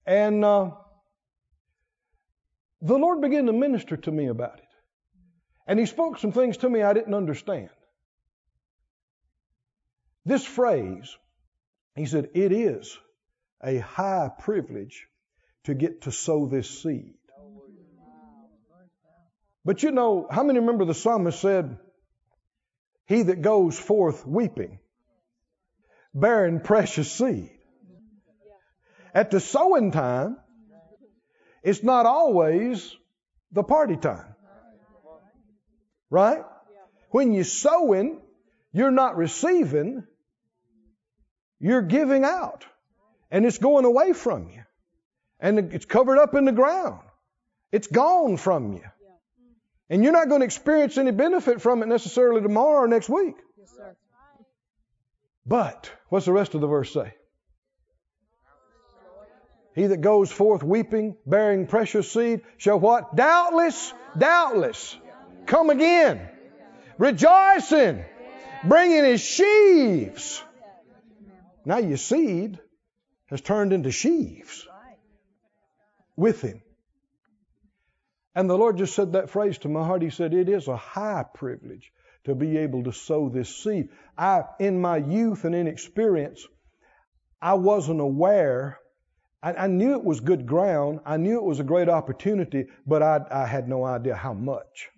And 0.05 0.45
uh, 0.45 0.71
the 2.81 2.97
Lord 2.97 3.19
began 3.19 3.47
to 3.47 3.51
minister 3.51 3.97
to 3.97 4.09
me 4.09 4.27
about 4.27 4.59
it. 4.59 4.69
And 5.67 5.77
He 5.81 5.85
spoke 5.85 6.17
some 6.17 6.31
things 6.31 6.55
to 6.59 6.69
me 6.69 6.81
I 6.81 6.93
didn't 6.93 7.13
understand. 7.13 7.67
This 10.23 10.45
phrase, 10.45 11.13
he 11.97 12.05
said, 12.05 12.29
it 12.33 12.53
is 12.53 12.97
a 13.61 13.79
high 13.79 14.31
privilege 14.39 15.07
to 15.65 15.73
get 15.73 16.03
to 16.03 16.13
sow 16.13 16.45
this 16.45 16.69
seed. 16.69 17.15
But 19.65 19.83
you 19.83 19.91
know, 19.91 20.25
how 20.31 20.43
many 20.43 20.59
remember 20.59 20.85
the 20.85 20.93
psalmist 20.93 21.41
said, 21.41 21.77
He 23.09 23.23
that 23.23 23.41
goes 23.41 23.77
forth 23.77 24.27
weeping, 24.27 24.77
bearing 26.13 26.59
precious 26.59 27.11
seed. 27.11 27.49
At 29.15 29.31
the 29.31 29.39
sowing 29.39 29.91
time, 29.91 30.37
it's 31.63 31.81
not 31.81 32.05
always 32.05 32.95
the 33.51 33.63
party 33.63 33.97
time. 33.97 34.35
Right? 36.11 36.43
When 37.09 37.33
you're 37.33 37.45
sowing, 37.45 38.21
you're 38.73 38.91
not 38.91 39.17
receiving, 39.17 40.03
you're 41.59 41.81
giving 41.81 42.23
out. 42.23 42.63
And 43.31 43.43
it's 43.43 43.57
going 43.57 43.85
away 43.85 44.13
from 44.13 44.49
you. 44.49 44.61
And 45.39 45.73
it's 45.73 45.85
covered 45.85 46.19
up 46.19 46.35
in 46.35 46.45
the 46.45 46.51
ground. 46.51 47.01
It's 47.71 47.87
gone 47.87 48.37
from 48.37 48.73
you. 48.73 48.83
And 49.89 50.03
you're 50.03 50.13
not 50.13 50.29
going 50.29 50.41
to 50.41 50.45
experience 50.45 50.97
any 50.97 51.11
benefit 51.11 51.61
from 51.61 51.81
it 51.81 51.87
necessarily 51.87 52.41
tomorrow 52.41 52.83
or 52.83 52.87
next 52.87 53.09
week. 53.09 53.35
Yes, 53.57 53.69
sir. 53.75 53.95
But, 55.45 55.91
what's 56.09 56.25
the 56.25 56.31
rest 56.31 56.53
of 56.53 56.61
the 56.61 56.67
verse 56.67 56.93
say? 56.93 57.13
He 59.75 59.87
that 59.87 60.01
goes 60.01 60.31
forth 60.31 60.61
weeping, 60.61 61.15
bearing 61.25 61.65
precious 61.65 62.11
seed, 62.11 62.41
shall 62.57 62.79
what? 62.79 63.15
Doubtless, 63.15 63.93
doubtless, 64.17 64.97
come 65.45 65.69
again, 65.69 66.29
rejoicing, 66.97 68.03
bringing 68.65 69.05
his 69.05 69.21
sheaves 69.21 70.43
now 71.69 71.77
your 71.77 71.97
seed 71.97 72.59
has 73.27 73.41
turned 73.41 73.73
into 73.73 73.91
sheaves 73.91 74.67
with 76.15 76.41
him. 76.41 76.63
And 78.35 78.49
the 78.49 78.57
Lord 78.57 78.77
just 78.77 78.95
said 78.95 79.13
that 79.13 79.29
phrase 79.29 79.57
to 79.59 79.69
my 79.69 79.83
heart. 79.83 80.01
He 80.01 80.09
said, 80.09 80.33
It 80.33 80.49
is 80.49 80.67
a 80.67 80.77
high 80.77 81.25
privilege 81.33 81.91
to 82.25 82.35
be 82.35 82.57
able 82.57 82.83
to 82.83 82.91
sow 82.91 83.29
this 83.29 83.55
seed. 83.63 83.89
I, 84.17 84.43
in 84.59 84.79
my 84.81 84.97
youth 84.97 85.45
and 85.45 85.55
inexperience, 85.55 86.45
I 87.41 87.55
wasn't 87.55 88.01
aware. 88.01 88.79
I, 89.41 89.53
I, 89.53 89.67
knew 89.67 89.93
it 89.93 90.03
was 90.03 90.19
good 90.19 90.45
ground. 90.45 90.99
I 91.05 91.17
knew 91.17 91.37
it 91.37 91.43
was 91.43 91.59
a 91.59 91.63
great 91.63 91.89
opportunity, 91.89 92.65
but 92.85 93.01
I, 93.01 93.21
I 93.31 93.45
had 93.45 93.67
no 93.67 93.83
idea 93.85 94.15
how 94.15 94.33
much. 94.33 94.89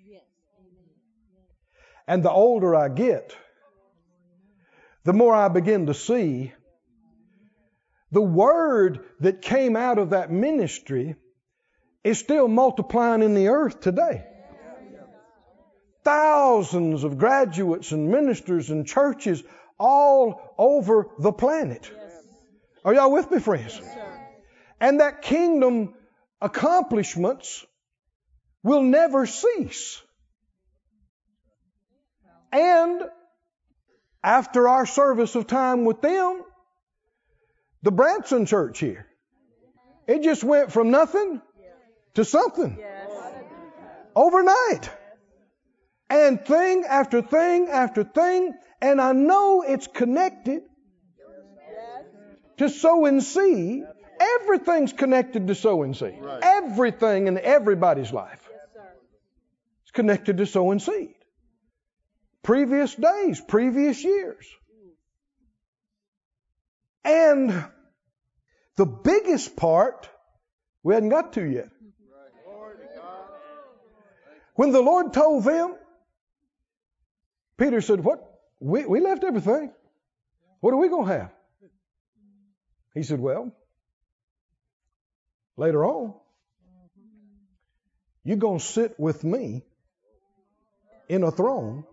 And 2.08 2.24
the 2.24 2.32
older 2.32 2.76
I 2.76 2.90
get, 2.90 3.36
the 5.04 5.14
more 5.14 5.34
I 5.34 5.48
begin 5.48 5.86
to 5.86 5.94
see 5.94 6.52
the 8.12 8.22
word 8.22 9.06
that 9.22 9.42
came 9.42 9.78
out 9.78 9.98
of 9.98 10.10
that 10.10 10.30
ministry 10.30 11.16
is 12.04 12.20
still 12.20 12.48
multiplying 12.48 13.22
in 13.22 13.34
the 13.34 13.50
earth 13.50 13.82
today. 13.82 14.26
Thousands 16.04 17.04
of 17.04 17.18
graduates 17.18 17.92
and 17.92 18.10
ministers 18.10 18.72
and 18.72 18.88
churches 18.88 19.44
all 19.78 20.54
over 20.58 21.08
the 21.20 21.32
planet. 21.32 21.92
Are 22.84 22.94
y'all 22.94 23.12
with 23.12 23.30
me, 23.30 23.40
friends? 23.40 23.80
And 24.80 25.00
that 25.00 25.22
kingdom 25.22 25.94
accomplishments 26.42 27.64
will 28.64 28.82
never 28.82 29.28
cease. 29.28 30.02
And 32.52 33.04
after 34.24 34.68
our 34.68 34.86
service 34.86 35.36
of 35.36 35.46
time 35.46 35.86
with 35.86 36.02
them, 36.02 36.44
the 37.84 37.92
Branson 37.92 38.46
church 38.46 38.80
here, 38.80 39.08
it 40.08 40.24
just 40.24 40.44
went 40.44 40.72
from 40.72 40.92
nothing 40.92 41.42
to 42.16 42.26
something 42.26 42.78
overnight. 44.16 44.90
And 46.10 46.44
thing 46.46 46.84
after 46.88 47.22
thing 47.22 47.70
after 47.70 48.04
thing, 48.04 48.54
and 48.82 49.00
I 49.00 49.14
know 49.14 49.64
it's 49.66 49.88
connected 49.88 50.64
to 52.58 52.70
sow 52.70 53.06
and 53.06 53.24
seed. 53.24 53.84
Everything's 54.42 54.94
connected 54.94 55.48
to 55.48 55.56
sow 55.56 55.84
and 55.84 55.96
seed. 55.96 56.18
Right. 56.20 56.40
Everything 56.44 57.28
in 57.28 57.38
everybody's 57.38 58.12
life 58.12 58.48
is 59.86 59.92
connected 59.92 60.38
to 60.38 60.46
sow 60.46 60.72
and 60.72 60.82
seed. 60.82 61.16
Previous 62.44 62.94
days, 62.94 63.42
previous 63.42 64.04
years. 64.04 64.46
And 67.04 67.66
the 68.76 68.86
biggest 68.86 69.56
part 69.56 70.10
we 70.84 70.94
hadn't 70.94 71.10
got 71.10 71.34
to 71.34 71.44
yet. 71.44 71.70
When 74.56 74.72
the 74.72 74.82
Lord 74.82 75.14
told 75.14 75.44
them, 75.44 75.76
Peter 77.58 77.82
said, 77.82 78.04
What? 78.04 78.28
We, 78.60 78.86
we 78.86 79.00
left 79.00 79.24
everything. 79.24 79.72
What 80.60 80.74
are 80.74 80.78
we 80.78 80.90
going 80.90 81.08
to 81.08 81.14
have? 81.14 81.32
He 82.94 83.04
said, 83.04 83.20
Well, 83.20 83.52
later 85.58 85.86
on, 85.86 86.14
you're 88.24 88.38
going 88.38 88.60
to 88.60 88.66
sit 88.66 89.00
with 89.00 89.24
me 89.24 89.64
in 91.10 91.24
a 91.24 91.32
throne, 91.32 91.84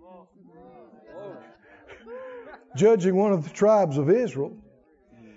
judging 2.76 3.16
one 3.16 3.32
of 3.32 3.44
the 3.44 3.50
tribes 3.50 3.98
of 3.98 4.10
Israel. 4.10 4.56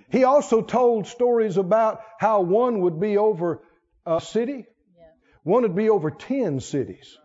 He 0.09 0.26
also 0.26 0.61
told 0.61 1.07
stories 1.07 1.55
about 1.55 2.01
how 2.19 2.41
one 2.41 2.82
would 2.82 2.99
be 2.99 3.17
over 3.17 3.61
a 4.05 4.19
city, 4.19 4.65
one 5.44 5.64
would 5.64 5.76
be 5.76 5.89
over 5.89 6.12
10 6.12 6.60
cities. 6.60 7.18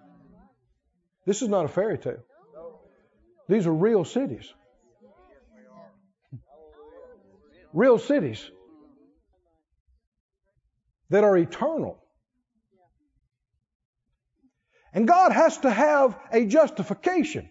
This 1.27 1.43
is 1.43 1.49
not 1.49 1.65
a 1.65 1.69
fairy 1.69 1.99
tale. 1.99 2.23
These 3.49 3.67
are 3.67 3.73
real 3.73 4.05
cities. 4.05 4.53
Real 7.73 7.99
cities 7.99 8.51
that 11.11 11.25
are 11.25 11.37
eternal. 11.37 12.03
And 14.93 15.07
God 15.07 15.33
has 15.33 15.59
to 15.59 15.71
have 15.71 16.19
a 16.33 16.47
justification 16.47 17.51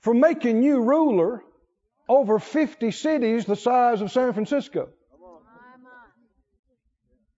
for 0.00 0.12
making 0.12 0.62
you 0.62 0.82
ruler 0.82 1.42
over 2.08 2.38
50 2.38 2.90
cities 2.90 3.46
the 3.46 3.56
size 3.56 4.02
of 4.02 4.12
San 4.12 4.32
Francisco 4.34 4.90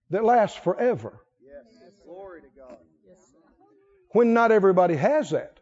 that 0.09 0.23
lasts 0.23 0.57
forever. 0.57 1.23
Yes. 1.41 1.93
Glory 2.05 2.41
to 2.41 2.47
God. 2.57 2.77
When 4.09 4.33
not 4.33 4.51
everybody 4.51 4.95
has 4.95 5.31
that. 5.31 5.59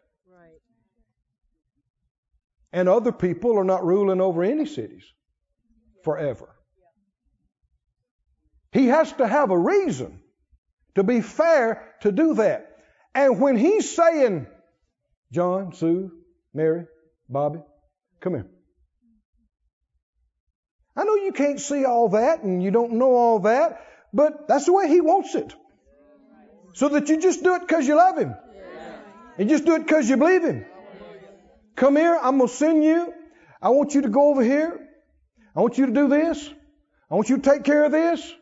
And 2.72 2.88
other 2.88 3.12
people 3.12 3.58
are 3.58 3.64
not 3.64 3.84
ruling 3.84 4.20
over 4.20 4.42
any 4.42 4.66
cities 4.66 5.04
forever. 6.04 6.54
He 8.72 8.88
has 8.88 9.10
to 9.14 9.26
have 9.26 9.50
a 9.50 9.58
reason 9.58 10.20
to 10.94 11.02
be 11.02 11.20
fair 11.20 11.94
to 12.02 12.12
do 12.12 12.34
that. 12.34 12.66
And 13.14 13.40
when 13.40 13.56
he's 13.56 13.94
saying, 13.94 14.46
John, 15.32 15.72
Sue, 15.72 16.12
Mary, 16.52 16.86
Bobby, 17.28 17.60
come 18.20 18.34
here. 18.34 18.46
I 20.94 21.04
know 21.04 21.14
you 21.14 21.32
can't 21.32 21.60
see 21.60 21.84
all 21.84 22.10
that 22.10 22.42
and 22.42 22.62
you 22.62 22.70
don't 22.70 22.94
know 22.94 23.14
all 23.14 23.38
that, 23.40 23.80
but 24.12 24.48
that's 24.48 24.66
the 24.66 24.72
way 24.72 24.88
he 24.88 25.00
wants 25.00 25.34
it. 25.34 25.54
So 26.74 26.88
that 26.90 27.08
you 27.08 27.20
just 27.20 27.42
do 27.42 27.54
it 27.54 27.60
because 27.60 27.86
you 27.86 27.96
love 27.96 28.18
him. 28.18 28.34
And 29.38 29.48
just 29.48 29.64
do 29.64 29.74
it 29.76 29.86
because 29.86 30.08
you 30.08 30.16
believe 30.16 30.42
him. 30.42 30.64
Come 31.76 31.96
here, 31.96 32.18
I'm 32.20 32.38
going 32.38 32.48
to 32.48 32.54
send 32.54 32.84
you. 32.84 33.14
I 33.62 33.70
want 33.70 33.94
you 33.94 34.02
to 34.02 34.08
go 34.08 34.30
over 34.30 34.42
here. 34.42 34.88
I 35.54 35.60
want 35.60 35.78
you 35.78 35.86
to 35.86 35.92
do 35.92 36.08
this. 36.08 36.48
I 37.10 37.14
want 37.14 37.28
you 37.28 37.36
to 37.38 37.50
take 37.50 37.64
care 37.64 37.84
of 37.84 37.92
this. 37.92 38.34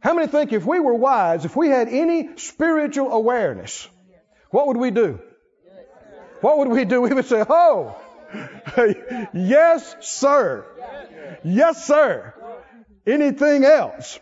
How 0.00 0.14
many 0.14 0.28
think 0.28 0.52
if 0.52 0.64
we 0.64 0.80
were 0.80 0.94
wise, 0.94 1.44
if 1.44 1.54
we 1.56 1.68
had 1.68 1.88
any 1.88 2.30
spiritual 2.36 3.12
awareness, 3.12 3.86
what 4.50 4.66
would 4.66 4.78
we 4.78 4.90
do? 4.90 5.20
What 6.40 6.58
would 6.58 6.68
we 6.68 6.86
do? 6.86 7.02
We 7.02 7.12
would 7.12 7.26
say, 7.26 7.44
Oh, 7.48 7.96
yes, 9.34 9.96
sir. 10.00 10.64
Yes, 11.44 11.86
sir. 11.86 12.34
Anything 13.06 13.64
else? 13.64 14.18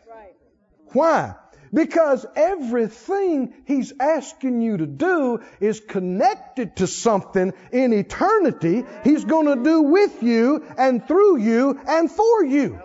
Why? 0.92 1.34
Because 1.72 2.24
everything 2.34 3.54
he's 3.66 3.92
asking 4.00 4.62
you 4.62 4.78
to 4.78 4.86
do 4.86 5.40
is 5.60 5.80
connected 5.80 6.76
to 6.76 6.86
something 6.86 7.52
in 7.72 7.92
eternity 7.92 8.84
he's 9.04 9.24
going 9.24 9.46
to 9.46 9.62
do 9.62 9.82
with 9.82 10.22
you 10.22 10.64
and 10.78 11.06
through 11.06 11.38
you 11.38 11.78
and 11.86 12.10
for 12.10 12.44
you. 12.44 12.80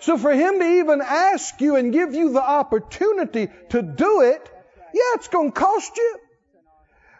So 0.00 0.18
for 0.18 0.32
him 0.32 0.58
to 0.58 0.66
even 0.80 1.00
ask 1.00 1.60
you 1.60 1.76
and 1.76 1.92
give 1.92 2.14
you 2.14 2.32
the 2.32 2.42
opportunity 2.42 3.48
to 3.70 3.82
do 3.82 4.20
it, 4.20 4.50
yeah, 4.92 5.14
it's 5.14 5.28
going 5.28 5.52
to 5.52 5.58
cost 5.58 5.96
you. 5.96 6.18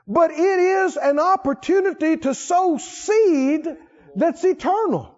But 0.06 0.32
it 0.32 0.36
is 0.36 0.96
an 0.98 1.18
opportunity 1.18 2.18
to 2.18 2.34
sow 2.34 2.76
seed 2.76 3.66
that's 4.14 4.44
eternal. 4.44 5.14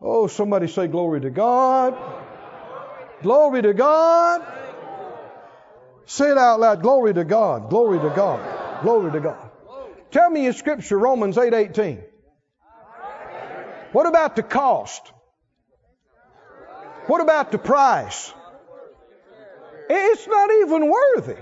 Oh, 0.00 0.26
somebody 0.26 0.68
say 0.68 0.86
glory 0.86 1.20
to 1.20 1.30
God. 1.30 1.94
Glory 3.24 3.62
to 3.62 3.72
God. 3.72 4.42
Say 6.04 6.30
it 6.30 6.36
out 6.36 6.60
loud. 6.60 6.82
Glory 6.82 7.14
to 7.14 7.24
God. 7.24 7.70
Glory 7.70 7.98
to 7.98 8.14
God. 8.14 8.82
Glory 8.82 9.10
to 9.12 9.20
God. 9.20 9.50
Tell 10.10 10.28
me 10.28 10.46
in 10.46 10.52
scripture, 10.52 10.98
Romans 10.98 11.38
8 11.38 11.54
18. 11.54 12.02
What 13.92 14.06
about 14.06 14.36
the 14.36 14.42
cost? 14.42 15.10
What 17.06 17.22
about 17.22 17.50
the 17.50 17.56
price? 17.56 18.34
It's 19.88 20.26
not 20.26 20.50
even 20.60 20.90
worthy. 20.90 21.40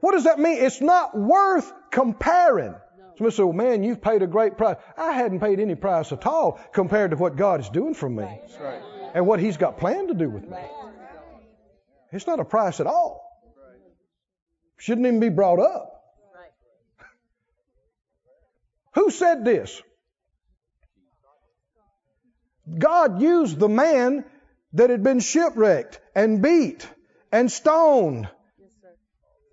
What 0.00 0.12
does 0.12 0.24
that 0.24 0.38
mean? 0.38 0.62
It's 0.62 0.82
not 0.82 1.18
worth 1.18 1.72
comparing. 1.90 2.74
Somebody 3.16 3.34
say, 3.34 3.42
well, 3.44 3.52
man, 3.54 3.82
you've 3.82 4.02
paid 4.02 4.20
a 4.20 4.26
great 4.26 4.58
price. 4.58 4.76
I 4.98 5.12
hadn't 5.12 5.40
paid 5.40 5.58
any 5.58 5.74
price 5.74 6.12
at 6.12 6.26
all 6.26 6.60
compared 6.74 7.12
to 7.12 7.16
what 7.16 7.36
God 7.36 7.60
is 7.60 7.70
doing 7.70 7.94
for 7.94 8.10
me 8.10 8.24
right. 8.60 8.82
And 9.14 9.26
what 9.26 9.40
He's 9.40 9.56
got 9.56 9.78
planned 9.78 10.08
to 10.08 10.14
do 10.14 10.28
with 10.28 10.42
me. 10.42 10.58
It's 12.12 12.26
not 12.26 12.40
a 12.40 12.44
price 12.44 12.80
at 12.80 12.86
all. 12.86 13.22
Shouldn't 14.76 15.06
even 15.06 15.20
be 15.20 15.30
brought 15.30 15.60
up. 15.60 15.90
Who 18.94 19.10
said 19.10 19.44
this? 19.44 19.82
God 22.78 23.20
used 23.20 23.58
the 23.58 23.68
man 23.68 24.24
that 24.74 24.90
had 24.90 25.02
been 25.02 25.20
shipwrecked 25.20 26.00
and 26.14 26.42
beat 26.42 26.88
and 27.32 27.50
stoned. 27.50 28.28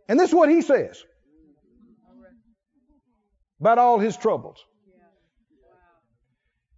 And 0.07 0.19
this 0.19 0.29
is 0.29 0.35
what 0.35 0.49
he 0.49 0.61
says 0.61 1.03
about 3.59 3.77
all 3.77 3.99
his 3.99 4.17
troubles. 4.17 4.63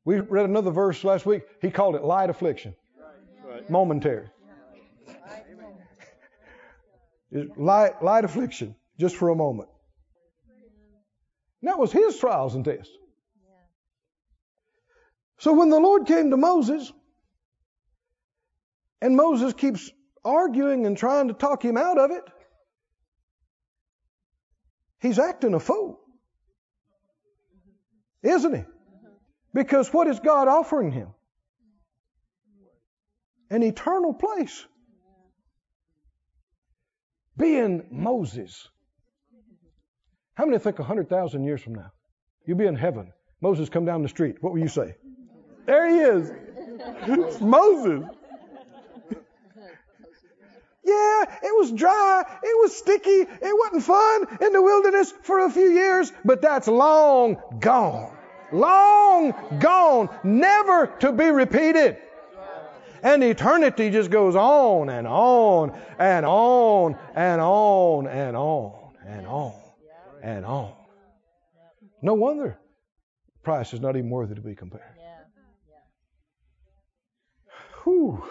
We 0.05 0.19
read 0.19 0.45
another 0.45 0.71
verse 0.71 1.03
last 1.03 1.25
week. 1.25 1.43
He 1.61 1.71
called 1.71 1.95
it 1.95 2.03
light 2.03 2.29
affliction, 2.29 2.75
momentary. 3.69 4.27
light, 7.57 8.03
light 8.03 8.25
affliction, 8.25 8.75
just 8.99 9.15
for 9.15 9.29
a 9.29 9.35
moment. 9.35 9.69
And 11.61 11.69
that 11.69 11.79
was 11.79 11.91
his 11.91 12.17
trials 12.17 12.55
and 12.55 12.65
tests. 12.65 12.91
So 15.39 15.53
when 15.53 15.69
the 15.69 15.79
Lord 15.79 16.05
came 16.05 16.29
to 16.31 16.37
Moses, 16.37 16.91
and 19.01 19.15
Moses 19.15 19.53
keeps 19.53 19.89
arguing 20.23 20.85
and 20.85 20.97
trying 20.97 21.29
to 21.29 21.33
talk 21.33 21.63
him 21.63 21.77
out 21.77 21.97
of 21.97 22.11
it, 22.11 22.23
he's 24.99 25.19
acting 25.19 25.53
a 25.53 25.59
fool. 25.59 25.99
Isn't 28.21 28.55
he? 28.55 28.63
Because 29.53 29.93
what 29.93 30.07
is 30.07 30.19
God 30.19 30.47
offering 30.47 30.91
him? 30.91 31.09
An 33.49 33.61
eternal 33.61 34.13
place. 34.13 34.65
Being 37.37 37.85
Moses. 37.91 38.67
How 40.35 40.45
many 40.45 40.57
think 40.57 40.79
100,000 40.79 41.43
years 41.43 41.61
from 41.61 41.75
now, 41.75 41.91
you'll 42.45 42.57
be 42.57 42.65
in 42.65 42.75
heaven? 42.75 43.11
Moses 43.41 43.69
come 43.69 43.85
down 43.85 44.01
the 44.01 44.09
street. 44.09 44.37
What 44.41 44.53
will 44.53 44.59
you 44.59 44.67
say? 44.67 44.95
There 45.65 45.89
he 45.89 45.99
is. 45.99 47.39
Moses. 47.41 48.09
Yeah, 50.85 51.23
it 51.41 51.55
was 51.55 51.71
dry, 51.71 52.25
it 52.43 52.61
was 52.61 52.75
sticky, 52.75 53.09
it 53.09 53.57
wasn't 53.57 53.83
fun 53.83 54.37
in 54.41 54.51
the 54.51 54.61
wilderness 54.61 55.13
for 55.21 55.45
a 55.45 55.49
few 55.49 55.69
years, 55.69 56.11
but 56.25 56.41
that's 56.41 56.67
long 56.67 57.37
gone. 57.61 58.13
Long 58.53 59.33
gone, 59.59 60.09
never 60.23 60.87
to 60.99 61.11
be 61.11 61.25
repeated. 61.25 61.97
And 63.01 63.21
eternity 63.23 63.89
just 63.89 64.09
goes 64.09 64.35
on 64.35 64.89
and 64.89 65.05
on 65.05 65.77
and 65.99 66.25
on 66.25 66.97
and 67.15 67.41
on 67.41 68.07
and 68.07 68.37
on 68.37 68.93
and 69.05 69.27
on 69.27 69.53
and 70.21 70.45
on. 70.45 70.71
No 72.01 72.13
wonder 72.13 72.57
price 73.43 73.73
is 73.73 73.81
not 73.81 73.97
even 73.97 74.09
worthy 74.09 74.35
to 74.35 74.41
be 74.41 74.55
compared. 74.55 74.83
Whew. 77.83 78.23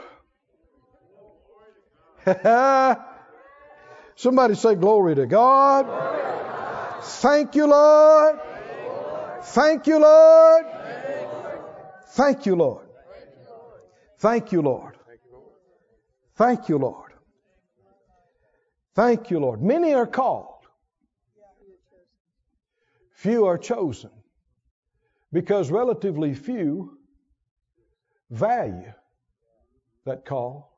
Somebody 4.16 4.54
say 4.54 4.74
glory 4.76 5.16
to 5.16 5.26
God. 5.26 7.02
Thank 7.02 7.54
you, 7.56 7.66
Lord. 7.66 8.38
Thank 9.42 9.86
you, 9.86 9.98
Lord. 9.98 10.66
Thank 12.08 12.46
you, 12.46 12.54
Lord. 12.54 12.86
Thank 14.18 14.52
you, 14.52 14.62
Lord. 14.62 14.96
Thank 16.36 16.68
you, 16.68 16.78
Lord. 16.78 17.12
Thank 18.94 19.30
you, 19.30 19.40
Lord. 19.40 19.62
Many 19.62 19.94
are 19.94 20.06
called, 20.06 20.66
few 23.14 23.46
are 23.46 23.58
chosen, 23.58 24.10
because 25.32 25.70
relatively 25.70 26.34
few 26.34 26.98
value 28.30 28.92
that 30.04 30.24
call 30.24 30.72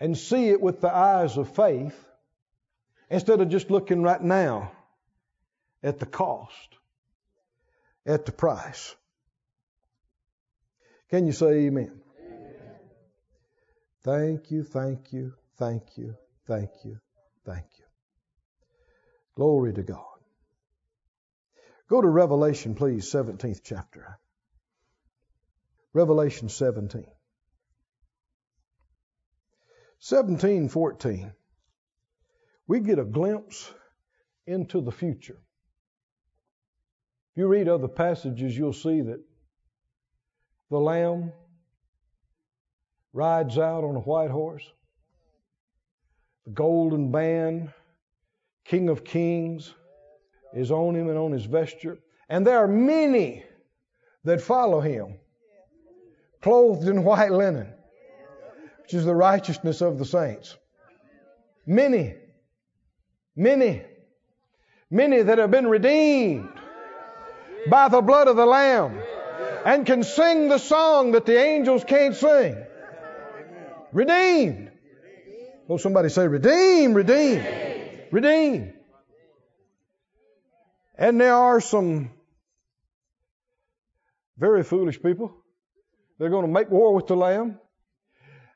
and 0.00 0.16
see 0.16 0.48
it 0.48 0.60
with 0.60 0.80
the 0.80 0.94
eyes 0.94 1.36
of 1.36 1.54
faith 1.54 1.94
instead 3.10 3.40
of 3.40 3.48
just 3.50 3.70
looking 3.70 4.02
right 4.02 4.22
now 4.22 4.72
at 5.82 5.98
the 5.98 6.06
cost, 6.06 6.76
at 8.10 8.26
the 8.26 8.32
price. 8.32 8.96
Can 11.10 11.26
you 11.26 11.32
say 11.32 11.66
amen? 11.66 12.00
amen? 12.18 12.54
Thank 14.02 14.50
you, 14.50 14.64
thank 14.64 15.12
you, 15.12 15.32
thank 15.58 15.96
you, 15.96 16.16
thank 16.46 16.70
you, 16.84 16.98
thank 17.46 17.66
you. 17.78 17.84
Glory 19.36 19.72
to 19.74 19.82
God. 19.82 20.04
Go 21.88 22.00
to 22.00 22.08
Revelation, 22.08 22.74
please, 22.74 23.10
17th 23.12 23.60
chapter. 23.62 24.18
Revelation 25.92 26.48
17. 26.48 27.02
1714, 30.02 31.32
we 32.66 32.80
get 32.80 32.98
a 32.98 33.04
glimpse 33.04 33.72
into 34.46 34.80
the 34.80 34.92
future. 34.92 35.38
If 37.32 37.38
you 37.38 37.46
read 37.46 37.68
other 37.68 37.88
passages, 37.88 38.56
you'll 38.56 38.72
see 38.72 39.00
that 39.02 39.20
the 40.70 40.78
Lamb 40.78 41.32
rides 43.12 43.58
out 43.58 43.84
on 43.84 43.96
a 43.96 44.00
white 44.00 44.30
horse, 44.30 44.64
the 46.44 46.52
golden 46.52 47.10
band, 47.10 47.72
King 48.64 48.88
of 48.88 49.04
Kings, 49.04 49.74
is 50.54 50.70
on 50.70 50.94
him 50.96 51.08
and 51.08 51.18
on 51.18 51.32
his 51.32 51.44
vesture. 51.44 51.98
And 52.28 52.46
there 52.46 52.58
are 52.58 52.68
many 52.68 53.44
that 54.24 54.40
follow 54.40 54.80
him, 54.80 55.18
clothed 56.40 56.88
in 56.88 57.04
white 57.04 57.32
linen 57.32 57.74
which 58.90 58.98
is 58.98 59.04
the 59.04 59.14
righteousness 59.14 59.82
of 59.82 60.00
the 60.00 60.04
saints. 60.04 60.56
Many, 61.64 62.16
many, 63.36 63.82
many 64.90 65.22
that 65.22 65.38
have 65.38 65.52
been 65.52 65.68
redeemed 65.68 66.59
by 67.68 67.88
the 67.88 68.00
blood 68.00 68.28
of 68.28 68.36
the 68.36 68.46
Lamb 68.46 69.00
and 69.64 69.84
can 69.84 70.02
sing 70.02 70.48
the 70.48 70.58
song 70.58 71.12
that 71.12 71.26
the 71.26 71.38
angels 71.38 71.84
can't 71.84 72.14
sing. 72.14 72.56
Redeemed. 73.92 74.70
Oh, 75.68 75.76
somebody 75.76 76.08
say, 76.08 76.26
redeem, 76.26 76.94
redeem, 76.94 77.44
redeem. 78.10 78.72
And 80.96 81.20
there 81.20 81.34
are 81.34 81.60
some 81.60 82.10
very 84.36 84.64
foolish 84.64 85.00
people. 85.00 85.34
They're 86.18 86.30
going 86.30 86.44
to 86.44 86.52
make 86.52 86.70
war 86.70 86.94
with 86.94 87.06
the 87.06 87.16
Lamb. 87.16 87.58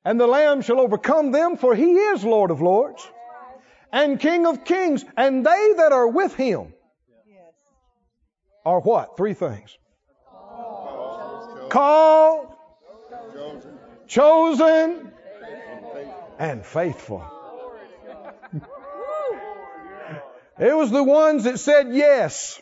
And 0.04 0.20
the 0.20 0.26
Lamb 0.26 0.60
shall 0.60 0.80
overcome 0.80 1.30
them, 1.30 1.56
for 1.56 1.74
he 1.74 1.94
is 1.94 2.24
Lord 2.24 2.50
of 2.50 2.60
lords 2.60 3.08
and 3.92 4.20
King 4.20 4.46
of 4.46 4.64
kings. 4.64 5.04
And 5.16 5.46
they 5.46 5.72
that 5.76 5.92
are 5.92 6.08
with 6.08 6.34
him 6.34 6.73
are 8.64 8.80
what? 8.80 9.16
Three 9.16 9.34
things. 9.34 9.76
Called, 11.68 12.48
chosen, 14.06 15.12
and 16.38 16.64
faithful. 16.64 17.24
It 20.58 20.76
was 20.76 20.90
the 20.90 21.02
ones 21.02 21.44
that 21.44 21.58
said 21.58 21.92
yes 21.92 22.60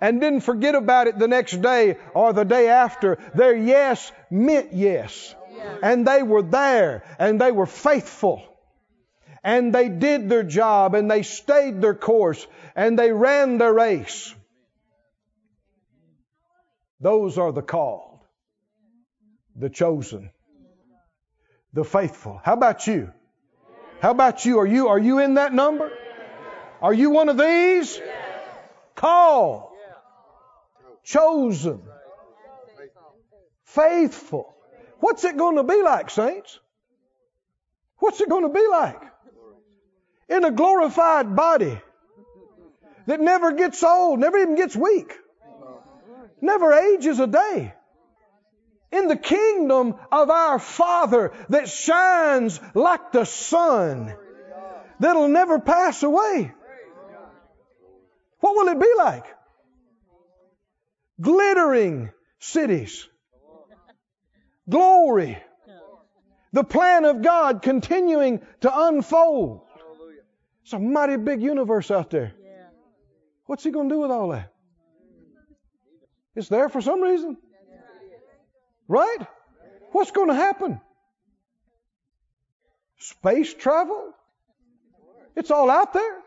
and 0.00 0.20
didn't 0.20 0.40
forget 0.40 0.74
about 0.74 1.06
it 1.06 1.18
the 1.18 1.28
next 1.28 1.60
day 1.62 1.96
or 2.14 2.32
the 2.32 2.44
day 2.44 2.68
after. 2.68 3.18
Their 3.34 3.56
yes 3.56 4.12
meant 4.30 4.72
yes. 4.72 5.34
And 5.82 6.06
they 6.06 6.22
were 6.22 6.42
there 6.42 7.04
and 7.18 7.40
they 7.40 7.50
were 7.50 7.66
faithful. 7.66 8.42
And 9.42 9.74
they 9.74 9.88
did 9.88 10.28
their 10.28 10.42
job 10.42 10.94
and 10.94 11.10
they 11.10 11.22
stayed 11.22 11.80
their 11.80 11.94
course 11.94 12.46
and 12.76 12.98
they 12.98 13.12
ran 13.12 13.58
their 13.58 13.72
race. 13.72 14.34
Those 17.00 17.38
are 17.38 17.52
the 17.52 17.62
called, 17.62 18.18
the 19.54 19.70
chosen, 19.70 20.30
the 21.72 21.84
faithful. 21.84 22.40
How 22.44 22.54
about 22.54 22.86
you? 22.86 23.12
How 24.00 24.10
about 24.10 24.44
you? 24.44 24.58
Are 24.58 24.66
you 24.66 24.88
are 24.88 24.98
you 24.98 25.18
in 25.20 25.34
that 25.34 25.54
number? 25.54 25.90
Are 26.80 26.94
you 26.94 27.10
one 27.10 27.28
of 27.28 27.38
these? 27.38 28.00
Called, 28.94 29.70
chosen, 31.04 31.82
faithful. 33.64 34.54
What's 35.00 35.22
it 35.24 35.36
going 35.36 35.56
to 35.56 35.62
be 35.62 35.82
like, 35.82 36.10
saints? 36.10 36.58
What's 37.98 38.20
it 38.20 38.28
going 38.28 38.42
to 38.42 38.52
be 38.52 38.66
like? 38.66 39.00
In 40.28 40.44
a 40.44 40.50
glorified 40.50 41.34
body 41.34 41.80
that 43.06 43.20
never 43.20 43.52
gets 43.52 43.82
old, 43.82 44.18
never 44.18 44.38
even 44.38 44.56
gets 44.56 44.76
weak, 44.76 45.16
never 46.40 46.72
ages 46.72 47.18
a 47.18 47.26
day. 47.26 47.74
In 48.90 49.08
the 49.08 49.16
kingdom 49.16 49.94
of 50.10 50.30
our 50.30 50.58
Father 50.58 51.32
that 51.50 51.68
shines 51.68 52.58
like 52.74 53.12
the 53.12 53.24
sun, 53.24 54.14
that'll 54.98 55.28
never 55.28 55.58
pass 55.58 56.02
away. 56.02 56.52
What 58.40 58.54
will 58.56 58.68
it 58.68 58.80
be 58.80 58.92
like? 58.96 59.26
Glittering 61.20 62.10
cities 62.38 63.08
Glory. 64.68 65.38
The 66.52 66.64
plan 66.64 67.04
of 67.04 67.22
God 67.22 67.62
continuing 67.62 68.40
to 68.60 68.86
unfold. 68.88 69.62
It's 70.62 70.72
a 70.72 70.78
mighty 70.78 71.16
big 71.16 71.42
universe 71.42 71.90
out 71.90 72.10
there. 72.10 72.34
What's 73.46 73.64
he 73.64 73.70
going 73.70 73.88
to 73.88 73.94
do 73.94 74.00
with 74.00 74.10
all 74.10 74.28
that? 74.28 74.52
It's 76.38 76.48
there 76.48 76.68
for 76.68 76.80
some 76.80 77.00
reason. 77.00 77.36
Right? 78.86 79.18
What's 79.90 80.12
going 80.12 80.28
to 80.28 80.34
happen? 80.34 80.80
Space 82.98 83.52
travel? 83.52 84.12
It's 85.34 85.50
all 85.50 85.68
out 85.68 85.92
there. 85.92 86.18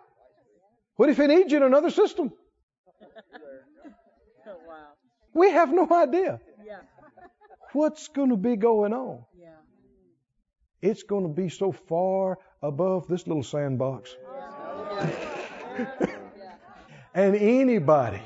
What 0.97 1.09
if 1.09 1.19
it 1.19 1.27
needs 1.27 1.51
you 1.51 1.57
in 1.57 1.63
another 1.63 1.89
system? 1.89 2.33
We 5.33 5.51
have 5.51 5.71
no 5.71 5.87
idea 5.89 6.41
what's 7.71 8.09
going 8.09 8.31
to 8.31 8.35
be 8.35 8.57
going 8.57 8.91
on? 8.91 9.23
It's 10.81 11.03
going 11.03 11.23
to 11.23 11.33
be 11.41 11.47
so 11.47 11.71
far 11.71 12.37
above 12.61 13.07
this 13.07 13.25
little 13.27 13.43
sandbox. 13.43 14.13
And 17.13 17.35
anybody 17.35 18.21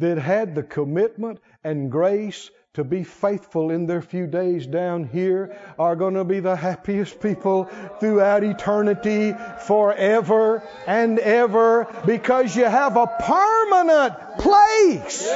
that 0.00 0.18
had 0.18 0.54
the 0.54 0.62
commitment 0.62 1.38
and 1.62 1.90
grace 1.90 2.50
to 2.74 2.84
be 2.84 3.02
faithful 3.02 3.70
in 3.70 3.86
their 3.86 4.00
few 4.00 4.26
days 4.26 4.66
down 4.66 5.04
here 5.04 5.58
are 5.78 5.96
going 5.96 6.14
to 6.14 6.24
be 6.24 6.38
the 6.40 6.54
happiest 6.54 7.20
people 7.20 7.64
throughout 7.98 8.44
eternity 8.44 9.34
forever 9.66 10.62
and 10.86 11.18
ever 11.18 11.86
because 12.06 12.54
you 12.54 12.64
have 12.64 12.96
a 12.96 13.06
permanent 13.06 14.14
place 14.38 15.28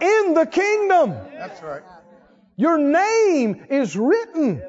in 0.00 0.34
the 0.34 0.46
kingdom. 0.50 1.14
That's 1.34 1.62
right. 1.62 1.82
Your 2.56 2.78
name 2.78 3.64
is 3.70 3.96
written 3.96 4.62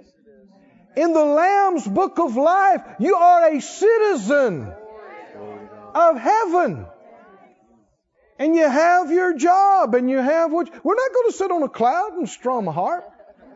in 0.96 1.14
the 1.14 1.26
Lamb's 1.26 1.88
book 1.88 2.20
of 2.20 2.36
life. 2.36 2.82
You 3.00 3.16
are 3.16 3.56
a 3.56 3.60
citizen 3.60 4.72
of 5.96 6.18
heaven. 6.18 6.86
And 8.42 8.56
you 8.56 8.68
have 8.68 9.12
your 9.12 9.38
job 9.38 9.94
and 9.94 10.10
you 10.10 10.18
have 10.18 10.52
what 10.52 10.68
we're 10.84 10.96
not 10.96 11.14
going 11.14 11.28
to 11.30 11.38
sit 11.38 11.52
on 11.52 11.62
a 11.62 11.70
cloud 11.70 12.14
and 12.14 12.28
strum 12.28 12.68
a 12.68 12.72
harp. 12.72 13.08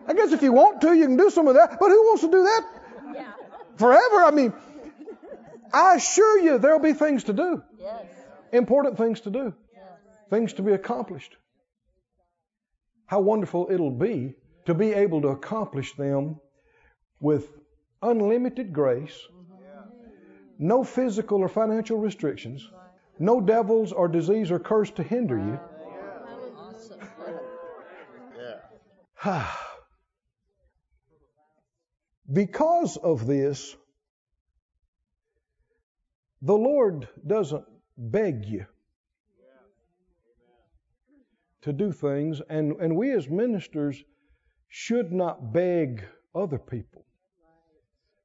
I 0.07 0.13
guess 0.13 0.31
if 0.31 0.43
you 0.43 0.53
want 0.53 0.81
to, 0.81 0.93
you 0.93 1.07
can 1.07 1.17
do 1.17 1.31
some 1.31 1.47
of 1.47 1.55
that, 1.55 1.79
but 1.79 1.89
who 1.89 2.03
wants 2.03 2.21
to 2.21 2.29
do 2.29 2.43
that 2.43 2.63
Yeah. 3.15 3.31
forever? 3.77 4.17
I 4.25 4.29
mean, 4.29 4.53
I 5.73 5.95
assure 5.95 6.38
you 6.38 6.59
there'll 6.59 6.77
be 6.91 6.93
things 6.93 7.23
to 7.23 7.33
do, 7.33 7.63
Yes. 7.79 8.05
important 8.51 8.95
things 8.95 9.21
to 9.21 9.31
do, 9.31 9.55
Yes. 9.73 9.83
things 10.29 10.53
to 10.53 10.61
be 10.61 10.73
accomplished. 10.73 11.36
How 13.07 13.21
wonderful 13.21 13.71
it'll 13.71 13.97
be 14.09 14.36
to 14.65 14.75
be 14.75 14.93
able 14.93 15.23
to 15.23 15.29
accomplish 15.29 15.95
them 15.95 16.39
with 17.19 17.49
unlimited 18.03 18.71
grace, 18.71 19.19
mm-hmm. 19.31 20.67
no 20.67 20.83
physical 20.83 21.39
or 21.39 21.49
financial 21.49 21.97
restrictions, 21.97 22.69
no 23.20 23.41
devils 23.41 23.91
or 23.91 24.07
disease 24.07 24.51
or 24.51 24.59
curse 24.59 24.91
to 24.91 25.03
hinder 25.03 25.38
you. 25.38 25.59
Because 32.32 32.97
of 32.97 33.28
this, 33.28 33.76
the 36.41 36.55
Lord 36.55 37.07
doesn't 37.26 37.63
beg 37.97 38.45
you 38.45 38.66
to 41.61 41.74
do 41.74 41.91
things, 41.91 42.41
and, 42.49 42.74
and 42.80 42.95
we 42.95 43.11
as 43.11 43.30
ministers 43.30 44.03
should 44.68 45.11
not 45.11 45.53
beg 45.53 46.03
other 46.34 46.59
people 46.59 47.05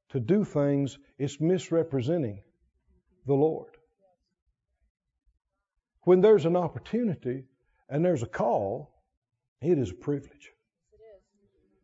to 0.09 0.19
do 0.19 0.43
things. 0.43 0.97
It's 1.17 1.39
misrepresenting 1.39 2.43
the 3.25 3.33
Lord. 3.33 3.70
When 6.03 6.21
there's 6.21 6.45
an 6.45 6.55
opportunity 6.55 7.45
and 7.89 8.03
there's 8.03 8.23
a 8.23 8.27
call, 8.27 8.91
it 9.61 9.77
is 9.77 9.91
a 9.91 9.93
privilege. 9.93 10.51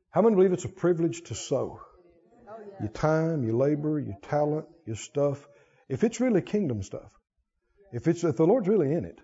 How 0.09 0.21
many 0.21 0.35
believe 0.35 0.53
it's 0.53 0.65
a 0.65 0.69
privilege 0.69 1.23
to 1.23 1.35
sow? 1.35 1.79
Your 2.79 2.89
time, 2.89 3.43
your 3.43 3.53
labor, 3.53 3.99
your 3.99 4.17
talent, 4.21 4.65
your 4.85 4.95
stuff. 4.95 5.47
If 5.89 6.03
it's 6.03 6.19
really 6.19 6.41
kingdom 6.41 6.81
stuff, 6.81 7.11
if 7.91 8.07
it's 8.07 8.23
if 8.23 8.35
the 8.35 8.45
Lord's 8.45 8.67
really 8.67 8.91
in 8.93 9.05
it, 9.05 9.19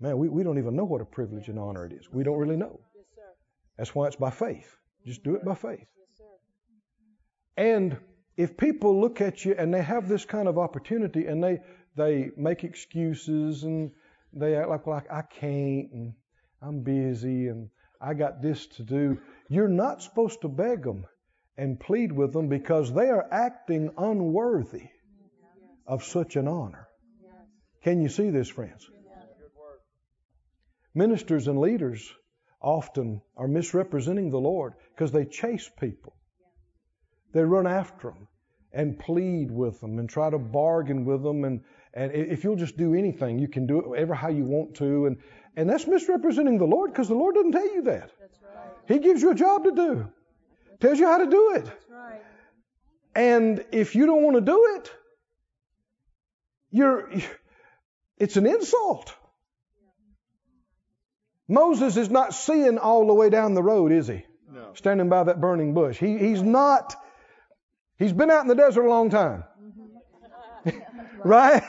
man, 0.00 0.18
we, 0.18 0.28
we 0.28 0.42
don't 0.42 0.58
even 0.58 0.76
know 0.76 0.84
what 0.84 1.00
a 1.00 1.04
privilege 1.04 1.48
and 1.48 1.58
honor 1.58 1.84
it 1.86 1.92
is. 1.92 2.10
We 2.10 2.24
don't 2.24 2.38
really 2.38 2.56
know. 2.56 2.80
That's 3.76 3.94
why 3.94 4.06
it's 4.06 4.16
by 4.16 4.30
faith. 4.30 4.74
Just 5.04 5.22
do 5.22 5.34
it 5.34 5.44
by 5.44 5.54
faith. 5.54 5.86
And 7.56 7.96
if 8.36 8.56
people 8.56 9.00
look 9.00 9.20
at 9.20 9.44
you 9.44 9.54
and 9.56 9.72
they 9.72 9.82
have 9.82 10.08
this 10.08 10.24
kind 10.24 10.48
of 10.48 10.58
opportunity 10.58 11.26
and 11.26 11.42
they 11.42 11.60
they 11.96 12.30
make 12.36 12.64
excuses 12.64 13.64
and 13.64 13.90
they 14.32 14.56
act 14.56 14.68
like 14.68 14.86
like 14.86 15.10
I 15.10 15.22
can't 15.22 15.90
and 15.92 16.12
I'm 16.62 16.82
busy 16.82 17.48
and 17.48 17.70
I 18.00 18.14
got 18.14 18.42
this 18.42 18.66
to 18.76 18.82
do, 18.82 19.18
you're 19.48 19.68
not 19.68 20.02
supposed 20.02 20.42
to 20.42 20.48
beg 20.48 20.82
them 20.82 21.06
and 21.56 21.80
plead 21.80 22.12
with 22.12 22.32
them 22.32 22.48
because 22.48 22.92
they 22.92 23.08
are 23.08 23.26
acting 23.30 23.90
unworthy 23.96 24.88
of 25.86 26.04
such 26.04 26.36
an 26.36 26.48
honor. 26.48 26.88
Can 27.82 28.02
you 28.02 28.08
see 28.08 28.30
this, 28.30 28.48
friends? 28.48 28.90
Ministers 30.94 31.46
and 31.46 31.58
leaders 31.58 32.10
often 32.60 33.20
are 33.36 33.48
misrepresenting 33.48 34.30
the 34.30 34.40
Lord 34.40 34.74
because 34.94 35.12
they 35.12 35.24
chase 35.24 35.70
people. 35.78 36.16
They 37.32 37.42
run 37.42 37.66
after 37.66 38.10
them 38.10 38.28
and 38.72 38.98
plead 38.98 39.50
with 39.50 39.80
them 39.80 39.98
and 39.98 40.08
try 40.08 40.30
to 40.30 40.38
bargain 40.38 41.04
with 41.04 41.22
them. 41.22 41.44
And, 41.44 41.62
and 41.96 42.12
if 42.12 42.44
you'll 42.44 42.56
just 42.56 42.76
do 42.76 42.94
anything, 42.94 43.38
you 43.38 43.48
can 43.48 43.66
do 43.66 43.94
it 43.94 43.98
ever 43.98 44.14
how 44.14 44.28
you 44.28 44.44
want 44.44 44.74
to. 44.76 45.06
And, 45.06 45.16
and 45.56 45.68
that's 45.68 45.86
misrepresenting 45.86 46.58
the 46.58 46.66
Lord 46.66 46.92
because 46.92 47.08
the 47.08 47.14
Lord 47.14 47.34
doesn't 47.34 47.52
tell 47.52 47.74
you 47.74 47.82
that. 47.84 48.12
That's 48.20 48.38
right. 48.42 48.70
He 48.86 48.98
gives 48.98 49.22
you 49.22 49.30
a 49.30 49.34
job 49.34 49.64
to 49.64 49.72
do, 49.72 50.08
tells 50.78 50.98
you 50.98 51.06
how 51.06 51.16
to 51.16 51.26
do 51.26 51.54
it. 51.54 51.64
Right. 51.90 52.20
And 53.14 53.64
if 53.72 53.94
you 53.94 54.04
don't 54.04 54.22
want 54.22 54.36
to 54.36 54.42
do 54.42 54.76
it, 54.76 54.92
you're, 56.70 57.10
it's 58.18 58.36
an 58.36 58.46
insult. 58.46 59.14
Moses 61.48 61.96
is 61.96 62.10
not 62.10 62.34
seeing 62.34 62.76
all 62.76 63.06
the 63.06 63.14
way 63.14 63.30
down 63.30 63.54
the 63.54 63.62
road, 63.62 63.90
is 63.90 64.06
he? 64.06 64.22
No. 64.52 64.74
Standing 64.74 65.08
by 65.08 65.24
that 65.24 65.40
burning 65.40 65.72
bush. 65.72 65.96
He, 65.96 66.18
he's 66.18 66.42
not, 66.42 66.94
he's 67.98 68.12
been 68.12 68.30
out 68.30 68.42
in 68.42 68.48
the 68.48 68.54
desert 68.54 68.84
a 68.84 68.90
long 68.90 69.08
time. 69.08 69.44
Mm-hmm. 70.66 70.76
right? 71.24 71.62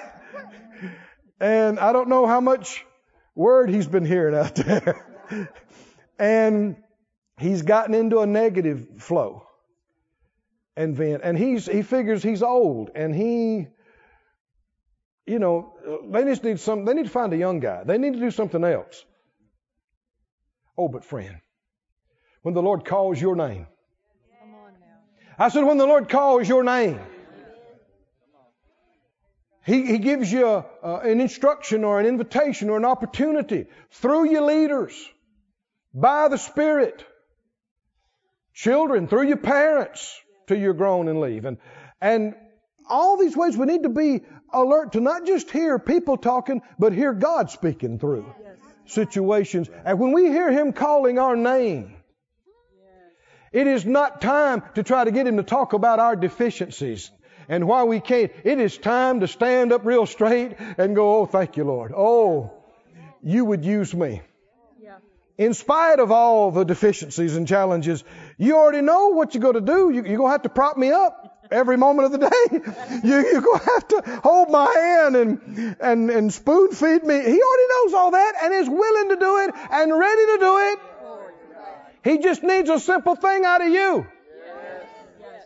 And 1.39 1.79
I 1.79 1.91
don't 1.93 2.09
know 2.09 2.25
how 2.25 2.41
much 2.41 2.85
word 3.35 3.69
he's 3.69 3.87
been 3.87 4.05
hearing 4.05 4.35
out 4.35 4.55
there. 4.55 5.49
and 6.19 6.77
he's 7.39 7.61
gotten 7.61 7.93
into 7.93 8.19
a 8.19 8.25
negative 8.25 8.87
flow 8.99 9.43
and 10.75 10.95
vent. 10.95 11.21
And 11.23 11.37
he's 11.37 11.65
he 11.65 11.81
figures 11.81 12.23
he's 12.23 12.41
old 12.41 12.91
and 12.95 13.13
he 13.15 13.67
you 15.27 15.39
know, 15.39 15.73
they 16.09 16.23
just 16.23 16.43
need 16.43 16.59
some 16.59 16.85
they 16.85 16.93
need 16.93 17.05
to 17.05 17.11
find 17.11 17.33
a 17.33 17.37
young 17.37 17.59
guy. 17.59 17.83
They 17.83 17.97
need 17.97 18.13
to 18.13 18.19
do 18.19 18.31
something 18.31 18.63
else. 18.63 19.05
Oh, 20.77 20.87
but 20.87 21.03
friend, 21.03 21.37
when 22.43 22.53
the 22.53 22.61
Lord 22.61 22.85
calls 22.85 23.19
your 23.19 23.35
name. 23.35 23.67
Come 24.39 24.53
on 24.53 24.73
now. 24.79 25.45
I 25.45 25.49
said 25.49 25.63
when 25.63 25.77
the 25.77 25.85
Lord 25.85 26.07
calls 26.07 26.47
your 26.47 26.63
name. 26.63 26.99
He, 29.67 29.85
he 29.85 29.97
gives 29.97 30.31
you 30.31 30.47
a, 30.47 30.65
uh, 30.81 30.99
an 31.03 31.19
instruction 31.19 31.83
or 31.83 31.99
an 31.99 32.05
invitation 32.05 32.69
or 32.69 32.77
an 32.77 32.85
opportunity 32.85 33.65
through 33.91 34.31
your 34.31 34.43
leaders, 34.43 34.95
by 35.93 36.29
the 36.29 36.37
Spirit, 36.37 37.05
children, 38.53 39.09
through 39.09 39.27
your 39.27 39.37
parents, 39.37 40.17
till 40.47 40.57
you're 40.57 40.73
grown 40.73 41.09
and 41.09 41.19
leave. 41.19 41.43
And, 41.43 41.57
and 41.99 42.33
all 42.89 43.17
these 43.17 43.35
ways 43.35 43.57
we 43.57 43.65
need 43.65 43.83
to 43.83 43.89
be 43.89 44.21
alert 44.53 44.93
to 44.93 45.01
not 45.01 45.25
just 45.25 45.51
hear 45.51 45.77
people 45.77 46.15
talking, 46.15 46.61
but 46.79 46.93
hear 46.93 47.11
God 47.11 47.51
speaking 47.51 47.99
through 47.99 48.25
situations. 48.85 49.69
And 49.83 49.99
when 49.99 50.13
we 50.13 50.27
hear 50.27 50.49
Him 50.49 50.71
calling 50.71 51.19
our 51.19 51.35
name, 51.35 51.93
it 53.51 53.67
is 53.67 53.85
not 53.85 54.21
time 54.21 54.63
to 54.75 54.83
try 54.83 55.03
to 55.03 55.11
get 55.11 55.27
Him 55.27 55.35
to 55.35 55.43
talk 55.43 55.73
about 55.73 55.99
our 55.99 56.15
deficiencies 56.15 57.11
and 57.49 57.67
why 57.67 57.83
we 57.83 57.99
can't. 57.99 58.31
It 58.43 58.59
is 58.59 58.77
time 58.77 59.21
to 59.21 59.27
stand 59.27 59.71
up 59.71 59.85
real 59.85 60.05
straight 60.05 60.55
and 60.77 60.95
go, 60.95 61.19
Oh, 61.19 61.25
thank 61.25 61.57
you, 61.57 61.63
Lord. 61.63 61.93
Oh, 61.95 62.51
you 63.23 63.45
would 63.45 63.65
use 63.65 63.93
me. 63.93 64.21
In 65.37 65.53
spite 65.53 65.99
of 65.99 66.11
all 66.11 66.49
the 66.49 66.63
deficiencies 66.63 67.35
and 67.35 67.47
challenges, 67.47 68.03
you 68.37 68.57
already 68.57 68.81
know 68.81 69.09
what 69.09 69.35
you're 69.35 69.41
going 69.41 69.53
to 69.53 69.61
do. 69.61 69.91
You, 69.91 70.03
you're 70.03 70.17
going 70.17 70.29
to 70.29 70.31
have 70.31 70.41
to 70.43 70.49
prop 70.49 70.77
me 70.77 70.89
up 70.91 71.45
every 71.51 71.77
moment 71.77 72.07
of 72.07 72.19
the 72.19 72.29
day. 72.29 73.03
You, 73.07 73.15
you're 73.31 73.41
going 73.41 73.59
to 73.59 73.65
have 73.65 73.87
to 73.89 74.21
hold 74.23 74.49
my 74.49 74.65
hand 74.65 75.15
and, 75.15 75.77
and, 75.79 76.09
and 76.09 76.33
spoon 76.33 76.71
feed 76.71 77.03
me. 77.03 77.15
He 77.15 77.39
already 77.41 77.67
knows 77.69 77.93
all 77.93 78.11
that 78.11 78.33
and 78.43 78.53
is 78.53 78.67
willing 78.67 79.09
to 79.09 79.15
do 79.15 79.37
it 79.39 79.53
and 79.71 79.97
ready 79.97 80.25
to 80.25 80.37
do 80.39 80.57
it. 80.57 80.79
He 82.03 82.17
just 82.17 82.41
needs 82.41 82.69
a 82.69 82.79
simple 82.79 83.15
thing 83.15 83.45
out 83.45 83.61
of 83.61 83.67
you. 83.67 84.07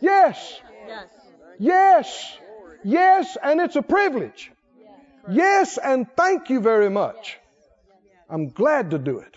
Yes. 0.00 0.60
Yes. 1.58 2.38
Yes, 2.84 3.36
and 3.42 3.60
it's 3.60 3.76
a 3.76 3.82
privilege. 3.82 4.50
Yes, 5.30 5.78
and 5.78 6.06
thank 6.16 6.50
you 6.50 6.60
very 6.60 6.90
much. 6.90 7.38
I'm 8.28 8.48
glad 8.48 8.90
to 8.90 8.98
do 8.98 9.18
it. 9.18 9.36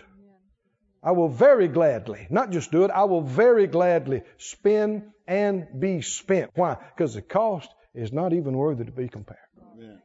I 1.02 1.12
will 1.12 1.28
very 1.28 1.68
gladly, 1.68 2.26
not 2.30 2.50
just 2.50 2.72
do 2.72 2.84
it, 2.84 2.90
I 2.90 3.04
will 3.04 3.20
very 3.20 3.68
gladly 3.68 4.22
spend 4.38 5.04
and 5.28 5.68
be 5.78 6.02
spent. 6.02 6.50
Why? 6.56 6.76
Because 6.96 7.14
the 7.14 7.22
cost 7.22 7.68
is 7.94 8.12
not 8.12 8.32
even 8.32 8.56
worthy 8.56 8.84
to 8.84 8.90
be 8.90 9.08
compared. 9.08 9.38
Amen. 9.76 10.02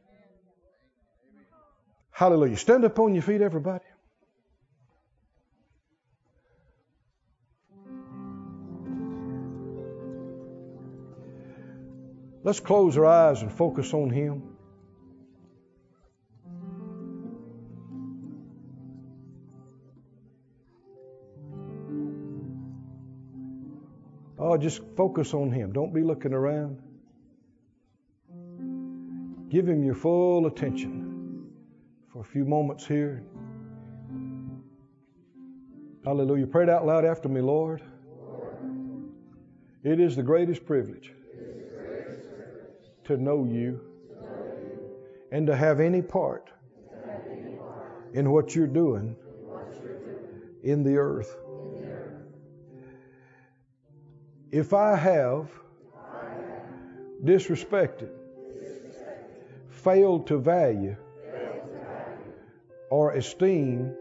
Hallelujah. 2.12 2.57
Stand 2.57 2.86
up 2.86 2.99
on 2.99 3.16
your 3.16 3.24
feet, 3.24 3.41
everybody. 3.41 3.84
Let's 12.43 12.59
close 12.59 12.97
our 12.97 13.05
eyes 13.05 13.43
and 13.43 13.51
focus 13.51 13.93
on 13.93 14.09
Him. 14.09 14.41
Oh, 24.39 24.57
just 24.57 24.81
focus 24.97 25.35
on 25.35 25.51
Him. 25.51 25.71
Don't 25.71 25.93
be 25.93 26.01
looking 26.01 26.33
around. 26.33 26.81
Give 29.49 29.67
Him 29.67 29.83
your 29.83 29.93
full 29.93 30.47
attention 30.47 31.45
for 32.11 32.21
a 32.21 32.25
few 32.25 32.43
moments 32.43 32.87
here. 32.87 33.23
Hallelujah. 36.03 36.47
Pray 36.47 36.63
it 36.63 36.69
out 36.69 36.87
loud 36.87 37.05
after 37.05 37.29
me, 37.29 37.41
Lord. 37.41 37.83
It 39.83 39.99
is 39.99 40.15
the 40.15 40.23
greatest 40.23 40.65
privilege 40.65 41.13
to 43.06 43.18
know 43.18 43.45
you 43.45 43.80
and 45.32 45.47
to 45.47 45.56
have 45.56 45.80
any 45.80 46.02
part 46.02 46.49
in 48.14 48.32
what 48.32 48.56
you're 48.56 48.68
doing 48.68 49.16
in 50.64 50.84
the 50.84 50.97
earth. 50.97 51.38
If 54.52 54.74
I 54.74 54.95
have 54.95 55.49
disrespected, 57.24 58.10
failed 59.70 60.28
to 60.28 60.38
value, 60.38 60.95
or 62.89 63.14
esteem 63.14 63.95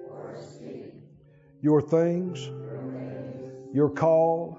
your 1.62 1.80
things, 1.80 2.50
your 3.72 3.88
call, 3.88 4.58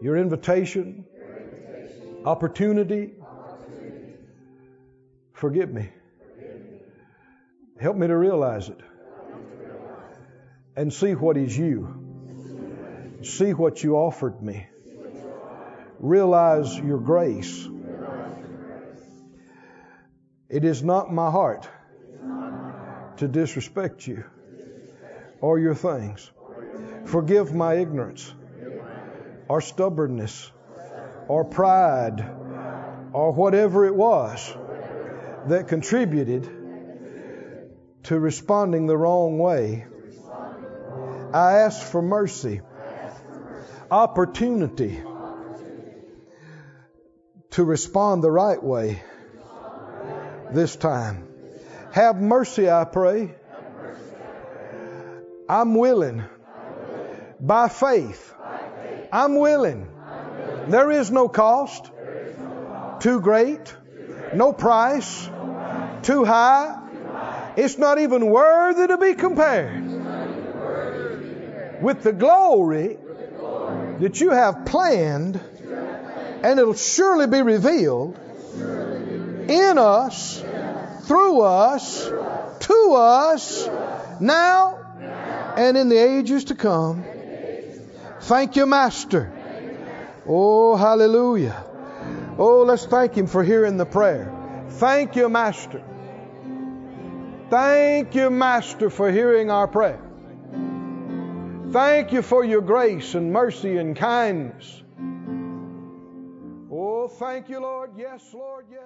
your 0.00 0.16
invitation, 0.16 1.04
opportunity, 2.28 3.12
forgive 5.32 5.72
me. 5.72 5.88
Help 7.80 7.96
me 7.96 8.06
to 8.06 8.16
realize 8.16 8.68
it 8.68 8.80
and 10.76 10.92
see 10.92 11.14
what 11.14 11.38
is 11.38 11.56
you. 11.56 11.78
See 13.22 13.54
what 13.54 13.82
you 13.82 13.96
offered 13.96 14.42
me. 14.42 14.66
Realize 16.00 16.76
your 16.76 16.98
grace. 16.98 17.66
It 20.50 20.64
is 20.66 20.82
not 20.82 21.10
my 21.10 21.30
heart 21.30 21.66
to 23.16 23.26
disrespect 23.26 24.06
you 24.06 24.24
or 25.40 25.58
your 25.58 25.74
things. 25.74 26.30
Forgive 27.06 27.54
my 27.54 27.76
ignorance 27.76 28.34
or 29.48 29.62
stubbornness 29.62 30.52
or 31.28 31.44
pride 31.44 32.20
or 33.12 33.32
whatever 33.32 33.86
it 33.86 33.94
was 33.94 34.54
that 35.46 35.68
contributed 35.68 36.48
to 38.04 38.18
responding 38.18 38.86
the 38.86 38.96
wrong 38.96 39.38
way. 39.38 39.86
I 41.32 41.58
ask 41.58 41.86
for 41.86 42.00
mercy, 42.00 42.62
opportunity 43.90 45.02
to 47.50 47.64
respond 47.64 48.22
the 48.22 48.30
right 48.30 48.62
way 48.62 49.02
this 50.52 50.76
time. 50.76 51.28
Have 51.92 52.16
mercy, 52.16 52.70
I 52.70 52.84
pray. 52.84 53.34
I'm 55.48 55.74
willing 55.74 56.24
by 57.40 57.68
faith. 57.68 58.34
I'm 59.12 59.36
willing. 59.36 59.88
There 60.68 60.90
is 60.90 61.10
no 61.10 61.28
cost 61.28 61.90
too 63.00 63.20
great, 63.20 63.74
no 64.34 64.52
price 64.52 65.28
too 66.02 66.24
high. 66.24 66.76
It's 67.56 67.78
not 67.78 67.98
even 67.98 68.26
worthy 68.26 68.86
to 68.86 68.98
be 68.98 69.14
compared 69.14 69.84
with 71.82 72.02
the 72.02 72.12
glory 72.12 72.98
that 74.00 74.20
you 74.20 74.30
have 74.30 74.66
planned, 74.66 75.40
and 76.42 76.60
it'll 76.60 76.74
surely 76.74 77.26
be 77.26 77.42
revealed 77.42 78.18
in 79.48 79.78
us, 79.78 80.44
through 81.04 81.40
us, 81.40 82.04
to 82.06 82.94
us, 82.94 83.68
now 84.20 84.78
and 85.56 85.76
in 85.76 85.88
the 85.88 85.96
ages 85.96 86.44
to 86.44 86.54
come. 86.54 87.04
Thank 88.20 88.56
you, 88.56 88.66
Master. 88.66 89.32
Oh, 90.28 90.76
hallelujah. 90.76 91.64
Oh, 92.36 92.62
let's 92.62 92.84
thank 92.84 93.16
Him 93.16 93.26
for 93.26 93.42
hearing 93.42 93.78
the 93.78 93.86
prayer. 93.86 94.30
Thank 94.68 95.16
you, 95.16 95.28
Master. 95.30 95.82
Thank 97.48 98.14
you, 98.14 98.28
Master, 98.28 98.90
for 98.90 99.10
hearing 99.10 99.50
our 99.50 99.66
prayer. 99.66 100.00
Thank 101.70 102.12
you 102.12 102.20
for 102.20 102.44
your 102.44 102.60
grace 102.60 103.14
and 103.14 103.32
mercy 103.32 103.78
and 103.78 103.96
kindness. 103.96 104.82
Oh, 106.70 107.08
thank 107.08 107.48
you, 107.48 107.60
Lord. 107.60 107.92
Yes, 107.96 108.22
Lord, 108.34 108.66
yes. 108.70 108.80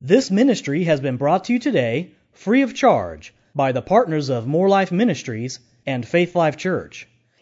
This 0.00 0.30
ministry 0.30 0.84
has 0.84 1.00
been 1.00 1.18
brought 1.18 1.44
to 1.44 1.52
you 1.52 1.58
today 1.58 2.12
free 2.32 2.62
of 2.62 2.74
charge 2.74 3.34
by 3.54 3.72
the 3.72 3.82
partners 3.82 4.30
of 4.30 4.46
Moore 4.46 4.68
Life 4.68 4.92
Ministries 4.92 5.58
and 5.86 6.06
Faith 6.06 6.34
Life 6.34 6.56
Church. 6.56 7.06